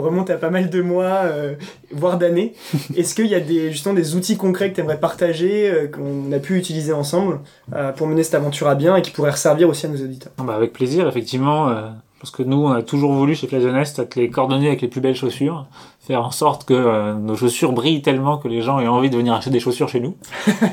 remonte 0.00 0.30
à 0.30 0.36
pas 0.36 0.50
mal 0.50 0.70
de 0.70 0.82
mois, 0.82 1.22
euh, 1.24 1.54
voire 1.92 2.18
d'années. 2.18 2.54
Est-ce 2.96 3.14
qu'il 3.14 3.26
y 3.26 3.34
a 3.34 3.40
des, 3.40 3.70
justement 3.70 3.94
des 3.94 4.14
outils 4.16 4.36
concrets 4.36 4.70
que 4.70 4.76
tu 4.76 4.80
aimerais 4.80 5.00
partager, 5.00 5.70
euh, 5.70 5.88
qu'on 5.88 6.30
a 6.32 6.38
pu 6.38 6.58
utiliser 6.58 6.92
ensemble 6.92 7.40
euh, 7.74 7.92
pour 7.92 8.06
mener 8.06 8.22
cette 8.22 8.34
aventure 8.34 8.68
à 8.68 8.74
bien 8.74 8.96
et 8.96 9.02
qui 9.02 9.10
pourraient 9.10 9.30
resservir 9.30 9.68
aussi 9.68 9.86
à 9.86 9.88
nos 9.88 10.02
auditeurs? 10.02 10.32
Ah 10.38 10.42
bah 10.44 10.54
Avec 10.54 10.72
plaisir, 10.72 11.06
effectivement. 11.08 11.72
parce 12.20 12.30
que 12.30 12.42
nous, 12.42 12.56
on 12.56 12.72
a 12.72 12.82
toujours 12.82 13.12
voulu 13.12 13.34
chez 13.34 13.46
Plaisonnest 13.46 13.98
être 13.98 14.16
les 14.16 14.30
cordonniers 14.30 14.68
avec 14.68 14.80
les 14.82 14.88
plus 14.88 15.00
belles 15.00 15.14
chaussures, 15.14 15.66
faire 16.00 16.24
en 16.24 16.30
sorte 16.30 16.64
que 16.64 17.14
nos 17.14 17.36
chaussures 17.36 17.72
brillent 17.72 18.02
tellement 18.02 18.38
que 18.38 18.48
les 18.48 18.62
gens 18.62 18.80
aient 18.80 18.88
envie 18.88 19.10
de 19.10 19.16
venir 19.16 19.34
acheter 19.34 19.50
des 19.50 19.60
chaussures 19.60 19.88
chez 19.88 20.00
nous. 20.00 20.16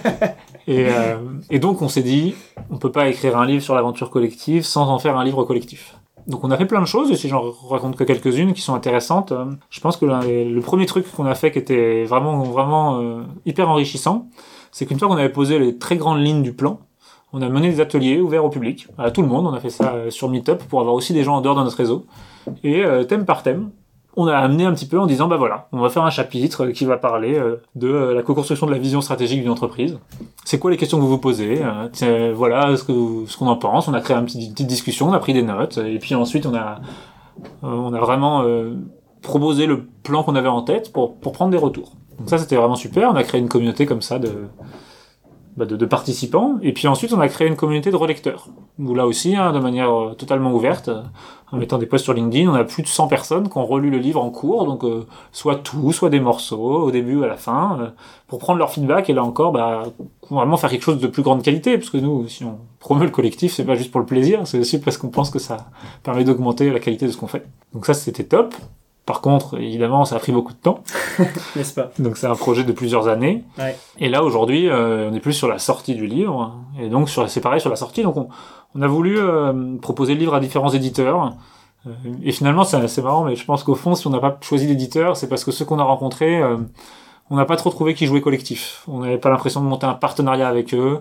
et, 0.68 0.88
et 1.50 1.60
donc, 1.60 1.82
on 1.82 1.90
s'est 1.90 2.04
dit, 2.04 2.36
on 2.70 2.78
peut 2.78 2.92
pas 2.92 3.08
écrire 3.08 3.38
un 3.38 3.46
livre 3.46 3.64
sur 3.64 3.76
l'aventure 3.76 4.10
collective 4.10 4.64
sans 4.64 4.90
en 4.90 5.00
faire 5.00 5.18
un 5.18 5.24
livre 5.24 5.44
collectif. 5.44 5.96
Donc 6.32 6.46
on 6.46 6.50
a 6.50 6.58
fait 6.58 6.66
plein 6.66 6.80
de 6.80 6.86
choses, 6.86 7.12
et 7.12 7.18
si 7.18 7.28
j'en 7.28 7.52
raconte 7.70 7.98
que 7.98 8.06
quelques-unes 8.06 8.54
qui 8.54 8.62
sont 8.62 8.74
intéressantes, 8.74 9.34
euh, 9.34 9.46
je 9.70 9.82
pense 9.82 9.98
que 9.98 10.06
le 10.06 10.60
premier 10.62 10.86
truc 10.86 11.06
qu'on 11.12 11.26
a 11.26 11.36
fait 11.36 11.52
qui 11.52 11.60
était 11.60 12.06
vraiment, 12.06 12.42
vraiment 12.44 13.02
euh, 13.02 13.24
hyper 13.46 13.70
enrichissant, 13.70 14.30
c'est 14.72 14.86
qu'une 14.86 14.98
fois 14.98 15.10
qu'on 15.10 15.18
avait 15.18 15.30
posé 15.30 15.60
les 15.60 15.78
très 15.78 15.98
grandes 15.98 16.22
lignes 16.22 16.42
du 16.42 16.54
plan, 16.54 16.80
on 17.34 17.42
a 17.42 17.50
mené 17.50 17.70
des 17.70 17.82
ateliers 17.82 18.22
ouverts 18.22 18.46
au 18.46 18.50
public, 18.50 18.88
à 18.98 19.12
tout 19.12 19.22
le 19.22 19.28
monde, 19.28 19.46
on 19.46 19.54
a 19.54 19.60
fait 19.60 19.70
ça 19.70 19.92
euh, 19.94 20.10
sur 20.10 20.30
Meetup 20.30 20.64
pour 20.70 20.80
avoir 20.80 20.96
aussi 20.96 21.12
des 21.12 21.26
gens 21.26 21.36
en 21.36 21.42
dehors 21.42 21.56
de 21.56 21.64
notre 21.64 21.78
réseau, 21.78 22.06
et 22.64 22.84
thème 23.08 23.26
par 23.26 23.44
thème, 23.44 23.70
on 24.18 24.28
a 24.28 24.36
amené 24.36 24.66
un 24.66 24.74
petit 24.74 24.88
peu 24.88 25.00
en 25.00 25.06
disant 25.06 25.28
bah 25.28 25.38
voilà, 25.38 25.68
on 25.72 25.80
va 25.80 25.90
faire 25.90 26.04
un 26.04 26.10
chapitre 26.10 26.68
qui 26.68 26.86
va 26.86 26.98
parler 26.98 27.36
euh, 27.36 27.62
de 27.76 27.88
euh, 27.88 28.14
la 28.14 28.24
co-construction 28.24 28.68
de 28.68 28.72
la 28.72 28.78
vision 28.78 29.02
stratégique 29.02 29.42
d'une 29.42 29.52
entreprise. 29.52 29.98
C'est 30.44 30.60
quoi 30.60 30.72
les 30.72 30.78
questions 30.78 30.98
que 30.98 31.04
vous 31.04 31.10
vous 31.10 31.18
posez 31.18 31.62
euh, 31.64 32.34
Voilà 32.36 32.76
ce 32.76 32.84
que 32.84 33.26
ce 33.28 33.38
qu'on 33.38 33.48
en 33.48 33.56
pense. 33.56 33.88
On 33.88 33.94
a 33.94 34.02
créé 34.02 34.18
une 34.18 34.26
petite, 34.26 34.68
discussion, 34.68 35.10
on 35.10 35.14
a 35.14 35.20
pris 35.20 35.34
des 35.34 35.44
notes 35.44 35.78
et 35.78 36.00
puis 36.00 36.16
ensuite 36.16 36.46
on 36.46 36.56
a 36.56 36.82
on 37.62 37.94
a 37.94 38.00
vraiment 38.00 38.44
proposé 39.22 39.66
le 39.66 39.86
plan 40.04 40.24
qu'on 40.24 40.36
avait 40.36 40.50
en 40.50 40.62
tête 40.62 40.92
pour 40.92 41.16
pour 41.16 41.32
prendre 41.32 41.52
des 41.52 41.58
retours. 41.58 41.94
Donc 42.20 42.30
ça 42.30 42.38
c'était 42.38 42.58
vraiment 42.58 42.76
super. 42.76 43.10
On 43.12 43.16
a 43.16 43.24
créé 43.24 43.40
une 43.40 43.50
communauté 43.50 43.86
comme 43.86 44.02
ça 44.02 44.20
de 44.20 44.30
bah, 45.62 45.68
de, 45.68 45.86
participants. 45.86 46.58
Et 46.64 46.74
puis 46.74 46.88
ensuite, 46.88 47.14
on 47.14 47.20
a 47.20 47.28
créé 47.28 47.48
une 47.48 47.56
communauté 47.56 47.92
de 47.92 47.96
relecteurs. 47.96 48.48
Où 48.80 48.96
là 48.96 49.06
aussi, 49.06 49.36
hein, 49.36 49.52
de 49.52 49.60
manière 49.60 49.94
euh, 49.94 50.14
totalement 50.16 50.52
ouverte, 50.52 50.88
euh, 50.88 51.04
en 51.52 51.58
mettant 51.58 51.78
des 51.78 51.86
posts 51.86 52.06
sur 52.06 52.16
LinkedIn, 52.16 52.50
on 52.50 52.56
a 52.56 52.64
plus 52.64 52.82
de 52.82 52.88
100 52.88 53.08
personnes 53.08 53.48
qui 53.48 53.56
ont 53.60 53.66
relu 53.68 53.92
le 53.92 54.00
livre 54.00 54.24
en 54.24 54.32
cours, 54.32 54.66
donc 54.66 54.84
euh, 54.84 55.06
soit 55.32 55.58
tout, 55.58 55.92
soit 55.92 56.10
des 56.10 56.20
morceaux, 56.20 56.82
au 56.82 56.90
début, 56.90 57.24
à 57.24 57.28
la 57.28 57.38
fin, 57.38 57.94
pour 58.28 58.40
prendre 58.40 58.58
leur 58.58 58.72
feedback 58.72 59.08
et 59.12 59.14
là 59.14 59.24
encore, 59.24 59.52
bah, 59.52 59.84
vraiment 60.32 60.58
faire 60.58 60.72
quelque 60.72 60.82
chose 60.82 61.00
de 61.00 61.06
plus 61.06 61.22
grande 61.22 61.44
qualité, 61.44 61.78
parce 61.78 61.92
que 61.92 61.98
nous, 61.98 62.28
si 62.28 62.44
on 62.44 62.58
promeut 62.80 63.06
le 63.06 63.12
collectif, 63.12 63.54
c'est 63.54 63.66
pas 63.66 63.76
juste 63.76 63.92
pour 63.92 64.00
le 64.00 64.08
plaisir, 64.08 64.48
c'est 64.48 64.58
aussi 64.58 64.82
parce 64.82 64.98
qu'on 64.98 65.10
pense 65.10 65.30
que 65.30 65.38
ça 65.38 65.58
permet 66.02 66.24
d'augmenter 66.24 66.72
la 66.72 66.80
qualité 66.80 67.06
de 67.06 67.12
ce 67.12 67.18
qu'on 67.18 67.28
fait. 67.28 67.46
Donc 67.74 67.86
ça, 67.86 67.94
c'était 67.94 68.24
top. 68.24 68.56
Par 69.06 69.22
contre, 69.22 69.60
évidemment, 69.60 70.06
ça 70.06 70.16
a 70.16 70.20
pris 70.20 70.32
beaucoup 70.32 70.54
de 70.54 70.58
temps. 70.58 70.84
N'est-ce 71.56 71.74
pas? 71.74 71.90
Donc 71.98 72.18
c'est 72.18 72.28
un 72.28 72.36
projet 72.36 72.64
de 72.64 72.72
plusieurs 72.72 73.08
années. 73.08 73.44
Ouais. 73.58 73.76
Et 74.00 74.10
là, 74.10 74.24
aujourd'hui, 74.24 74.70
euh, 74.70 75.10
on 75.10 75.16
est 75.16 75.20
plus 75.20 75.34
sur 75.34 75.48
la 75.48 75.58
sortie 75.58 75.96
du 75.96 76.06
livre. 76.06 76.56
Et 76.80 76.88
donc, 76.88 77.10
c'est 77.10 77.42
pareil 77.42 77.60
sur 77.60 77.72
la 77.72 77.76
sortie. 77.76 78.04
Donc, 78.04 78.16
on, 78.76 78.82
a 78.82 78.88
voulu 78.88 79.18
euh, 79.18 79.76
proposer 79.82 80.14
le 80.14 80.20
livre 80.20 80.36
à 80.36 80.40
différents 80.40 80.70
éditeurs. 80.70 81.34
Euh, 81.88 81.92
et 82.24 82.32
finalement, 82.32 82.64
c'est 82.64 82.78
assez 82.78 83.02
marrant, 83.02 83.24
mais 83.24 83.36
je 83.36 83.44
pense 83.44 83.64
qu'au 83.64 83.74
fond, 83.74 83.96
si 83.96 84.06
on 84.06 84.12
n'a 84.12 84.20
pas 84.20 84.38
choisi 84.42 84.68
d'éditeur, 84.68 85.18
c'est 85.18 85.28
parce 85.28 85.44
que 85.44 85.52
ceux 85.52 85.66
qu'on 85.66 85.80
a 85.80 85.84
rencontrés, 85.84 86.40
on 87.32 87.36
n'a 87.36 87.46
pas 87.46 87.56
trop 87.56 87.72
trouvé 87.72 87.96
qu'ils 87.96 88.08
jouaient 88.08 88.22
collectif. 88.22 88.84
On 88.88 89.00
n'avait 89.00 89.18
pas 89.18 89.32
l'impression 89.32 89.62
de 89.62 89.66
monter 89.66 89.88
un 89.88 89.96
partenariat 89.96 90.48
avec 90.48 90.76
eux. 90.76 91.00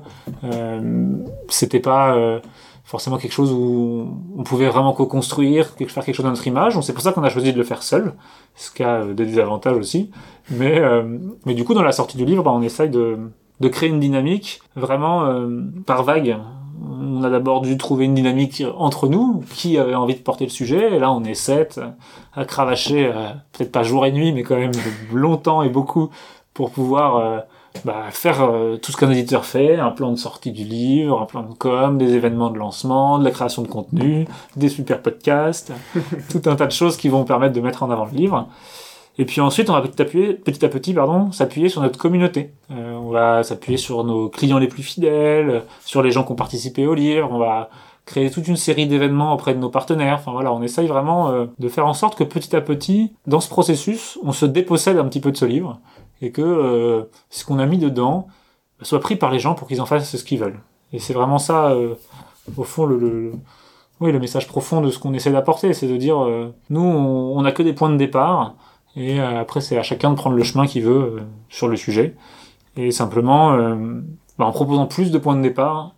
C'était 1.49 1.81
pas 1.81 2.41
forcément 2.91 3.19
quelque 3.19 3.33
chose 3.33 3.53
où 3.53 4.09
on 4.37 4.43
pouvait 4.43 4.69
vraiment 4.69 4.93
co-construire, 4.93 5.69
faire 5.87 6.05
quelque 6.05 6.13
chose 6.13 6.25
dans 6.25 6.31
notre 6.31 6.49
image. 6.49 6.79
C'est 6.81 6.93
pour 6.93 7.05
ça 7.05 7.13
qu'on 7.13 7.23
a 7.23 7.31
choisi 7.31 7.53
de 7.53 7.59
le 7.59 7.63
faire 7.63 7.85
seul, 7.85 8.15
ce 8.57 8.73
qui 8.73 8.83
a 8.83 9.03
euh, 9.03 9.15
des 9.15 9.27
désavantages 9.27 9.77
aussi. 9.77 10.11
Mais, 10.51 10.81
euh, 10.81 11.05
mais 11.47 11.55
du 11.55 11.63
coup, 11.63 11.73
dans 11.73 11.85
la 11.85 11.93
sortie 11.93 12.17
du 12.17 12.25
livre, 12.25 12.43
bah, 12.43 12.51
on 12.53 12.63
essaye 12.63 12.91
de, 12.91 13.17
de 13.61 13.69
créer 13.69 13.89
une 13.89 14.01
dynamique 14.01 14.61
vraiment 14.75 15.25
euh, 15.27 15.61
par 15.87 16.03
vague. 16.03 16.37
On 16.83 17.23
a 17.23 17.31
d'abord 17.31 17.61
dû 17.61 17.79
trouver 17.79 18.07
une 18.07 18.15
dynamique 18.17 18.65
entre 18.77 19.07
nous, 19.07 19.45
qui 19.55 19.79
avait 19.79 19.95
envie 19.95 20.17
de 20.17 20.21
porter 20.21 20.45
le 20.45 20.51
sujet, 20.51 20.97
et 20.97 20.99
là 20.99 21.13
on 21.13 21.23
est 21.23 21.35
sept 21.35 21.81
à 22.35 22.45
cravacher, 22.45 23.13
peut-être 23.53 23.71
pas 23.71 23.83
jour 23.85 24.05
et 24.07 24.13
nuit, 24.13 24.33
mais 24.33 24.43
quand 24.43 24.57
même 24.57 24.73
longtemps 25.13 25.63
et 25.63 25.69
beaucoup 25.69 26.09
pour 26.55 26.71
pouvoir 26.71 27.45
bah, 27.85 28.07
faire 28.11 28.43
euh, 28.43 28.77
tout 28.77 28.93
ce 28.93 28.97
qu'un 28.97 29.11
éditeur 29.11 29.45
fait, 29.45 29.77
un 29.77 29.91
plan 29.91 30.11
de 30.11 30.17
sortie 30.17 30.53
du 30.53 30.65
livre, 30.65 31.21
un 31.21 31.27
plan 31.27 31.43
de 31.43 31.55
com, 31.55 31.99
des 31.99 32.15
événements 32.15 32.51
de 32.51 32.59
lancement, 32.59 33.19
de 33.19 33.25
la 33.25 33.31
création 33.31 33.63
de 33.63 33.69
contenu, 33.69 34.27
des 34.57 34.69
super 34.69 35.01
podcasts, 35.01 35.73
tout 36.31 36.43
un 36.47 36.57
tas 36.57 36.67
de 36.67 36.73
choses 36.73 36.97
qui 36.97 37.09
vont 37.09 37.25
permettre 37.25 37.55
de 37.55 37.61
mettre 37.61 37.83
en 37.83 37.91
avant 37.91 38.05
le 38.05 38.13
livre. 38.13 38.49
Et 39.19 39.25
puis 39.25 39.41
ensuite, 39.41 39.69
on 39.71 39.75
va 39.75 39.83
petit 39.83 40.01
à 40.01 40.05
petit, 40.05 40.35
petit, 40.35 40.65
à 40.65 40.69
petit 40.69 40.95
pardon, 40.95 41.33
s'appuyer 41.33 41.69
sur 41.69 41.83
notre 41.83 41.99
communauté. 41.99 42.53
Euh, 42.71 42.95
on 42.95 43.11
va 43.11 43.43
s'appuyer 43.43 43.77
sur 43.77 44.05
nos 44.05 44.29
clients 44.29 44.59
les 44.59 44.69
plus 44.69 44.83
fidèles, 44.83 45.63
sur 45.85 46.03
les 46.03 46.11
gens 46.11 46.25
qui 46.25 46.33
ont 46.33 46.37
participé 46.37 46.87
au 46.87 46.95
livre. 46.95 47.29
On 47.31 47.39
va 47.39 47.71
créer 48.07 48.31
toute 48.31 48.49
une 48.49 48.57
série 48.57 48.87
d'événements 48.87 49.33
auprès 49.33 49.55
de 49.55 49.59
nos 49.59 49.69
partenaires. 49.69 50.17
Enfin 50.21 50.33
voilà, 50.33 50.53
on 50.53 50.63
essaye 50.63 50.87
vraiment 50.87 51.31
euh, 51.31 51.47
de 51.59 51.69
faire 51.69 51.87
en 51.87 51.95
sorte 51.95 52.17
que 52.17 52.25
petit 52.25 52.55
à 52.57 52.61
petit, 52.61 53.13
dans 53.27 53.41
ce 53.41 53.49
processus, 53.49 54.19
on 54.23 54.33
se 54.33 54.47
dépossède 54.47 54.99
un 54.99 55.05
petit 55.05 55.21
peu 55.21 55.33
de 55.33 55.37
ce 55.37 55.45
livre 55.45 55.81
et 56.23 56.33
que 56.33 56.43
euh, 56.43 57.05
ce 57.31 57.45
qu'on 57.45 57.59
a 57.59 57.67
mis 57.67 57.79
dedans 57.79 58.29
soit 58.83 59.01
pris 59.01 59.17
par 59.17 59.31
les 59.31 59.39
gens 59.39 59.55
pour 59.55 59.69
qu'ils 59.69 59.81
en 59.81 59.87
fassent 59.87 60.17
ce 60.17 60.25
qu'ils 60.25 60.39
veulent. 60.39 60.61
Et 60.93 60.99
c'est 60.99 61.13
vraiment 61.13 61.39
ça, 61.39 61.71
euh, 61.71 61.95
au 62.57 62.65
fond, 62.65 62.87
le, 62.87 62.99
le, 62.99 63.33
oui, 64.01 64.13
le 64.13 64.19
message 64.19 64.49
profond 64.49 64.81
de 64.81 64.91
ce 64.91 64.99
qu'on 64.99 65.13
essaie 65.13 65.31
d'apporter, 65.31 65.73
c'est 65.75 65.87
de 65.87 65.97
dire, 65.97 66.23
euh, 66.23 66.55
nous, 66.71 66.81
on 66.81 67.41
n'a 67.43 67.53
que 67.53 67.63
des 67.63 67.73
points 67.73 67.91
de 67.91 67.97
départ, 67.97 68.55
et 68.97 69.21
après, 69.21 69.61
c'est 69.61 69.79
à 69.79 69.85
chacun 69.85 70.11
de 70.11 70.17
prendre 70.17 70.35
le 70.35 70.43
chemin 70.43 70.67
qu'il 70.67 70.83
veut 70.83 71.23
sur 71.49 71.69
le 71.69 71.77
sujet. 71.77 72.17
Et 72.77 72.91
simplement, 72.91 73.57
bah, 74.37 74.47
en 74.47 74.51
proposant 74.51 74.87
plus 74.87 75.13
de 75.13 75.19
points 75.19 75.37
de 75.37 75.43
départ, 75.43 75.95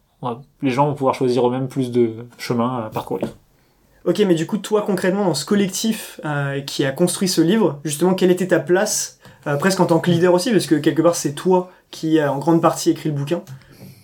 les 0.61 0.69
gens 0.69 0.89
vont 0.89 0.95
pouvoir 0.95 1.15
choisir 1.15 1.49
eux-mêmes 1.49 1.69
plus 1.69 1.91
de 1.91 2.27
chemins 2.37 2.85
à 2.85 2.91
parcourir. 2.91 3.29
Ok, 4.05 4.19
mais 4.27 4.35
du 4.35 4.47
coup, 4.47 4.59
toi 4.59 4.83
concrètement, 4.83 5.25
dans 5.25 5.33
ce 5.33 5.47
collectif 5.47 6.21
qui 6.67 6.85
a 6.85 6.93
construit 6.93 7.29
ce 7.29 7.41
livre, 7.41 7.81
justement, 7.83 8.13
quelle 8.13 8.31
était 8.31 8.49
ta 8.49 8.61
place 8.61 9.19
euh, 9.47 9.57
presque 9.57 9.81
en 9.81 9.87
tant 9.87 9.99
que 9.99 10.11
leader 10.11 10.33
aussi, 10.35 10.51
parce 10.51 10.67
que 10.67 10.77
quelque 10.77 11.03
part 11.03 11.17
c'est 11.17 11.35
toi 11.35 11.71
qui 11.91 12.21
a 12.21 12.33
en 12.33 12.39
grande 12.39 12.63
partie 12.63 12.91
écrit 12.91 13.09
le 13.09 13.15
bouquin. 13.15 13.43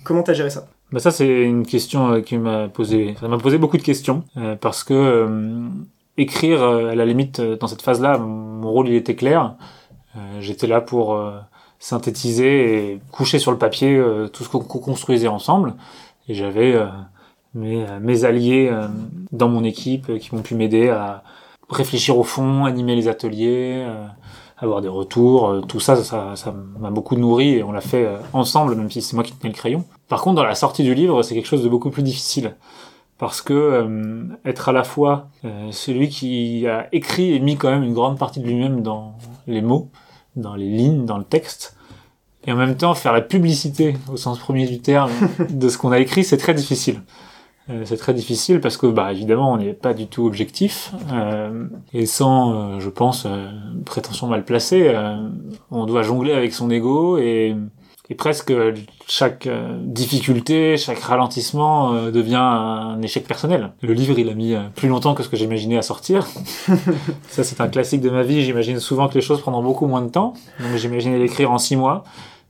Comment 0.05 0.23
t'as 0.23 0.33
géré 0.33 0.51
ça? 0.51 0.67
Bah 0.91 1.01
ça 1.01 1.11
c'est 1.11 1.43
une 1.43 1.67
question 1.67 2.13
euh, 2.13 2.21
qui 2.21 2.39
m'a 2.39 2.69
posé, 2.69 3.15
ça 3.21 3.29
m'a 3.29 3.39
posé 3.39 3.59
beaucoup 3.59 3.77
de 3.77 3.83
questions 3.83 4.25
euh, 4.37 4.57
parce 4.57 4.85
que 4.85 5.29
écrire 6.17 6.63
à 6.63 6.95
la 6.97 7.07
limite 7.07 7.41
dans 7.41 7.69
cette 7.69 7.83
phase-là, 7.83 8.19
mon 8.19 8.71
rôle 8.71 8.89
il 8.89 8.95
était 8.95 9.15
clair. 9.15 9.55
J'étais 10.41 10.67
là 10.67 10.81
pour 10.81 11.17
synthétiser 11.79 12.93
et 12.93 13.01
coucher 13.13 13.39
sur 13.39 13.53
le 13.53 13.59
papier 13.59 14.03
tout 14.33 14.43
ce 14.43 14.49
qu'on 14.49 14.59
construisait 14.59 15.29
ensemble 15.29 15.75
et 16.27 16.35
j'avais 16.35 16.77
mes, 17.55 17.87
mes 18.01 18.25
alliés 18.25 18.77
dans 19.31 19.49
mon 19.49 19.63
équipe 19.63 20.19
qui 20.19 20.35
m'ont 20.35 20.43
pu 20.43 20.57
m'aider 20.57 20.89
à 20.89 21.23
réfléchir 21.71 22.19
au 22.19 22.25
fond, 22.25 22.65
animer 22.65 22.97
les 22.97 23.07
ateliers, 23.07 23.87
avoir 24.61 24.81
des 24.81 24.89
retours, 24.89 25.49
euh, 25.49 25.61
tout 25.61 25.81
ça, 25.81 25.97
ça, 26.03 26.35
ça 26.35 26.55
m'a 26.79 26.91
beaucoup 26.91 27.17
nourri 27.17 27.55
et 27.55 27.63
on 27.63 27.73
l'a 27.73 27.81
fait 27.81 28.05
euh, 28.05 28.19
ensemble, 28.33 28.75
même 28.75 28.91
si 28.91 29.03
c'est 29.03 29.15
moi 29.15 29.25
qui 29.25 29.33
tenais 29.33 29.53
le 29.53 29.57
crayon. 29.57 29.85
Par 30.09 30.21
contre, 30.21 30.37
dans 30.37 30.45
la 30.45 30.55
sortie 30.55 30.83
du 30.83 30.95
livre, 30.95 31.23
c'est 31.23 31.35
quelque 31.35 31.47
chose 31.47 31.63
de 31.63 31.69
beaucoup 31.69 31.91
plus 31.91 32.03
difficile 32.03 32.57
parce 33.19 33.41
que 33.43 33.53
euh, 33.53 34.25
être 34.45 34.69
à 34.69 34.73
la 34.73 34.85
fois 34.85 35.29
celui 35.71 36.09
qui 36.09 36.67
a 36.69 36.87
écrit 36.93 37.35
et 37.35 37.41
mis 37.41 37.57
quand 37.57 37.71
même 37.71 37.83
une 37.83 37.95
grande 37.95 38.17
partie 38.17 38.39
de 38.41 38.47
lui-même 38.47 38.83
dans 38.83 39.15
les 39.47 39.61
mots, 39.61 39.89
dans 40.37 40.55
les 40.55 40.69
lignes, 40.69 41.05
dans 41.05 41.19
le 41.19 41.25
texte, 41.25 41.77
et 42.47 42.53
en 42.53 42.57
même 42.57 42.77
temps 42.77 42.95
faire 42.95 43.13
la 43.13 43.21
publicité 43.21 43.97
au 44.13 44.17
sens 44.17 44.39
premier 44.39 44.67
du 44.67 44.81
terme 44.81 45.11
de 45.51 45.69
ce 45.69 45.79
qu'on 45.79 45.91
a 45.91 45.99
écrit, 45.99 46.23
c'est 46.23 46.37
très 46.37 46.55
difficile. 46.55 47.03
Euh, 47.71 47.83
c'est 47.85 47.97
très 47.97 48.15
difficile 48.15 48.61
parce 48.61 48.77
que, 48.77 48.87
bah, 48.87 49.13
évidemment, 49.13 49.53
on 49.53 49.59
n'est 49.59 49.75
pas 49.75 49.95
du 49.95 50.07
tout 50.07 50.27
objectif 50.27 50.93
euh, 51.13 51.67
et 51.93 52.07
sans, 52.07 52.53
euh, 52.53 52.81
je 52.81 52.89
pense, 52.89 53.27
prétention 53.85 54.27
mal 54.27 54.45
placée, 54.45 54.95
on 55.71 55.87
doit 55.87 56.03
jongler 56.03 56.33
avec 56.33 56.53
son 56.53 56.71
ego 56.71 57.19
et, 57.19 57.55
et 58.11 58.15
presque 58.15 58.53
chaque 59.07 59.49
difficulté, 59.83 60.77
chaque 60.77 60.99
ralentissement 60.99 62.11
devient 62.11 62.37
un 62.37 63.01
échec 63.03 63.27
personnel. 63.27 63.73
Le 63.83 63.93
livre, 63.93 64.19
il 64.19 64.29
a 64.29 64.35
mis 64.35 64.55
plus 64.75 64.89
longtemps 64.89 65.15
que 65.15 65.23
ce 65.23 65.29
que 65.29 65.37
j'imaginais 65.37 65.77
à 65.79 65.83
sortir. 65.83 66.27
Ça, 67.29 67.45
c'est 67.45 67.61
un 67.61 67.69
classique 67.69 68.01
de 68.01 68.11
ma 68.11 68.23
vie. 68.23 68.43
J'imagine 68.43 68.81
souvent 68.81 69.09
que 69.09 69.15
les 69.15 69.21
choses 69.21 69.41
prendront 69.41 69.63
beaucoup 69.63 69.87
moins 69.87 70.03
de 70.03 70.11
temps. 70.11 70.35
Donc, 70.61 70.77
j'imaginais 70.77 71.19
l'écrire 71.19 71.51
en 71.51 71.59
six 71.59 71.77
mois 71.77 72.05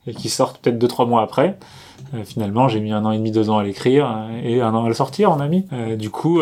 et 0.07 0.13
qu'il 0.13 0.31
sorte 0.31 0.59
peut-être 0.61 0.79
deux, 0.79 0.87
trois 0.87 1.05
mois 1.05 1.21
après. 1.21 1.57
Finalement, 2.25 2.67
j'ai 2.67 2.79
mis 2.79 2.91
un 2.91 3.05
an 3.05 3.11
et 3.11 3.17
demi, 3.17 3.31
deux 3.31 3.49
ans 3.49 3.57
à 3.57 3.63
l'écrire 3.63 4.27
et 4.43 4.61
un 4.61 4.73
an 4.73 4.85
à 4.85 4.87
le 4.87 4.93
sortir, 4.93 5.31
on 5.31 5.39
a 5.39 5.47
mis. 5.47 5.65
du 5.97 6.09
coup, 6.09 6.41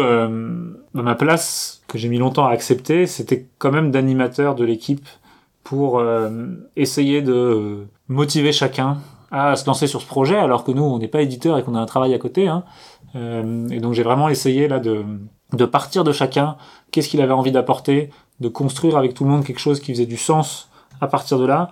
ma 0.94 1.16
place 1.16 1.82
que 1.88 1.98
j'ai 1.98 2.10
mis 2.10 2.18
longtemps 2.18 2.46
à 2.46 2.52
accepter, 2.52 3.06
c'était 3.08 3.48
quand 3.58 3.72
même 3.72 3.92
d'animateur 3.92 4.56
de 4.56 4.66
l'équipe 4.66 5.08
pour 5.64 6.02
essayer 6.76 7.22
de 7.22 7.88
motiver 8.08 8.52
chacun 8.52 8.98
à 9.32 9.56
se 9.56 9.66
lancer 9.66 9.88
sur 9.88 10.02
ce 10.02 10.08
projet, 10.08 10.38
alors 10.38 10.64
que 10.64 10.72
nous, 10.72 10.84
on 10.84 11.00
n'est 11.00 11.08
pas 11.08 11.22
éditeur 11.22 11.58
et 11.58 11.64
qu'on 11.64 11.76
a 11.76 11.80
un 11.80 11.86
travail 11.86 12.14
à 12.14 12.20
côté. 12.20 12.48
Hein. 12.48 12.64
Euh, 13.16 13.68
et 13.70 13.80
donc 13.80 13.94
j'ai 13.94 14.04
vraiment 14.04 14.30
essayé 14.30 14.68
là 14.68 14.80
de, 14.80 15.04
de 15.54 15.66
partir 15.66 16.04
de 16.04 16.12
chacun, 16.12 16.58
qu'est-ce 16.92 17.10
qu'il 17.10 17.22
avait 17.22 17.34
envie 17.34 17.52
d'apporter, 17.52 18.10
de 18.40 18.48
construire 18.48 18.98
avec 18.98 19.14
tout 19.14 19.24
le 19.24 19.30
monde 19.30 19.44
quelque 19.44 19.60
chose 19.60 19.80
qui 19.80 19.92
faisait 19.94 20.06
du 20.06 20.18
sens 20.18 20.70
à 21.02 21.08
partir 21.08 21.40
de 21.40 21.46
là, 21.46 21.72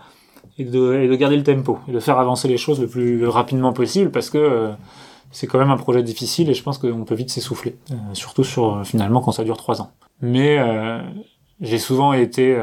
et 0.57 0.65
de, 0.65 0.93
et 0.95 1.07
de 1.07 1.15
garder 1.15 1.37
le 1.37 1.43
tempo, 1.43 1.79
et 1.87 1.91
de 1.91 1.99
faire 1.99 2.19
avancer 2.19 2.47
les 2.47 2.57
choses 2.57 2.79
le 2.79 2.87
plus 2.87 3.27
rapidement 3.27 3.73
possible, 3.73 4.11
parce 4.11 4.29
que 4.29 4.37
euh, 4.37 4.71
c'est 5.31 5.47
quand 5.47 5.59
même 5.59 5.71
un 5.71 5.77
projet 5.77 6.03
difficile, 6.03 6.49
et 6.49 6.53
je 6.53 6.63
pense 6.63 6.77
qu'on 6.77 7.03
peut 7.03 7.15
vite 7.15 7.29
s'essouffler, 7.29 7.75
euh, 7.91 7.95
surtout 8.13 8.43
sur 8.43 8.85
finalement 8.85 9.21
quand 9.21 9.31
ça 9.31 9.43
dure 9.43 9.57
trois 9.57 9.81
ans. 9.81 9.91
Mais 10.21 10.57
j'ai 11.59 11.77
souvent 11.77 12.13
été 12.13 12.57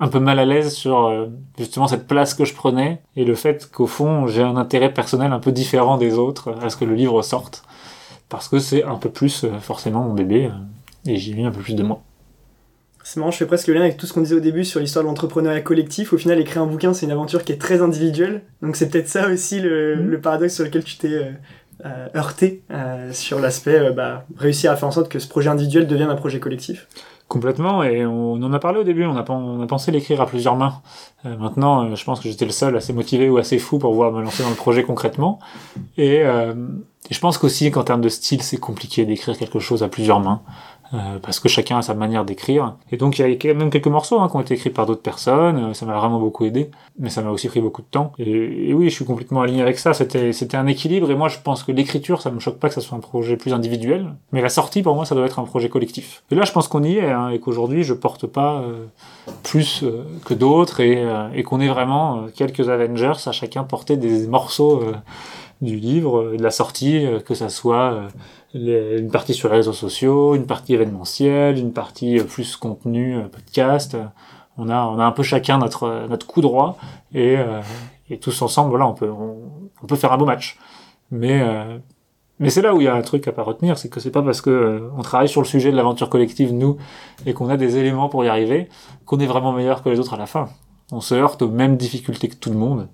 un 0.00 0.08
peu 0.08 0.18
mal 0.18 0.38
à 0.38 0.46
l'aise 0.46 0.74
sur 0.74 1.06
euh, 1.06 1.26
justement 1.58 1.86
cette 1.86 2.06
place 2.06 2.32
que 2.34 2.46
je 2.46 2.54
prenais 2.54 3.02
et 3.16 3.24
le 3.24 3.34
fait 3.34 3.70
qu'au 3.70 3.86
fond 3.86 4.26
j'ai 4.26 4.42
un 4.42 4.56
intérêt 4.56 4.92
personnel 4.92 5.32
un 5.32 5.38
peu 5.38 5.52
différent 5.52 5.98
des 5.98 6.14
autres 6.14 6.54
à 6.62 6.70
ce 6.70 6.76
que 6.76 6.86
le 6.86 6.94
livre 6.94 7.20
sorte 7.22 7.62
parce 8.30 8.48
que 8.48 8.58
c'est 8.58 8.82
un 8.82 8.96
peu 8.96 9.10
plus 9.10 9.44
euh, 9.44 9.58
forcément 9.58 10.02
mon 10.02 10.14
bébé 10.14 10.46
euh, 10.46 11.10
et 11.10 11.16
j'y 11.16 11.34
mis 11.34 11.44
un 11.44 11.50
peu 11.50 11.60
plus 11.60 11.74
de 11.74 11.82
moi. 11.82 12.02
C'est 13.12 13.18
marrant, 13.18 13.32
je 13.32 13.38
fais 13.38 13.46
presque 13.46 13.66
le 13.66 13.74
lien 13.74 13.80
avec 13.80 13.96
tout 13.96 14.06
ce 14.06 14.12
qu'on 14.12 14.20
disait 14.20 14.36
au 14.36 14.40
début 14.40 14.64
sur 14.64 14.78
l'histoire 14.78 15.02
de 15.04 15.08
l'entrepreneuriat 15.08 15.62
collectif. 15.62 16.12
Au 16.12 16.16
final, 16.16 16.38
écrire 16.38 16.62
un 16.62 16.66
bouquin, 16.66 16.94
c'est 16.94 17.06
une 17.06 17.10
aventure 17.10 17.42
qui 17.42 17.50
est 17.50 17.60
très 17.60 17.82
individuelle. 17.82 18.42
Donc 18.62 18.76
c'est 18.76 18.88
peut-être 18.88 19.08
ça 19.08 19.28
aussi 19.28 19.58
le, 19.58 19.96
mmh. 19.96 20.06
le, 20.10 20.20
paradoxe 20.20 20.54
sur 20.54 20.62
lequel 20.64 20.84
tu 20.84 20.96
t'es 20.96 21.32
heurté 22.14 22.62
sur 23.10 23.40
l'aspect 23.40 23.90
bah, 23.90 24.26
réussir 24.36 24.70
à 24.70 24.76
faire 24.76 24.86
en 24.86 24.92
sorte 24.92 25.08
que 25.08 25.18
ce 25.18 25.26
projet 25.26 25.50
individuel 25.50 25.88
devienne 25.88 26.08
un 26.08 26.14
projet 26.14 26.38
collectif. 26.38 26.86
Complètement, 27.30 27.84
et 27.84 28.04
on, 28.04 28.34
en 28.34 28.52
a 28.52 28.58
parlé 28.58 28.80
au 28.80 28.82
début, 28.82 29.04
on 29.04 29.16
a, 29.16 29.24
on 29.30 29.62
a 29.62 29.66
pensé 29.68 29.92
l'écrire 29.92 30.20
à 30.20 30.26
plusieurs 30.26 30.56
mains. 30.56 30.82
Euh, 31.24 31.36
maintenant, 31.36 31.84
euh, 31.84 31.94
je 31.94 32.04
pense 32.04 32.18
que 32.18 32.28
j'étais 32.28 32.44
le 32.44 32.50
seul 32.50 32.76
assez 32.76 32.92
motivé 32.92 33.28
ou 33.28 33.38
assez 33.38 33.60
fou 33.60 33.78
pour 33.78 33.92
pouvoir 33.92 34.10
me 34.10 34.20
lancer 34.20 34.42
dans 34.42 34.50
le 34.50 34.56
projet 34.56 34.82
concrètement. 34.82 35.38
Et, 35.96 36.22
euh, 36.24 36.54
et 37.08 37.14
je 37.14 37.20
pense 37.20 37.38
qu'aussi 37.38 37.70
qu'en 37.70 37.84
termes 37.84 38.00
de 38.00 38.08
style, 38.08 38.42
c'est 38.42 38.56
compliqué 38.56 39.04
d'écrire 39.04 39.38
quelque 39.38 39.60
chose 39.60 39.84
à 39.84 39.88
plusieurs 39.88 40.18
mains. 40.18 40.42
Euh, 40.92 41.20
parce 41.22 41.38
que 41.38 41.48
chacun 41.48 41.78
a 41.78 41.82
sa 41.82 41.94
manière 41.94 42.24
d'écrire. 42.24 42.74
Et 42.90 42.96
donc 42.96 43.18
il 43.18 43.22
y 43.22 43.50
a 43.50 43.54
même 43.54 43.70
quelques 43.70 43.86
morceaux 43.86 44.18
hein, 44.18 44.28
qui 44.28 44.36
ont 44.36 44.40
été 44.40 44.54
écrits 44.54 44.70
par 44.70 44.86
d'autres 44.86 45.02
personnes, 45.02 45.70
euh, 45.70 45.74
ça 45.74 45.86
m'a 45.86 45.96
vraiment 45.96 46.18
beaucoup 46.18 46.44
aidé, 46.44 46.72
mais 46.98 47.10
ça 47.10 47.22
m'a 47.22 47.30
aussi 47.30 47.46
pris 47.46 47.60
beaucoup 47.60 47.82
de 47.82 47.86
temps. 47.86 48.12
Et, 48.18 48.74
oui, 48.74 48.90
je 48.90 48.94
suis 48.96 49.04
complètement 49.04 49.42
aligné 49.42 49.62
avec 49.62 49.78
ça, 49.78 49.94
c'était 49.94 50.56
un 50.56 50.66
équilibre, 50.66 51.08
et 51.08 51.14
moi 51.14 51.28
je 51.28 51.38
pense 51.38 51.62
que 51.62 51.70
l'écriture, 51.70 52.20
ça 52.20 52.32
me 52.32 52.40
choque 52.40 52.58
pas 52.58 52.66
que 52.66 52.74
ça 52.74 52.80
soit 52.80 52.96
un 52.96 53.00
projet 53.00 53.36
plus 53.36 53.52
individuel, 53.52 54.14
mais 54.32 54.42
la 54.42 54.48
sortie 54.48 54.82
pour 54.82 54.96
moi 54.96 55.04
ça 55.04 55.14
doit 55.14 55.26
être 55.26 55.38
un 55.38 55.44
projet 55.44 55.68
collectif. 55.68 56.24
Et 56.32 56.34
là 56.34 56.44
je 56.44 56.50
pense 56.50 56.66
qu'on 56.66 56.82
y 56.82 56.96
est, 56.96 57.08
hein, 57.08 57.28
et 57.28 57.38
qu'aujourd'hui 57.38 57.84
je 57.84 57.94
porte 57.94 58.26
pas 58.26 58.62
euh, 58.62 58.86
plus 59.44 59.84
que 60.24 60.34
d'autres, 60.34 60.80
et, 60.80 61.06
et 61.34 61.44
qu'on 61.44 61.60
est 61.60 61.68
vraiment 61.68 62.26
quelques 62.34 62.68
Avengers 62.68 63.12
à 63.26 63.32
chacun 63.32 63.62
porter 63.62 63.96
des 63.96 64.26
morceaux 64.26 64.82
du 65.60 65.76
livre, 65.76 66.36
de 66.36 66.42
la 66.42 66.50
sortie, 66.50 67.06
que 67.26 67.34
ça 67.34 67.48
soit 67.48 68.08
une 68.54 69.10
partie 69.10 69.34
sur 69.34 69.48
les 69.48 69.56
réseaux 69.56 69.72
sociaux, 69.72 70.34
une 70.34 70.46
partie 70.46 70.74
événementielle, 70.74 71.58
une 71.58 71.72
partie 71.72 72.18
euh, 72.18 72.24
plus 72.24 72.56
contenu, 72.56 73.16
euh, 73.16 73.28
podcast. 73.28 73.96
On 74.56 74.68
a, 74.68 74.84
on 74.84 74.98
a 74.98 75.04
un 75.04 75.12
peu 75.12 75.22
chacun 75.22 75.58
notre, 75.58 76.06
notre 76.08 76.26
coup 76.26 76.40
droit 76.40 76.76
et, 77.14 77.36
euh, 77.38 77.60
et 78.10 78.18
tous 78.18 78.42
ensemble, 78.42 78.70
voilà, 78.70 78.86
on 78.86 78.94
peut, 78.94 79.10
on, 79.10 79.86
peut 79.86 79.96
faire 79.96 80.12
un 80.12 80.18
beau 80.18 80.26
match. 80.26 80.58
Mais, 81.12 81.42
mais 82.38 82.50
c'est 82.50 82.62
là 82.62 82.74
où 82.74 82.80
il 82.80 82.84
y 82.84 82.88
a 82.88 82.94
un 82.94 83.02
truc 83.02 83.26
à 83.26 83.32
pas 83.32 83.42
retenir, 83.42 83.78
c'est 83.78 83.88
que 83.88 83.98
c'est 83.98 84.10
pas 84.10 84.22
parce 84.22 84.40
que 84.40 84.90
on 84.96 85.02
travaille 85.02 85.28
sur 85.28 85.40
le 85.40 85.46
sujet 85.46 85.72
de 85.72 85.76
l'aventure 85.76 86.08
collective 86.08 86.52
nous 86.52 86.76
et 87.26 87.32
qu'on 87.32 87.48
a 87.48 87.56
des 87.56 87.78
éléments 87.78 88.08
pour 88.08 88.24
y 88.24 88.28
arriver 88.28 88.68
qu'on 89.06 89.18
est 89.18 89.26
vraiment 89.26 89.52
meilleur 89.52 89.82
que 89.82 89.88
les 89.88 89.98
autres 89.98 90.14
à 90.14 90.18
la 90.18 90.26
fin. 90.26 90.48
On 90.92 91.00
se 91.00 91.14
heurte 91.14 91.42
aux 91.42 91.48
mêmes 91.48 91.76
difficultés 91.76 92.28
que 92.28 92.36
tout 92.36 92.50
le 92.50 92.56
monde. 92.56 92.88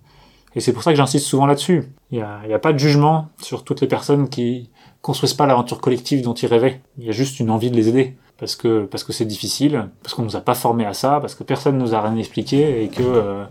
Et 0.56 0.60
c'est 0.60 0.72
pour 0.72 0.82
ça 0.82 0.90
que 0.90 0.96
j'insiste 0.96 1.26
souvent 1.26 1.46
là-dessus. 1.46 1.84
Il 2.10 2.18
n'y 2.46 2.54
a, 2.54 2.58
pas 2.58 2.72
de 2.72 2.78
jugement 2.78 3.28
sur 3.40 3.62
toutes 3.62 3.82
les 3.82 3.86
personnes 3.86 4.28
qui, 4.28 4.70
construisent 5.02 5.34
pas 5.34 5.46
l'aventure 5.46 5.80
collective 5.80 6.22
dont 6.22 6.34
ils 6.34 6.48
rêvaient. 6.48 6.80
Il 6.98 7.04
y 7.04 7.08
a 7.08 7.12
juste 7.12 7.38
une 7.38 7.48
envie 7.50 7.70
de 7.70 7.76
les 7.76 7.88
aider. 7.88 8.16
Parce 8.38 8.56
que, 8.56 8.88
c'est 9.10 9.24
difficile, 9.24 9.88
parce 10.02 10.14
qu'on 10.14 10.22
nous 10.22 10.34
a 10.34 10.40
pas 10.40 10.54
formés 10.54 10.84
à 10.84 10.94
ça, 10.94 11.20
parce 11.20 11.34
que 11.34 11.44
personne 11.44 11.78
nous 11.78 11.94
a 11.94 12.00
rien 12.00 12.16
expliqué 12.16 12.82
et 12.82 12.88
que, 12.88 13.02
euh, 13.02 13.44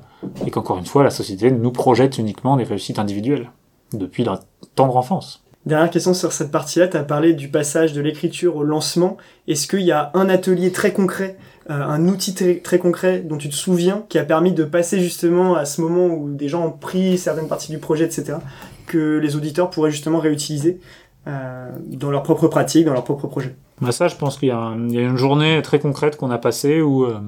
et 0.45 0.51
qu'encore 0.51 0.77
une 0.77 0.85
fois, 0.85 1.03
la 1.03 1.09
société 1.11 1.49
nous 1.51 1.71
projette 1.71 2.17
uniquement 2.17 2.57
des 2.57 2.65
réussites 2.65 2.99
individuelles. 2.99 3.51
Depuis 3.93 4.23
la 4.23 4.41
tendre 4.75 4.97
enfance. 4.97 5.45
Dernière 5.65 5.89
question 5.89 6.13
sur 6.13 6.31
cette 6.33 6.51
partie-là, 6.51 6.87
tu 6.87 6.97
as 6.97 7.03
parlé 7.03 7.33
du 7.33 7.49
passage 7.49 7.93
de 7.93 8.01
l'écriture 8.01 8.55
au 8.57 8.63
lancement. 8.63 9.17
Est-ce 9.47 9.67
qu'il 9.67 9.81
y 9.81 9.91
a 9.91 10.11
un 10.13 10.29
atelier 10.29 10.71
très 10.71 10.91
concret, 10.91 11.37
un 11.67 12.07
outil 12.07 12.35
très, 12.35 12.57
très, 12.57 12.77
concret 12.77 13.21
dont 13.21 13.37
tu 13.37 13.49
te 13.49 13.55
souviens 13.55 14.05
qui 14.07 14.19
a 14.19 14.23
permis 14.23 14.51
de 14.51 14.63
passer 14.63 14.99
justement 14.99 15.55
à 15.55 15.65
ce 15.65 15.81
moment 15.81 16.13
où 16.13 16.29
des 16.29 16.47
gens 16.47 16.65
ont 16.65 16.71
pris 16.71 17.17
certaines 17.17 17.47
parties 17.47 17.71
du 17.71 17.79
projet, 17.79 18.05
etc., 18.05 18.37
que 18.85 19.17
les 19.17 19.35
auditeurs 19.35 19.71
pourraient 19.71 19.89
justement 19.89 20.19
réutiliser 20.19 20.79
euh, 21.27 21.71
dans 21.87 22.11
leur 22.11 22.21
propre 22.21 22.47
pratique, 22.47 22.85
dans 22.85 22.93
leur 22.93 23.03
propre 23.03 23.25
projet. 23.25 23.55
Bah 23.81 23.91
ça, 23.91 24.07
je 24.07 24.15
pense 24.15 24.37
qu'il 24.37 24.49
y, 24.49 24.51
y, 24.51 24.99
a 24.99 25.01
une 25.01 25.17
journée 25.17 25.59
très 25.63 25.79
concrète 25.79 26.17
qu'on 26.17 26.29
a 26.29 26.37
passée 26.37 26.81
où 26.81 27.03
euh, 27.03 27.19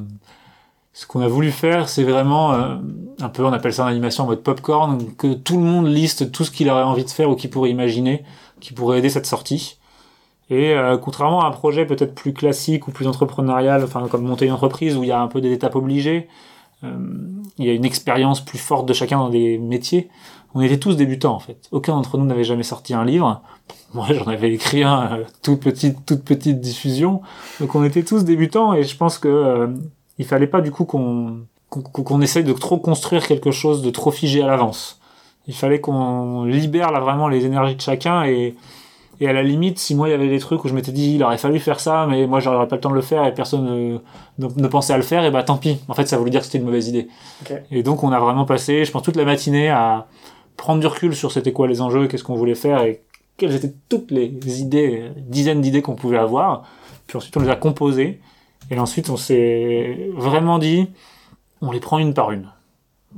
ce 0.93 1.07
qu'on 1.07 1.21
a 1.21 1.27
voulu 1.27 1.51
faire, 1.51 1.89
c'est 1.89 2.03
vraiment 2.03 2.53
euh, 2.53 2.75
un 3.19 3.29
peu, 3.29 3.43
on 3.43 3.53
appelle 3.53 3.73
ça 3.73 3.83
en 3.83 3.87
animation 3.87 4.23
en 4.23 4.27
mode 4.27 4.43
popcorn, 4.43 5.13
que 5.15 5.33
tout 5.33 5.57
le 5.57 5.63
monde 5.63 5.87
liste 5.87 6.31
tout 6.31 6.43
ce 6.43 6.51
qu'il 6.51 6.69
aurait 6.69 6.83
envie 6.83 7.05
de 7.05 7.09
faire 7.09 7.29
ou 7.29 7.35
qu'il 7.35 7.49
pourrait 7.49 7.71
imaginer, 7.71 8.23
qui 8.59 8.73
pourrait 8.73 8.99
aider 8.99 9.09
cette 9.09 9.25
sortie. 9.25 9.76
Et 10.49 10.75
contrairement 11.01 11.41
à 11.41 11.47
un 11.47 11.51
projet 11.51 11.85
peut-être 11.85 12.15
plus 12.15 12.31
classique 12.31 12.87
ou 12.87 12.91
plus 12.91 13.05
entrepreneurial, 13.05 13.83
enfin 13.83 14.07
comme 14.07 14.23
monter 14.23 14.45
une 14.45 14.53
entreprise 14.53 14.95
où 14.95 15.03
il 15.03 15.09
y 15.09 15.11
a 15.11 15.19
un 15.19 15.27
peu 15.27 15.41
des 15.41 15.51
étapes 15.51 15.75
obligées, 15.75 16.29
il 16.83 17.65
y 17.65 17.69
a 17.69 17.73
une 17.73 17.83
expérience 17.83 18.39
plus 18.39 18.57
forte 18.57 18.87
de 18.87 18.93
chacun 18.93 19.17
dans 19.17 19.29
des 19.29 19.57
métiers 19.57 20.09
on 20.57 20.61
était 20.61 20.79
tous 20.79 20.95
débutants 20.95 21.35
en 21.35 21.39
fait. 21.39 21.67
Aucun 21.71 21.93
d'entre 21.93 22.17
nous 22.17 22.25
n'avait 22.25 22.43
jamais 22.43 22.63
sorti 22.63 22.93
un 22.95 23.05
livre. 23.05 23.41
Moi, 23.93 24.07
j'en 24.11 24.25
avais 24.25 24.51
écrit 24.51 24.83
un, 24.83 25.19
euh, 25.19 25.23
toute 25.43 25.59
petite, 25.59 26.05
toute 26.05 26.23
petite 26.23 26.59
diffusion. 26.59 27.21
Donc, 27.59 27.75
on 27.75 27.83
était 27.83 28.03
tous 28.03 28.23
débutants 28.23 28.73
et 28.73 28.83
je 28.83 28.97
pense 28.97 29.19
que 29.19 29.27
euh, 29.27 29.67
il 30.17 30.25
fallait 30.25 30.47
pas 30.47 30.61
du 30.61 30.71
coup 30.71 30.85
qu'on 30.85 31.41
qu'on 31.69 32.21
essaye 32.21 32.45
de 32.45 32.53
trop 32.53 32.77
construire 32.77 33.27
quelque 33.27 33.51
chose 33.51 33.81
de 33.81 33.89
trop 33.89 34.09
figé 34.09 34.41
à 34.41 34.47
l'avance. 34.47 34.99
Il 35.47 35.53
fallait 35.53 35.81
qu'on 35.81 36.45
libère 36.45 36.91
là 36.91 37.01
vraiment 37.01 37.27
les 37.27 37.45
énergies 37.45 37.75
de 37.75 37.81
chacun 37.81 38.23
et 38.23 38.55
et 39.19 39.27
à 39.27 39.33
la 39.33 39.41
limite, 39.41 39.79
si 39.79 39.95
moi 39.95 40.07
il 40.07 40.11
y 40.11 40.13
avait 40.13 40.27
des 40.27 40.39
trucs 40.39 40.63
où 40.63 40.67
je 40.67 40.73
m'étais 40.73 40.91
dit 40.91 41.15
il 41.15 41.23
aurait 41.23 41.37
fallu 41.37 41.59
faire 41.59 41.79
ça, 41.79 42.05
mais 42.07 42.27
moi 42.27 42.39
j'aurais 42.39 42.67
pas 42.67 42.75
le 42.75 42.81
temps 42.81 42.91
de 42.91 42.95
le 42.95 43.01
faire 43.01 43.25
et 43.25 43.33
personne 43.33 43.99
ne, 44.37 44.47
ne, 44.47 44.67
pensait 44.67 44.93
à 44.93 44.97
le 44.97 45.03
faire, 45.03 45.23
et 45.23 45.31
bah 45.31 45.43
tant 45.43 45.57
pis. 45.57 45.79
En 45.87 45.93
fait, 45.93 46.07
ça 46.07 46.17
voulait 46.17 46.29
dire 46.29 46.41
que 46.41 46.45
c'était 46.45 46.59
une 46.59 46.65
mauvaise 46.65 46.87
idée. 46.87 47.07
Et 47.71 47.81
donc 47.81 48.03
on 48.03 48.11
a 48.11 48.19
vraiment 48.19 48.45
passé, 48.45 48.85
je 48.85 48.91
pense, 48.91 49.01
toute 49.01 49.15
la 49.15 49.25
matinée 49.25 49.69
à, 49.69 50.07
prendre 50.57 50.81
du 50.81 50.87
recul 50.87 51.15
sur 51.15 51.31
c'était 51.31 51.53
quoi 51.53 51.67
les 51.67 51.81
enjeux, 51.81 52.07
qu'est-ce 52.07 52.23
qu'on 52.23 52.35
voulait 52.35 52.55
faire 52.55 52.81
et 52.81 53.03
quelles 53.37 53.55
étaient 53.55 53.73
toutes 53.87 54.11
les 54.11 54.61
idées, 54.61 55.11
dizaines 55.15 55.61
d'idées 55.61 55.83
qu'on 55.83 55.95
pouvait 55.95 56.17
avoir. 56.17 56.63
Puis 57.05 57.17
ensuite 57.17 57.37
on 57.37 57.41
les 57.41 57.49
a 57.49 57.55
composées 57.55 58.19
et 58.71 58.79
ensuite 58.79 59.09
on 59.09 59.17
s'est 59.17 60.09
vraiment 60.15 60.57
dit 60.57 60.89
on 61.61 61.71
les 61.71 61.79
prend 61.79 61.99
une 61.99 62.13
par 62.13 62.31
une. 62.31 62.49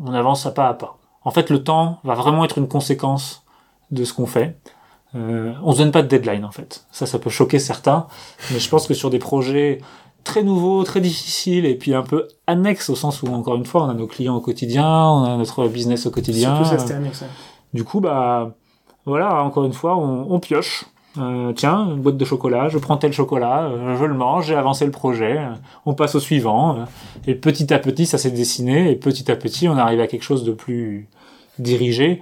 On 0.05 0.13
avance 0.13 0.45
à 0.45 0.51
pas 0.51 0.67
à 0.67 0.73
pas. 0.73 0.97
En 1.23 1.31
fait 1.31 1.49
le 1.49 1.63
temps 1.63 1.99
va 2.03 2.13
vraiment 2.13 2.43
être 2.45 2.57
une 2.57 2.67
conséquence 2.67 3.43
de 3.89 4.03
ce 4.03 4.13
qu'on 4.13 4.27
fait. 4.27 4.57
Euh, 5.15 5.53
on 5.63 5.73
se 5.73 5.79
donne 5.79 5.91
pas 5.91 6.03
de 6.03 6.07
deadline 6.07 6.45
en 6.45 6.51
fait. 6.51 6.85
Ça, 6.91 7.05
ça 7.05 7.17
peut 7.19 7.29
choquer 7.29 7.59
certains, 7.59 8.07
mais 8.51 8.59
je 8.59 8.69
pense 8.69 8.87
que 8.87 8.93
sur 8.93 9.09
des 9.09 9.19
projets 9.19 9.79
très 10.23 10.43
nouveau, 10.43 10.83
très 10.83 11.01
difficile 11.01 11.65
et 11.65 11.75
puis 11.75 11.93
un 11.93 12.03
peu 12.03 12.27
annexe 12.45 12.89
au 12.89 12.95
sens 12.95 13.23
où 13.23 13.27
encore 13.27 13.55
une 13.55 13.65
fois 13.65 13.83
on 13.83 13.89
a 13.89 13.93
nos 13.93 14.07
clients 14.07 14.35
au 14.35 14.41
quotidien, 14.41 14.85
on 14.85 15.23
a 15.23 15.37
notre 15.37 15.67
business 15.67 16.05
au 16.05 16.11
quotidien. 16.11 16.63
Surtout 16.63 16.87
ça, 16.87 16.95
annexe, 16.95 17.23
Du 17.73 17.83
coup 17.83 18.01
bah 18.01 18.53
voilà 19.05 19.43
encore 19.43 19.65
une 19.65 19.73
fois 19.73 19.97
on, 19.97 20.27
on 20.29 20.39
pioche. 20.39 20.85
Euh, 21.17 21.53
tiens, 21.53 21.87
une 21.87 22.01
boîte 22.01 22.17
de 22.17 22.25
chocolat, 22.25 22.69
je 22.69 22.77
prends 22.77 22.95
tel 22.95 23.11
chocolat, 23.11 23.63
euh, 23.63 23.97
je 23.97 24.05
le 24.05 24.13
mange, 24.13 24.45
j'ai 24.45 24.55
avancé 24.55 24.85
le 24.85 24.91
projet, 24.91 25.39
euh, 25.39 25.55
on 25.87 25.95
passe 25.95 26.13
au 26.13 26.19
suivant, 26.19 26.75
euh, 26.75 26.83
et 27.25 27.33
petit 27.33 27.73
à 27.73 27.79
petit 27.79 28.05
ça 28.05 28.19
s'est 28.19 28.29
dessiné, 28.29 28.91
et 28.91 28.95
petit 28.95 29.29
à 29.31 29.35
petit 29.35 29.67
on 29.67 29.75
arrive 29.75 29.99
à 30.01 30.07
quelque 30.07 30.21
chose 30.21 30.43
de 30.43 30.51
plus 30.51 31.07
dirigé, 31.57 32.21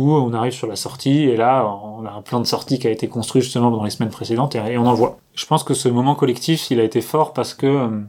où 0.00 0.14
on 0.14 0.32
arrive 0.32 0.54
sur 0.54 0.66
la 0.66 0.76
sortie 0.76 1.24
et 1.24 1.36
là 1.36 1.66
on 1.66 2.06
a 2.06 2.10
un 2.10 2.22
plan 2.22 2.40
de 2.40 2.46
sortie 2.46 2.78
qui 2.78 2.86
a 2.86 2.90
été 2.90 3.06
construit 3.06 3.42
justement 3.42 3.70
dans 3.70 3.84
les 3.84 3.90
semaines 3.90 4.10
précédentes 4.10 4.54
et, 4.54 4.78
on 4.78 4.86
en 4.86 4.94
voit. 4.94 5.18
Je 5.34 5.44
pense 5.44 5.62
que 5.62 5.74
ce 5.74 5.90
moment 5.90 6.14
collectif 6.14 6.70
il 6.70 6.80
a 6.80 6.84
été 6.84 7.02
fort 7.02 7.34
parce 7.34 7.52
que 7.52 7.66
euh, 7.66 8.00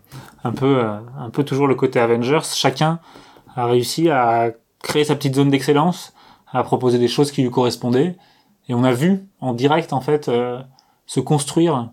un 0.46 0.52
peu 0.54 0.78
euh, 0.78 1.00
un 1.20 1.30
peu 1.30 1.44
toujours 1.44 1.68
le 1.68 1.76
côté 1.76 2.00
Avengers, 2.00 2.46
chacun 2.54 3.00
a 3.58 3.66
réussi 3.66 4.10
à 4.10 4.52
créer 4.82 5.04
sa 5.04 5.16
petite 5.16 5.36
zone 5.36 5.50
d'excellence 5.50 6.14
à 6.54 6.64
proposer 6.64 6.98
des 6.98 7.10
choses 7.10 7.30
qui 7.32 7.42
lui 7.42 7.52
correspondaient. 7.52 8.16
Et 8.70 8.74
on 8.74 8.86
a 8.86 8.94
vu 8.94 9.28
en 9.42 9.54
direct 9.54 9.92
en 9.92 10.00
fait 10.00 10.30
euh, 10.30 10.62
se 11.06 11.20
construire 11.20 11.90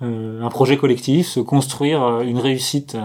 un 0.00 0.48
projet 0.48 0.76
collectif, 0.78 1.28
se 1.28 1.38
construire 1.38 2.22
une 2.22 2.40
réussite 2.40 2.96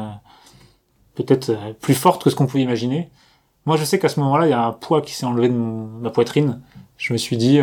peut-être 1.13 1.51
plus 1.79 1.93
forte 1.93 2.23
que 2.23 2.31
ce 2.31 2.35
qu'on 2.35 2.47
pouvait 2.47 2.63
imaginer. 2.63 3.11
Moi, 3.67 3.75
je 3.75 3.83
sais 3.83 3.99
qu'à 3.99 4.07
ce 4.07 4.17
moment-là, 4.21 4.47
il 4.47 4.49
y 4.49 4.53
a 4.53 4.65
un 4.65 4.71
poids 4.71 5.01
qui 5.01 5.13
s'est 5.13 5.25
enlevé 5.25 5.49
de 5.49 5.53
ma 5.53 6.09
poitrine. 6.09 6.61
Je 6.95 7.11
me 7.11 7.17
suis 7.17 7.35
dit, 7.35 7.59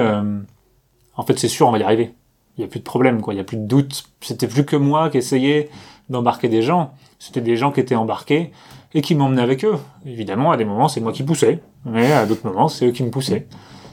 en 1.17 1.23
fait, 1.23 1.39
c'est 1.39 1.49
sûr, 1.49 1.67
on 1.67 1.71
va 1.71 1.79
y 1.79 1.83
arriver. 1.83 2.13
Il 2.57 2.61
n'y 2.61 2.67
a 2.67 2.69
plus 2.69 2.81
de 2.81 2.85
problème, 2.85 3.23
quoi. 3.23 3.33
Il 3.33 3.39
n'y 3.39 3.41
a 3.41 3.45
plus 3.45 3.57
de 3.57 3.67
doute. 3.67 4.05
C'était 4.21 4.47
plus 4.47 4.67
que 4.67 4.77
moi 4.77 5.09
qui 5.09 5.17
essayais 5.17 5.71
d'embarquer 6.11 6.51
des 6.51 6.61
gens. 6.61 6.93
C'était 7.19 7.41
des 7.41 7.57
gens 7.57 7.73
qui 7.73 7.81
étaient 7.81 7.95
embarqués 7.95 8.53
et 8.93 9.01
qui 9.01 9.15
m'emmenaient 9.15 9.41
avec 9.41 9.65
eux. 9.65 9.79
Évidemment, 10.05 10.53
à 10.53 10.59
des 10.59 10.67
moments, 10.67 10.89
c'est 10.89 11.01
moi 11.01 11.11
qui 11.11 11.23
poussais, 11.23 11.63
mais 11.87 12.13
à 12.13 12.27
d'autres 12.27 12.47
moments, 12.47 12.69
c'est 12.69 12.89
eux 12.89 12.93
qui 12.93 13.03
me 13.03 13.11
poussaient. 13.11 13.49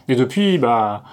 Et 0.10 0.18
depuis, 0.18 0.58
bah, 0.58 1.04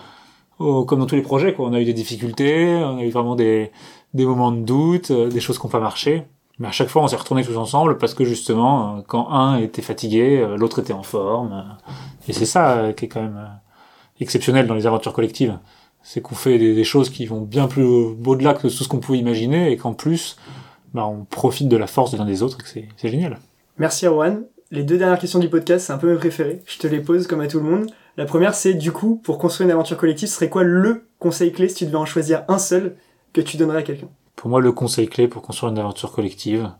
oh, 0.59 0.85
comme 0.85 0.99
dans 0.99 1.07
tous 1.07 1.15
les 1.15 1.23
projets, 1.23 1.55
quoi, 1.55 1.69
on 1.69 1.75
a 1.75 1.81
eu 1.81 1.85
des 1.85 1.95
difficultés, 1.95 2.75
on 2.75 2.99
a 2.99 3.03
eu 3.03 3.11
vraiment 3.11 3.37
des, 3.37 3.71
des 4.15 4.27
moments 4.27 4.51
de 4.51 4.63
doute, 4.63 5.13
euh, 5.13 5.29
des 5.29 5.39
choses 5.39 5.61
qui 5.61 5.67
n'ont 5.67 5.71
pas 5.71 5.79
marché. 5.79 6.25
Mais 6.59 6.69
à 6.69 6.73
chaque 6.73 6.89
fois, 6.89 7.03
on 7.03 7.09
s'est 7.09 7.17
retournés 7.17 7.45
tous 7.45 7.57
ensemble 7.57 7.99
parce 7.99 8.15
que 8.15 8.25
justement, 8.25 8.99
euh, 8.99 9.01
quand 9.07 9.31
un 9.31 9.59
était 9.59 9.83
fatigué, 9.83 10.39
euh, 10.39 10.57
l'autre 10.57 10.81
était 10.81 10.93
en 10.93 11.03
forme. 11.03 11.77
Et 12.27 12.33
c'est 12.33 12.47
ça 12.47 12.93
qui 12.97 13.05
est 13.05 13.09
quand 13.09 13.23
même 13.23 13.49
exceptionnel 14.21 14.67
dans 14.67 14.75
les 14.75 14.87
aventures 14.87 15.13
collectives. 15.13 15.59
C'est 16.03 16.21
qu'on 16.21 16.35
fait 16.35 16.59
des, 16.59 16.85
choses 16.85 17.11
qui 17.11 17.27
vont 17.27 17.43
bien 17.43 17.69
plus 17.69 17.85
au-delà 17.85 18.55
que 18.55 18.63
tout 18.63 18.71
ce 18.71 18.89
qu'on 18.89 18.99
pouvait 18.99 19.19
imaginer 19.19 19.71
et 19.71 19.77
qu'en 19.77 19.95
plus, 19.95 20.37
bah, 20.95 21.07
on 21.07 21.25
profite 21.25 21.69
de 21.69 21.77
la 21.77 21.87
force 21.87 22.13
de 22.13 22.17
l'un 22.17 22.25
des 22.25 22.43
autres 22.43 22.59
et 22.77 22.89
c'est 22.97 23.09
génial. 23.09 23.39
Merci 23.79 24.07
Erwan. 24.07 24.45
Les 24.71 24.83
deux 24.83 24.99
dernières 24.99 25.19
questions 25.19 25.39
du 25.39 25.49
podcast, 25.49 25.87
c'est 25.87 25.93
un 25.93 25.99
peu 25.99 26.13
mes 26.13 26.19
préférées. 26.19 26.63
Je 26.67 26.79
te 26.79 26.87
les 26.87 27.01
pose 27.01 27.27
comme 27.27 27.41
à 27.41 27.47
tout 27.47 27.59
le 27.59 27.65
monde. 27.65 27.91
La 28.19 28.27
première, 28.27 28.55
c'est 28.55 28.75
du 28.75 28.93
coup, 28.93 29.17
pour 29.17 29.39
construire 29.39 29.69
une 29.69 29.73
aventure 29.73 29.97
collective, 29.97 30.29
ce 30.29 30.35
serait 30.35 30.51
quoi 30.51 30.63
le 30.63 31.09
conseil 31.19 31.53
clé 31.53 31.69
si 31.69 31.77
tu 31.77 31.87
devais 31.87 31.97
en 31.97 32.05
choisir 32.05 32.45
un 32.49 32.59
seul 32.59 32.97
que 33.33 33.41
tu 33.41 33.57
donnerais 33.57 33.79
à 33.79 33.83
quelqu'un? 33.83 34.09
Pour 34.39 34.51
moi, 34.51 34.61
le 34.61 34.70
conseil 34.70 35.09
clé 35.09 35.26
pour 35.26 35.43
construire 35.43 35.72
une 35.72 35.80
aventure 35.80 36.12
collective, 36.12 36.70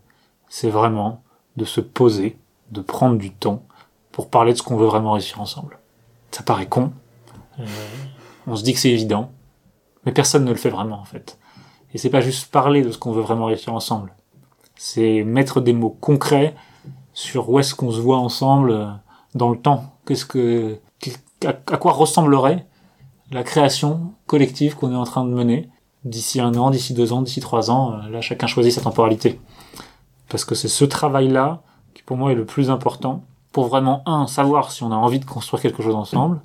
c'est 0.49 0.71
vraiment 0.71 1.25
de 1.57 1.65
se 1.65 1.81
poser, 1.81 2.39
de 2.71 2.81
prendre 2.81 3.19
du 3.19 3.33
temps 3.33 3.65
pour 4.13 4.31
parler 4.31 4.53
de 4.53 4.59
ce 4.59 4.63
qu'on 4.63 4.77
veut 4.77 4.87
vraiment 4.87 5.11
réussir 5.11 5.41
ensemble. 5.41 5.81
Ça 6.31 6.45
paraît 6.45 6.69
con. 6.69 6.93
Euh, 7.59 7.65
on 8.47 8.55
se 8.55 8.63
dit 8.63 8.75
que 8.75 8.79
c'est 8.79 8.93
évident, 8.93 9.33
mais 10.07 10.13
personne 10.13 10.45
ne 10.45 10.51
le 10.53 10.57
fait 10.57 10.71
vraiment 10.71 11.01
en 11.01 11.05
fait. 11.05 11.37
Et 11.93 11.99
c'est 11.99 12.11
pas 12.11 12.21
juste 12.21 12.49
parler 12.53 12.83
de 12.83 12.93
ce 12.93 12.99
qu'on 12.99 13.11
veut 13.11 13.23
vraiment 13.23 13.47
réussir 13.47 13.75
ensemble. 13.75 14.15
C'est 14.77 15.25
mettre 15.25 15.61
des 15.61 15.73
mots 15.73 15.97
concrets 16.01 16.55
sur 17.13 17.51
où 17.51 17.59
est-ce 17.59 17.75
qu'on 17.75 17.91
se 17.91 17.99
voit 17.99 18.19
ensemble 18.19 18.71
euh, 18.71 18.87
dans 19.35 19.51
le 19.51 19.59
temps. 19.59 19.97
Qu'est-ce 20.07 20.27
que, 20.27 20.79
à, 21.45 21.77
quoi 21.77 21.91
ressemblerait 21.91 22.69
la 23.33 23.43
création 23.43 24.15
collective 24.29 24.77
qu'on 24.77 24.93
est 24.93 24.97
en 24.97 25.03
train 25.03 25.25
de 25.25 25.31
mener 25.31 25.69
d'ici 26.05 26.41
un 26.41 26.55
an, 26.55 26.71
d'ici 26.71 26.95
deux 26.95 27.13
ans, 27.13 27.23
d'ici 27.23 27.41
trois 27.41 27.71
ans. 27.71 27.93
Euh, 27.93 28.09
là, 28.11 28.21
chacun 28.21 28.47
choisit 28.47 28.73
sa 28.73 28.81
temporalité. 28.81 29.41
Parce 30.29 30.45
que 30.45 30.55
c'est 30.55 30.69
ce 30.69 30.85
travail-là 30.85 31.63
qui, 31.95 32.03
pour 32.03 32.17
moi, 32.17 32.33
est 32.33 32.35
le 32.35 32.45
plus 32.45 32.71
important 32.71 33.25
pour 33.53 33.67
vraiment, 33.67 34.03
un, 34.07 34.27
savoir 34.27 34.71
si 34.71 34.83
on 34.83 34.93
a 34.93 34.97
envie 34.97 35.19
de 35.19 35.25
construire 35.25 35.63
quelque 35.63 35.83
chose 35.83 35.95
ensemble, 35.95 36.41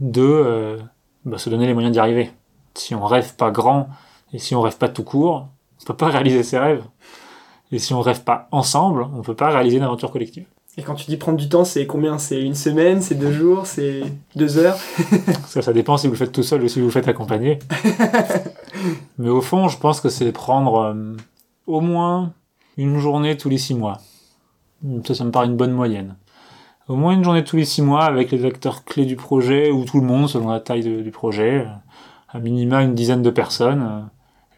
deux, 0.00 0.22
euh, 0.22 0.78
bah, 1.24 1.38
se 1.38 1.48
donner 1.48 1.66
les 1.66 1.74
moyens 1.74 1.92
d'y 1.92 1.98
arriver. 2.00 2.32
Si 2.74 2.94
on 2.94 3.04
rêve 3.04 3.34
pas 3.36 3.50
grand 3.50 3.88
et 4.32 4.38
si 4.38 4.54
on 4.54 4.60
rêve 4.60 4.76
pas 4.76 4.88
tout 4.88 5.04
court, 5.04 5.48
on 5.80 5.84
peut 5.84 5.96
pas 5.96 6.08
réaliser 6.10 6.42
ses 6.42 6.58
rêves. 6.58 6.84
Et 7.70 7.78
si 7.78 7.94
on 7.94 8.00
rêve 8.00 8.24
pas 8.24 8.48
ensemble, 8.50 9.06
on 9.14 9.22
peut 9.22 9.34
pas 9.34 9.50
réaliser 9.50 9.76
une 9.76 9.82
aventure 9.82 10.10
collective. 10.10 10.46
Et 10.78 10.82
quand 10.82 10.94
tu 10.94 11.06
dis 11.06 11.16
prendre 11.16 11.36
du 11.36 11.48
temps, 11.48 11.64
c'est 11.64 11.86
combien? 11.86 12.18
C'est 12.18 12.40
une 12.40 12.54
semaine, 12.54 13.02
c'est 13.02 13.16
deux 13.16 13.32
jours, 13.32 13.66
c'est 13.66 14.02
deux 14.36 14.58
heures? 14.58 14.78
Ça, 15.46 15.60
ça 15.60 15.72
dépend 15.72 15.96
si 15.96 16.06
vous 16.06 16.12
le 16.12 16.18
faites 16.18 16.30
tout 16.30 16.44
seul 16.44 16.62
ou 16.62 16.68
si 16.68 16.78
vous 16.78 16.86
le 16.86 16.92
faites 16.92 17.08
accompagné. 17.08 17.58
Mais 19.18 19.28
au 19.28 19.40
fond, 19.40 19.66
je 19.66 19.76
pense 19.76 20.00
que 20.00 20.08
c'est 20.08 20.30
prendre 20.30 20.76
euh, 20.82 21.16
au 21.66 21.80
moins 21.80 22.32
une 22.76 22.98
journée 22.98 23.36
tous 23.36 23.48
les 23.48 23.58
six 23.58 23.74
mois. 23.74 23.98
Ça, 25.04 25.14
ça 25.14 25.24
me 25.24 25.32
paraît 25.32 25.46
une 25.46 25.56
bonne 25.56 25.72
moyenne. 25.72 26.14
Au 26.86 26.94
moins 26.94 27.12
une 27.12 27.24
journée 27.24 27.42
tous 27.42 27.56
les 27.56 27.64
six 27.64 27.82
mois 27.82 28.04
avec 28.04 28.30
les 28.30 28.44
acteurs 28.44 28.84
clés 28.84 29.04
du 29.04 29.16
projet 29.16 29.72
ou 29.72 29.84
tout 29.84 30.00
le 30.00 30.06
monde 30.06 30.28
selon 30.28 30.50
la 30.50 30.60
taille 30.60 31.02
du 31.02 31.10
projet. 31.10 31.66
À 32.28 32.38
minima 32.38 32.82
une 32.82 32.94
dizaine 32.94 33.22
de 33.22 33.30
personnes 33.30 34.08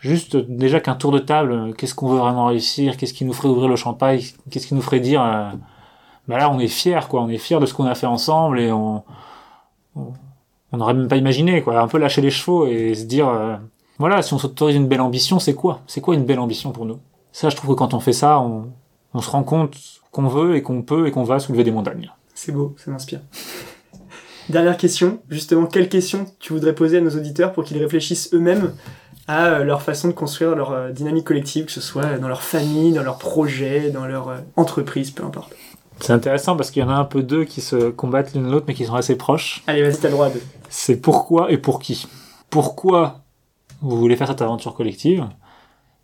Juste 0.01 0.37
déjà 0.37 0.81
qu'un 0.81 0.95
tour 0.95 1.13
de 1.13 1.19
table, 1.19 1.53
euh, 1.53 1.73
qu'est-ce 1.73 1.95
qu'on 1.95 2.09
veut 2.09 2.19
vraiment 2.19 2.47
réussir, 2.47 2.97
qu'est-ce 2.97 3.13
qui 3.13 3.27
nous 3.27 3.35
ferait 3.35 3.49
ouvrir 3.49 3.69
le 3.69 3.77
champagne, 3.77 4.21
qu'est-ce 4.51 4.67
qui 4.67 4.75
nous 4.75 4.81
ferait 4.81 5.01
dire, 5.01 5.23
euh, 5.23 5.51
bah 6.31 6.39
là 6.39 6.51
on 6.51 6.59
est 6.59 6.69
fier 6.69 7.09
quoi, 7.09 7.23
on 7.23 7.29
est 7.29 7.39
fier 7.39 7.61
de 7.61 7.67
ce 7.67 7.75
qu'on 7.75 7.85
a 7.85 7.95
fait 7.95 8.07
ensemble 8.07 8.61
et 8.61 8.73
on, 8.73 9.03
on 10.73 10.77
n'aurait 10.77 10.95
même 10.95 11.09
pas 11.09 11.17
imaginé 11.17 11.63
quoi, 11.63 11.81
un 11.81 11.89
peu 11.89 11.99
lâcher 11.99 12.21
les 12.21 12.31
chevaux 12.31 12.67
et 12.67 12.95
se 12.95 13.05
dire, 13.05 13.29
euh, 13.29 13.57
voilà, 13.99 14.23
si 14.23 14.33
on 14.35 14.39
s'autorise 14.39 14.77
une 14.77 14.89
belle 14.89 15.01
ambition, 15.01 15.39
c'est 15.39 15.55
quoi? 15.55 15.81
C'est 15.87 16.01
quoi 16.01 16.15
une 16.15 16.25
belle 16.25 16.39
ambition 16.39 16.73
pour 16.73 16.87
nous? 16.87 17.01
Ça, 17.33 17.49
je 17.49 17.57
trouve 17.57 17.75
que 17.75 17.79
quand 17.79 17.95
on 17.95 18.01
fait 18.01 18.13
ça, 18.13 18.41
on, 18.41 18.73
on 19.15 19.21
se 19.21 19.31
rend 19.31 19.43
compte 19.43 19.77
qu'on 20.11 20.27
veut 20.27 20.57
et 20.57 20.63
qu'on 20.63 20.83
peut 20.83 21.07
et 21.07 21.11
qu'on 21.11 21.25
va 21.25 21.39
soulever 21.39 21.65
des 21.65 21.71
montagnes. 21.71 22.11
C'est 22.35 22.53
beau, 22.53 22.75
ça 22.79 22.91
m'inspire. 22.91 23.21
Dernière 24.49 24.77
question, 24.77 25.21
justement, 25.29 25.67
quelle 25.67 25.89
question 25.89 26.27
tu 26.41 26.53
voudrais 26.53 26.75
poser 26.75 26.99
à 26.99 27.01
nos 27.01 27.11
auditeurs 27.11 27.53
pour 27.53 27.65
qu'ils 27.65 27.79
réfléchissent 27.79 28.31
eux-mêmes 28.33 28.73
à 29.29 29.47
euh, 29.47 29.65
leur 29.65 29.83
façon 29.83 30.09
de 30.09 30.13
construire 30.13 30.57
leur 30.57 30.73
euh, 30.73 30.91
dynamique 30.91 31.25
collective, 31.25 31.67
que 31.67 31.73
ce 31.73 31.81
soit 31.81 32.19
dans 32.19 32.27
leur 32.27 32.43
famille, 32.43 32.93
dans 32.93 33.05
leur 33.05 33.19
projet, 33.19 33.91
dans 33.91 34.07
leur 34.07 34.43
entreprise, 34.57 35.11
peu 35.13 35.25
importe? 35.25 35.55
C'est 36.01 36.13
intéressant 36.13 36.57
parce 36.57 36.71
qu'il 36.71 36.83
y 36.83 36.85
en 36.85 36.89
a 36.89 36.95
un 36.95 37.05
peu 37.05 37.23
deux 37.23 37.45
qui 37.45 37.61
se 37.61 37.91
combattent 37.91 38.35
l'une 38.35 38.51
l'autre 38.51 38.65
mais 38.69 38.75
qui 38.75 38.85
sont 38.87 38.95
assez 38.95 39.17
proches. 39.17 39.63
Allez, 39.67 39.83
vas-y, 39.83 39.99
t'as 39.99 40.09
le 40.09 40.15
droit 40.15 40.31
de. 40.31 40.41
C'est 40.69 40.97
pourquoi 40.97 41.51
et 41.51 41.59
pour 41.59 41.79
qui? 41.79 42.07
Pourquoi 42.49 43.21
vous 43.83 43.97
voulez 43.97 44.17
faire 44.17 44.29
cette 44.29 44.43
aventure 44.43 44.75
collective? 44.75 45.27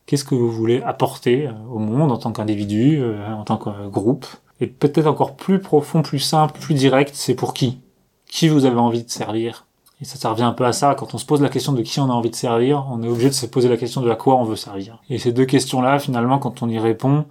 Qu'est-ce 0.06 0.24
que 0.24 0.34
vous 0.34 0.52
voulez 0.52 0.82
apporter 0.82 1.50
au 1.70 1.78
monde 1.78 2.12
en 2.12 2.18
tant 2.18 2.32
qu'individu, 2.32 3.02
en 3.28 3.42
tant 3.42 3.56
que 3.56 3.88
groupe? 3.88 4.26
Et 4.60 4.68
peut-être 4.68 5.06
encore 5.06 5.34
plus 5.34 5.60
profond, 5.60 6.02
plus 6.02 6.20
simple, 6.20 6.58
plus 6.58 6.74
direct, 6.74 7.10
c'est 7.14 7.34
pour 7.34 7.54
qui? 7.54 7.80
Qui 8.26 8.48
vous 8.48 8.64
avez 8.64 8.78
envie 8.78 9.02
de 9.02 9.10
servir? 9.10 9.66
Et 10.00 10.04
ça, 10.04 10.16
ça 10.16 10.30
revient 10.30 10.44
un 10.44 10.52
peu 10.52 10.64
à 10.64 10.72
ça. 10.72 10.94
Quand 10.94 11.14
on 11.14 11.18
se 11.18 11.26
pose 11.26 11.42
la 11.42 11.48
question 11.48 11.72
de 11.72 11.82
qui 11.82 12.00
on 12.00 12.10
a 12.10 12.12
envie 12.12 12.30
de 12.30 12.36
servir, 12.36 12.86
on 12.90 13.02
est 13.02 13.08
obligé 13.08 13.28
de 13.28 13.34
se 13.34 13.46
poser 13.46 13.68
la 13.68 13.76
question 13.76 14.00
de 14.00 14.10
à 14.10 14.14
quoi 14.14 14.36
on 14.36 14.44
veut 14.44 14.56
servir. 14.56 15.00
Et 15.10 15.18
ces 15.18 15.32
deux 15.32 15.44
questions-là, 15.44 15.98
finalement, 15.98 16.38
quand 16.38 16.62
on 16.62 16.68
y 16.68 16.78
répond, 16.78 17.24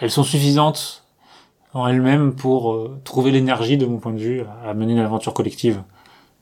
elles 0.00 0.10
sont 0.10 0.24
suffisantes 0.24 1.04
en 1.76 1.86
elles-mêmes 1.88 2.34
pour 2.34 2.72
euh, 2.72 2.98
trouver 3.04 3.30
l'énergie, 3.30 3.76
de 3.76 3.84
mon 3.84 3.98
point 3.98 4.12
de 4.12 4.18
vue, 4.18 4.42
à 4.64 4.72
mener 4.72 4.94
une 4.94 4.98
aventure 4.98 5.34
collective. 5.34 5.82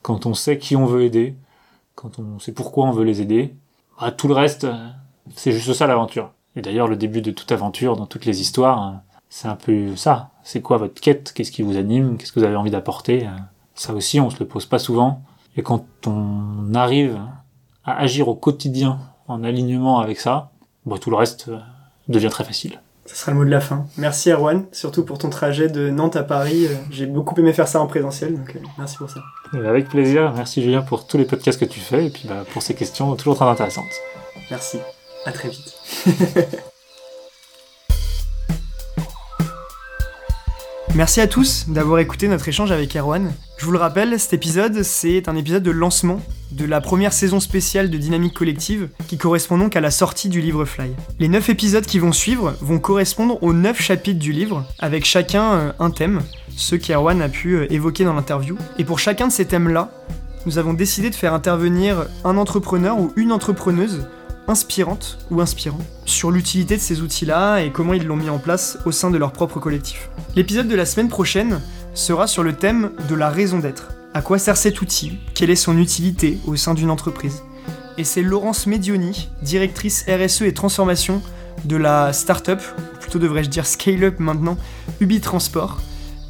Quand 0.03 0.26
on 0.26 0.35
sait 0.35 0.59
qui 0.59 0.76
on 0.76 0.87
veut 0.87 1.03
aider, 1.03 1.35
quand 1.97 2.20
on 2.20 2.39
sait 2.39 2.53
pourquoi 2.53 2.87
on 2.87 2.93
veut 2.93 3.03
les 3.03 3.20
aider, 3.20 3.57
bah, 4.01 4.12
tout 4.12 4.28
le 4.28 4.35
reste, 4.35 4.64
euh, 4.64 4.89
c'est 5.35 5.51
juste 5.51 5.72
ça 5.72 5.89
l'aventure. 5.89 6.30
Et 6.55 6.62
d'ailleurs, 6.62 6.87
le 6.87 6.95
début 6.95 7.20
de 7.20 7.32
toute 7.32 7.51
aventure, 7.51 7.97
dans 7.97 8.07
toutes 8.07 8.26
les 8.26 8.41
histoires, 8.41 8.89
euh, 8.89 8.93
c'est 9.28 9.49
un 9.49 9.57
peu 9.57 9.97
ça. 9.97 10.30
C'est 10.45 10.61
quoi 10.61 10.76
votre 10.76 11.01
quête? 11.01 11.32
Qu'est-ce 11.32 11.51
qui 11.51 11.62
vous 11.62 11.76
anime? 11.76 12.16
Qu'est-ce 12.16 12.30
que 12.30 12.39
vous 12.39 12.47
avez 12.47 12.57
envie 12.57 12.70
d'apporter? 12.70 13.28
Ça 13.74 13.93
aussi, 13.93 14.20
on 14.20 14.30
se 14.30 14.39
le 14.39 14.47
pose 14.47 14.66
pas 14.66 14.78
souvent. 14.78 15.22
Et 15.57 15.62
quand 15.62 15.85
on 16.07 16.74
arrive 16.74 17.18
à 17.85 17.97
agir 17.97 18.28
au 18.28 18.37
quotidien 18.37 19.01
en 19.26 19.43
alignement 19.43 19.99
avec 19.99 20.20
ça, 20.20 20.53
bah, 20.87 20.99
tout 21.01 21.11
le 21.11 21.16
reste 21.16 21.51
devient 22.07 22.28
très 22.30 22.45
facile. 22.45 22.78
Ce 23.07 23.17
sera 23.17 23.33
le 23.33 23.39
mot 23.39 23.45
de 23.45 23.51
la 23.51 23.61
fin. 23.61 23.87
Merci 23.99 24.31
Erwan, 24.31 24.65
surtout 24.73 25.05
pour 25.05 25.19
ton 25.19 25.29
trajet 25.29 25.69
de 25.69 25.91
Nantes 25.91 26.17
à 26.17 26.23
Paris. 26.23 26.67
Euh, 26.67 26.75
j'ai 26.91 27.07
beaucoup 27.07 27.39
aimé 27.39 27.53
faire 27.53 27.69
ça 27.69 27.81
en 27.81 27.87
présentiel, 27.87 28.37
donc 28.37 28.57
euh, 28.57 28.61
merci 28.79 28.97
pour 28.97 29.11
ça. 29.11 29.21
Avec 29.53 29.89
plaisir. 29.89 30.33
Merci 30.35 30.63
Julien 30.63 30.83
pour 30.83 31.07
tous 31.07 31.19
les 31.19 31.25
podcasts 31.25 31.61
que 31.61 31.67
tu 31.67 31.81
fais 31.81 32.07
et 32.07 32.11
puis 32.11 32.27
bah, 32.27 32.45
pour 32.53 32.63
ces 32.63 32.75
questions 32.75 33.15
toujours 33.17 33.37
très 33.37 33.45
intéressantes. 33.45 33.85
Merci. 34.51 34.79
À 35.27 35.33
très 35.33 35.49
vite. 35.49 35.75
Merci 40.97 41.20
à 41.20 41.26
tous 41.26 41.64
d'avoir 41.66 41.99
écouté 41.99 42.28
notre 42.28 42.47
échange 42.47 42.70
avec 42.70 42.95
Erwan. 42.95 43.32
Je 43.59 43.64
vous 43.64 43.72
le 43.72 43.78
rappelle, 43.78 44.16
cet 44.20 44.32
épisode, 44.32 44.84
c'est 44.84 45.28
un 45.28 45.34
épisode 45.34 45.64
de 45.64 45.72
lancement 45.72 46.20
de 46.53 46.64
la 46.64 46.80
première 46.80 47.12
saison 47.12 47.40
spéciale 47.40 47.90
de 47.90 47.99
Dynamique 47.99 48.34
Collective, 48.34 48.88
qui 49.09 49.18
correspond 49.18 49.59
donc 49.59 49.74
à 49.74 49.80
la 49.80 49.90
sortie 49.90 50.28
du 50.28 50.40
livre 50.40 50.64
Fly. 50.64 50.92
Les 51.18 51.26
9 51.26 51.49
épisodes 51.49 51.84
qui 51.84 51.99
vont 51.99 52.12
suivre 52.12 52.55
vont 52.61 52.78
correspondre 52.78 53.42
aux 53.42 53.53
9 53.53 53.82
chapitres 53.82 54.20
du 54.20 54.30
livre, 54.30 54.64
avec 54.78 55.05
chacun 55.05 55.55
euh, 55.55 55.72
un 55.80 55.90
thème, 55.90 56.22
ceux 56.57 56.78
qu'Erwan 56.78 57.20
a 57.22 57.28
pu 57.28 57.57
euh, 57.57 57.72
évoquer 57.72 58.05
dans 58.05 58.14
l'interview. 58.14 58.57
Et 58.78 58.84
pour 58.84 59.01
chacun 59.01 59.26
de 59.26 59.32
ces 59.32 59.47
thèmes-là, 59.47 59.90
nous 60.47 60.59
avons 60.59 60.74
décidé 60.74 61.11
de 61.11 61.16
faire 61.16 61.34
intervenir 61.34 62.07
un 62.24 62.36
entrepreneur 62.36 62.97
ou 63.01 63.12
une 63.16 63.32
entrepreneuse 63.32 64.07
inspirante 64.49 65.18
ou 65.30 65.40
inspirant 65.40 65.80
sur 66.05 66.30
l'utilité 66.30 66.76
de 66.76 66.80
ces 66.80 67.01
outils-là 67.01 67.59
et 67.61 67.70
comment 67.70 67.95
ils 67.95 68.07
l'ont 68.07 68.16
mis 68.16 68.30
en 68.30 68.38
place 68.38 68.78
au 68.84 68.92
sein 68.92 69.11
de 69.11 69.18
leur 69.18 69.32
propre 69.32 69.61
collectif. 69.61 70.11
L'épisode 70.36 70.68
de 70.68 70.74
la 70.74 70.86
semaine 70.86 71.09
prochaine 71.09 71.61
sera 71.95 72.26
sur 72.26 72.42
le 72.42 72.53
thème 72.53 72.90
de 73.09 73.14
la 73.14 73.30
raison 73.30 73.59
d'être. 73.59 73.88
À 74.12 74.22
quoi 74.22 74.38
sert 74.38 74.57
cet 74.57 74.80
outil? 74.80 75.18
Quelle 75.34 75.51
est 75.51 75.57
son 75.57 75.78
utilité 75.78 76.38
au 76.47 76.57
sein 76.57 76.74
d'une 76.74 76.90
entreprise? 76.90 77.42
Et 77.99 78.05
c'est 78.05 78.22
Laurence 78.22 78.66
Medioni, 78.66 79.28
directrice 79.42 80.05
RSE 80.09 80.42
et 80.42 80.55
transformation 80.55 81.22
de 81.64 81.76
la 81.76 82.12
startup, 82.12 82.61
plutôt 83.01 83.18
devrais-je 83.18 83.49
dire 83.49 83.66
scale-up 83.66 84.18
maintenant, 84.18 84.59
Ubi 85.01 85.20
Transport, 85.20 85.80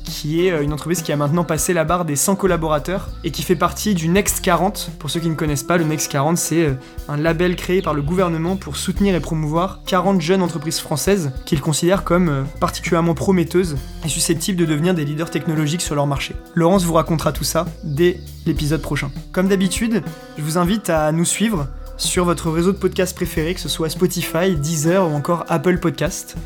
qui 0.05 0.47
est 0.47 0.53
euh, 0.53 0.63
une 0.63 0.73
entreprise 0.73 1.03
qui 1.03 1.13
a 1.13 1.17
maintenant 1.17 1.45
passé 1.45 1.73
la 1.73 1.85
barre 1.85 2.05
des 2.05 2.17
100 2.17 2.37
collaborateurs 2.37 3.09
et 3.25 3.31
qui 3.31 3.43
fait 3.43 3.57
partie 3.57 3.95
du 3.95 4.09
Next 4.09 4.41
40. 4.41 4.91
Pour 4.99 5.11
ceux 5.11 5.21
qui 5.21 5.29
ne 5.29 5.35
connaissent 5.35 5.63
pas, 5.63 5.77
le 5.77 5.85
Next 5.85 6.11
40, 6.11 6.39
c'est 6.39 6.67
euh, 6.67 6.75
un 7.09 7.17
label 7.17 7.57
créé 7.57 7.83
par 7.83 7.95
le 7.95 8.03
gouvernement 8.03 8.57
pour 8.57 8.77
soutenir 8.77 9.15
et 9.15 9.21
promouvoir 9.21 9.81
40 9.87 10.21
jeunes 10.21 10.43
entreprises 10.43 10.79
françaises 10.79 11.33
qu'il 11.45 11.61
considère 11.61 12.05
comme 12.05 12.29
euh, 12.29 12.43
particulièrement 12.61 13.15
prometteuses 13.15 13.77
et 14.05 14.09
susceptibles 14.09 14.59
de 14.59 14.67
devenir 14.67 14.95
des 14.95 15.05
leaders 15.05 15.31
technologiques 15.31 15.83
sur 15.83 15.95
leur 15.95 16.07
marché. 16.07 16.37
Laurence 16.55 16.85
vous 16.85 16.95
racontera 16.95 17.33
tout 17.33 17.45
ça 17.45 17.67
dès 17.83 18.21
l'épisode 18.47 18.83
prochain. 18.83 19.11
Comme 19.33 19.49
d'habitude, 19.49 20.03
je 20.39 20.43
vous 20.43 20.59
invite 20.59 20.91
à 20.91 21.11
nous 21.13 21.25
suivre 21.25 21.67
sur 21.97 22.25
votre 22.25 22.51
réseau 22.51 22.73
de 22.73 22.79
podcasts 22.79 23.15
préféré, 23.15 23.55
que 23.55 23.61
ce 23.61 23.69
soit 23.69 23.89
Spotify, 23.89 24.57
Deezer 24.57 25.09
ou 25.09 25.15
encore 25.15 25.45
Apple 25.49 25.79
Podcast. 25.79 26.37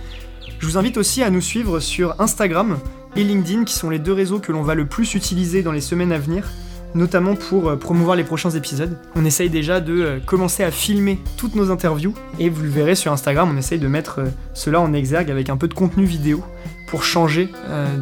Je 0.58 0.66
vous 0.66 0.76
invite 0.76 0.96
aussi 0.96 1.22
à 1.22 1.30
nous 1.30 1.40
suivre 1.40 1.80
sur 1.80 2.20
Instagram 2.20 2.78
et 3.16 3.24
LinkedIn, 3.24 3.64
qui 3.64 3.74
sont 3.74 3.90
les 3.90 3.98
deux 3.98 4.12
réseaux 4.12 4.38
que 4.38 4.52
l'on 4.52 4.62
va 4.62 4.74
le 4.74 4.86
plus 4.86 5.14
utiliser 5.14 5.62
dans 5.62 5.72
les 5.72 5.80
semaines 5.80 6.12
à 6.12 6.18
venir, 6.18 6.48
notamment 6.94 7.34
pour 7.34 7.68
euh, 7.68 7.76
promouvoir 7.76 8.16
les 8.16 8.24
prochains 8.24 8.50
épisodes. 8.50 8.96
On 9.14 9.24
essaye 9.24 9.50
déjà 9.50 9.80
de 9.80 9.92
euh, 9.92 10.18
commencer 10.24 10.64
à 10.64 10.70
filmer 10.70 11.18
toutes 11.36 11.54
nos 11.54 11.70
interviews, 11.70 12.14
et 12.38 12.48
vous 12.48 12.62
le 12.62 12.68
verrez 12.68 12.94
sur 12.94 13.12
Instagram, 13.12 13.50
on 13.52 13.56
essaye 13.58 13.78
de 13.78 13.88
mettre 13.88 14.20
euh, 14.20 14.28
cela 14.54 14.80
en 14.80 14.92
exergue 14.92 15.30
avec 15.30 15.50
un 15.50 15.56
peu 15.56 15.68
de 15.68 15.74
contenu 15.74 16.04
vidéo 16.04 16.42
pour 16.88 17.04
changer 17.04 17.50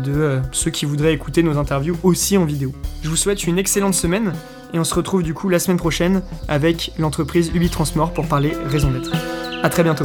de 0.04 0.38
ceux 0.52 0.70
qui 0.70 0.86
voudraient 0.86 1.12
écouter 1.12 1.42
nos 1.42 1.58
interviews 1.58 1.96
aussi 2.04 2.38
en 2.38 2.44
vidéo. 2.44 2.72
Je 3.02 3.08
vous 3.08 3.16
souhaite 3.16 3.44
une 3.44 3.58
excellente 3.58 3.94
semaine, 3.94 4.32
et 4.72 4.78
on 4.78 4.84
se 4.84 4.94
retrouve 4.94 5.24
du 5.24 5.34
coup 5.34 5.48
la 5.48 5.58
semaine 5.58 5.76
prochaine 5.76 6.22
avec 6.46 6.92
l'entreprise 6.96 7.50
Ubi 7.52 7.68
Transmore 7.68 8.12
pour 8.12 8.28
parler 8.28 8.52
raison 8.66 8.92
d'être. 8.92 9.10
A 9.64 9.68
très 9.70 9.82
bientôt 9.82 10.04